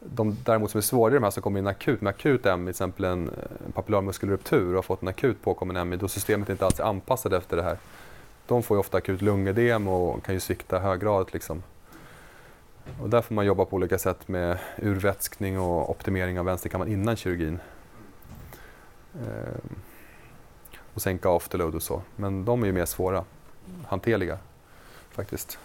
De 0.00 0.36
däremot 0.44 0.70
som 0.70 0.78
är 0.78 0.82
svårare, 0.82 1.14
de 1.14 1.22
här 1.22 1.30
som 1.30 1.42
kommer 1.42 1.58
in 1.58 1.66
akut 1.66 2.00
med 2.00 2.10
akut 2.10 2.44
MI, 2.44 2.56
till 2.56 2.68
exempel 2.68 3.04
en, 3.04 3.30
en 3.66 3.72
papillarmuskelruptur 3.72 4.68
och 4.68 4.74
har 4.74 4.82
fått 4.82 5.02
en 5.02 5.08
akut 5.08 5.42
påkommen 5.42 5.88
MI, 5.88 5.96
då 5.96 6.08
systemet 6.08 6.48
inte 6.48 6.64
alls 6.64 6.80
är 6.80 6.84
anpassat 6.84 7.32
efter 7.32 7.56
det 7.56 7.62
här. 7.62 7.78
De 8.46 8.62
får 8.62 8.76
ju 8.76 8.78
ofta 8.80 8.98
akut 8.98 9.22
lungödem 9.22 9.88
och 9.88 10.24
kan 10.24 10.34
ju 10.34 10.40
svikta 10.40 10.78
höggradigt 10.78 11.32
liksom. 11.32 11.62
Och 13.02 13.10
där 13.10 13.22
får 13.22 13.34
man 13.34 13.46
jobba 13.46 13.64
på 13.64 13.76
olika 13.76 13.98
sätt 13.98 14.28
med 14.28 14.58
urvätskning 14.76 15.60
och 15.60 15.90
optimering 15.90 16.38
av 16.38 16.44
vänsterkammaren 16.44 16.92
innan 16.92 17.16
kirurgin. 17.16 17.58
Ehm, 19.14 19.76
och 20.94 21.02
sänka 21.02 21.30
afterload 21.30 21.74
och 21.74 21.82
så. 21.82 22.02
Men 22.16 22.44
de 22.44 22.62
är 22.62 22.66
ju 22.66 22.72
mer 22.72 22.84
svåra, 22.84 23.24
hanterliga 23.86 24.38
faktiskt. 25.10 25.58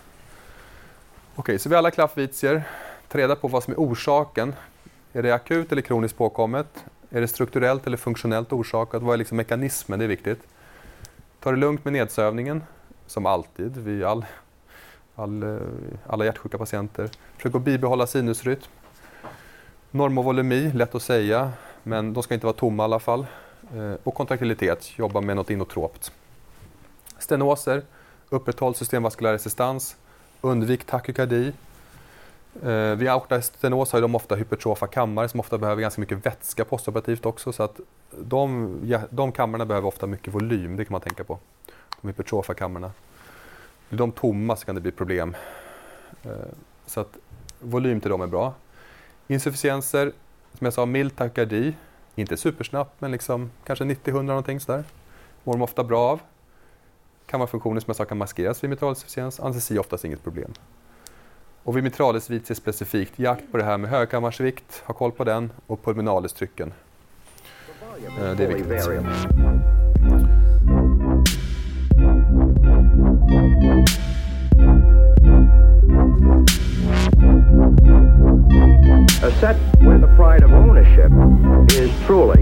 Okej, 1.35 1.59
så 1.59 1.69
vi 1.69 1.75
har 1.75 1.77
alla 1.77 1.91
klaffvitier. 1.91 2.63
Ta 3.07 3.17
reda 3.17 3.35
på 3.35 3.47
vad 3.47 3.63
som 3.63 3.73
är 3.73 3.77
orsaken. 3.77 4.55
Är 5.13 5.23
det 5.23 5.31
akut 5.31 5.71
eller 5.71 5.81
kroniskt 5.81 6.17
påkommet? 6.17 6.85
Är 7.09 7.21
det 7.21 7.27
strukturellt 7.27 7.87
eller 7.87 7.97
funktionellt 7.97 8.53
orsakat? 8.53 9.01
Vad 9.01 9.13
är 9.13 9.17
liksom 9.17 9.37
mekanismen? 9.37 9.99
Det 9.99 10.05
är 10.05 10.09
viktigt. 10.09 10.39
Ta 11.43 11.51
det 11.51 11.57
lugnt 11.57 11.85
med 11.85 11.93
nedsövningen, 11.93 12.63
som 13.07 13.25
alltid 13.25 13.77
vid 13.77 14.03
all, 14.03 14.25
all, 15.15 15.43
eh, 15.43 15.57
alla 16.07 16.25
hjärtsjuka 16.25 16.57
patienter. 16.57 17.09
Försök 17.35 17.55
att 17.55 17.61
bibehålla 17.61 18.07
sinusrytm. 18.07 18.61
Normovolemi, 19.91 20.71
lätt 20.73 20.95
att 20.95 21.01
säga, 21.01 21.51
men 21.83 22.13
de 22.13 22.23
ska 22.23 22.33
inte 22.33 22.45
vara 22.45 22.55
tomma 22.55 22.83
i 22.83 22.85
alla 22.85 22.99
fall. 22.99 23.25
Eh, 23.75 23.93
och 24.03 24.13
kontraktilitet, 24.13 24.99
jobba 24.99 25.21
med 25.21 25.35
något 25.35 25.49
inotropt. 25.49 26.11
Stenoser, 27.19 27.81
upprätthåll 28.29 28.75
systemvaskulär 28.75 29.31
resistans, 29.31 29.95
undvik 30.41 30.83
takykardi. 30.83 31.53
Eh, 32.63 32.95
vid 32.95 33.09
aortastenos 33.09 33.91
har 33.91 34.01
de 34.01 34.15
ofta 34.15 34.35
hypertrofa 34.35 34.87
kammare 34.87 35.29
som 35.29 35.39
ofta 35.39 35.57
behöver 35.57 35.81
ganska 35.81 36.01
mycket 36.01 36.25
vätska 36.25 36.65
postoperativt 36.65 37.25
också. 37.25 37.53
Så 37.53 37.63
att 37.63 37.79
de, 38.19 38.79
ja, 38.83 39.01
de 39.09 39.31
kamrarna 39.31 39.65
behöver 39.65 39.87
ofta 39.87 40.07
mycket 40.07 40.33
volym, 40.33 40.75
det 40.75 40.85
kan 40.85 40.91
man 40.91 41.01
tänka 41.01 41.23
på. 41.23 41.39
De 42.01 42.07
hypertrofa 42.07 42.53
kamrarna. 42.53 42.91
Blir 43.89 43.97
de 43.97 44.11
tomma 44.11 44.55
så 44.55 44.65
kan 44.65 44.75
det 44.75 44.81
bli 44.81 44.91
problem. 44.91 45.35
Eh, 46.23 46.31
så 46.85 46.99
att 46.99 47.17
volym 47.59 48.01
till 48.01 48.09
dem 48.09 48.21
är 48.21 48.27
bra. 48.27 48.53
Insufficienser, 49.27 50.11
som 50.57 50.65
jag 50.65 50.73
sa, 50.73 50.85
mild 50.85 51.15
takykardi. 51.15 51.75
Inte 52.15 52.37
supersnabbt, 52.37 53.01
men 53.01 53.11
liksom 53.11 53.51
kanske 53.63 53.85
90-100 53.85 54.21
någonting 54.21 54.59
sådär. 54.59 54.83
Mår 55.43 55.53
de 55.53 55.61
ofta 55.61 55.83
bra 55.83 55.99
av. 55.99 56.19
Kammarfunktioner 57.25 57.79
som 57.79 57.89
jag 57.89 57.95
sa 57.95 58.05
kan 58.05 58.17
maskeras 58.17 58.63
vid 58.63 58.69
mitralinsufficiens. 58.69 59.39
Anestesi 59.39 59.75
är 59.75 59.79
oftast 59.79 60.05
inget 60.05 60.23
problem. 60.23 60.53
Och 61.63 61.77
vid 61.77 61.83
mitralisvit 61.83 62.57
specifikt, 62.57 63.19
jakt 63.19 63.51
på 63.51 63.57
det 63.57 63.63
här 63.63 63.77
med 63.77 63.89
högkammarsvikt, 63.89 64.83
ha 64.85 64.93
koll 64.93 65.11
på 65.11 65.23
den 65.23 65.51
och 65.67 65.83
pulmonalistrycken. 65.83 66.73
uh, 67.91 68.33
David 68.35 68.71
A 79.23 79.31
set 79.39 79.55
where 79.81 79.97
the 79.99 80.07
pride 80.15 80.43
of 80.43 80.51
ownership 80.51 81.11
is 81.73 81.91
truly 82.05 82.41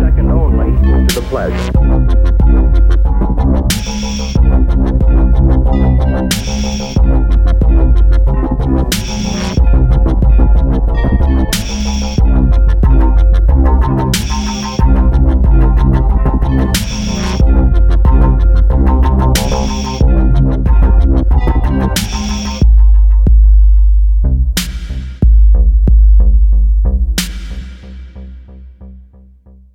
second 0.00 0.30
only 0.30 0.70
to 1.08 1.14
the 1.14 1.26
pleasure. 1.28 1.70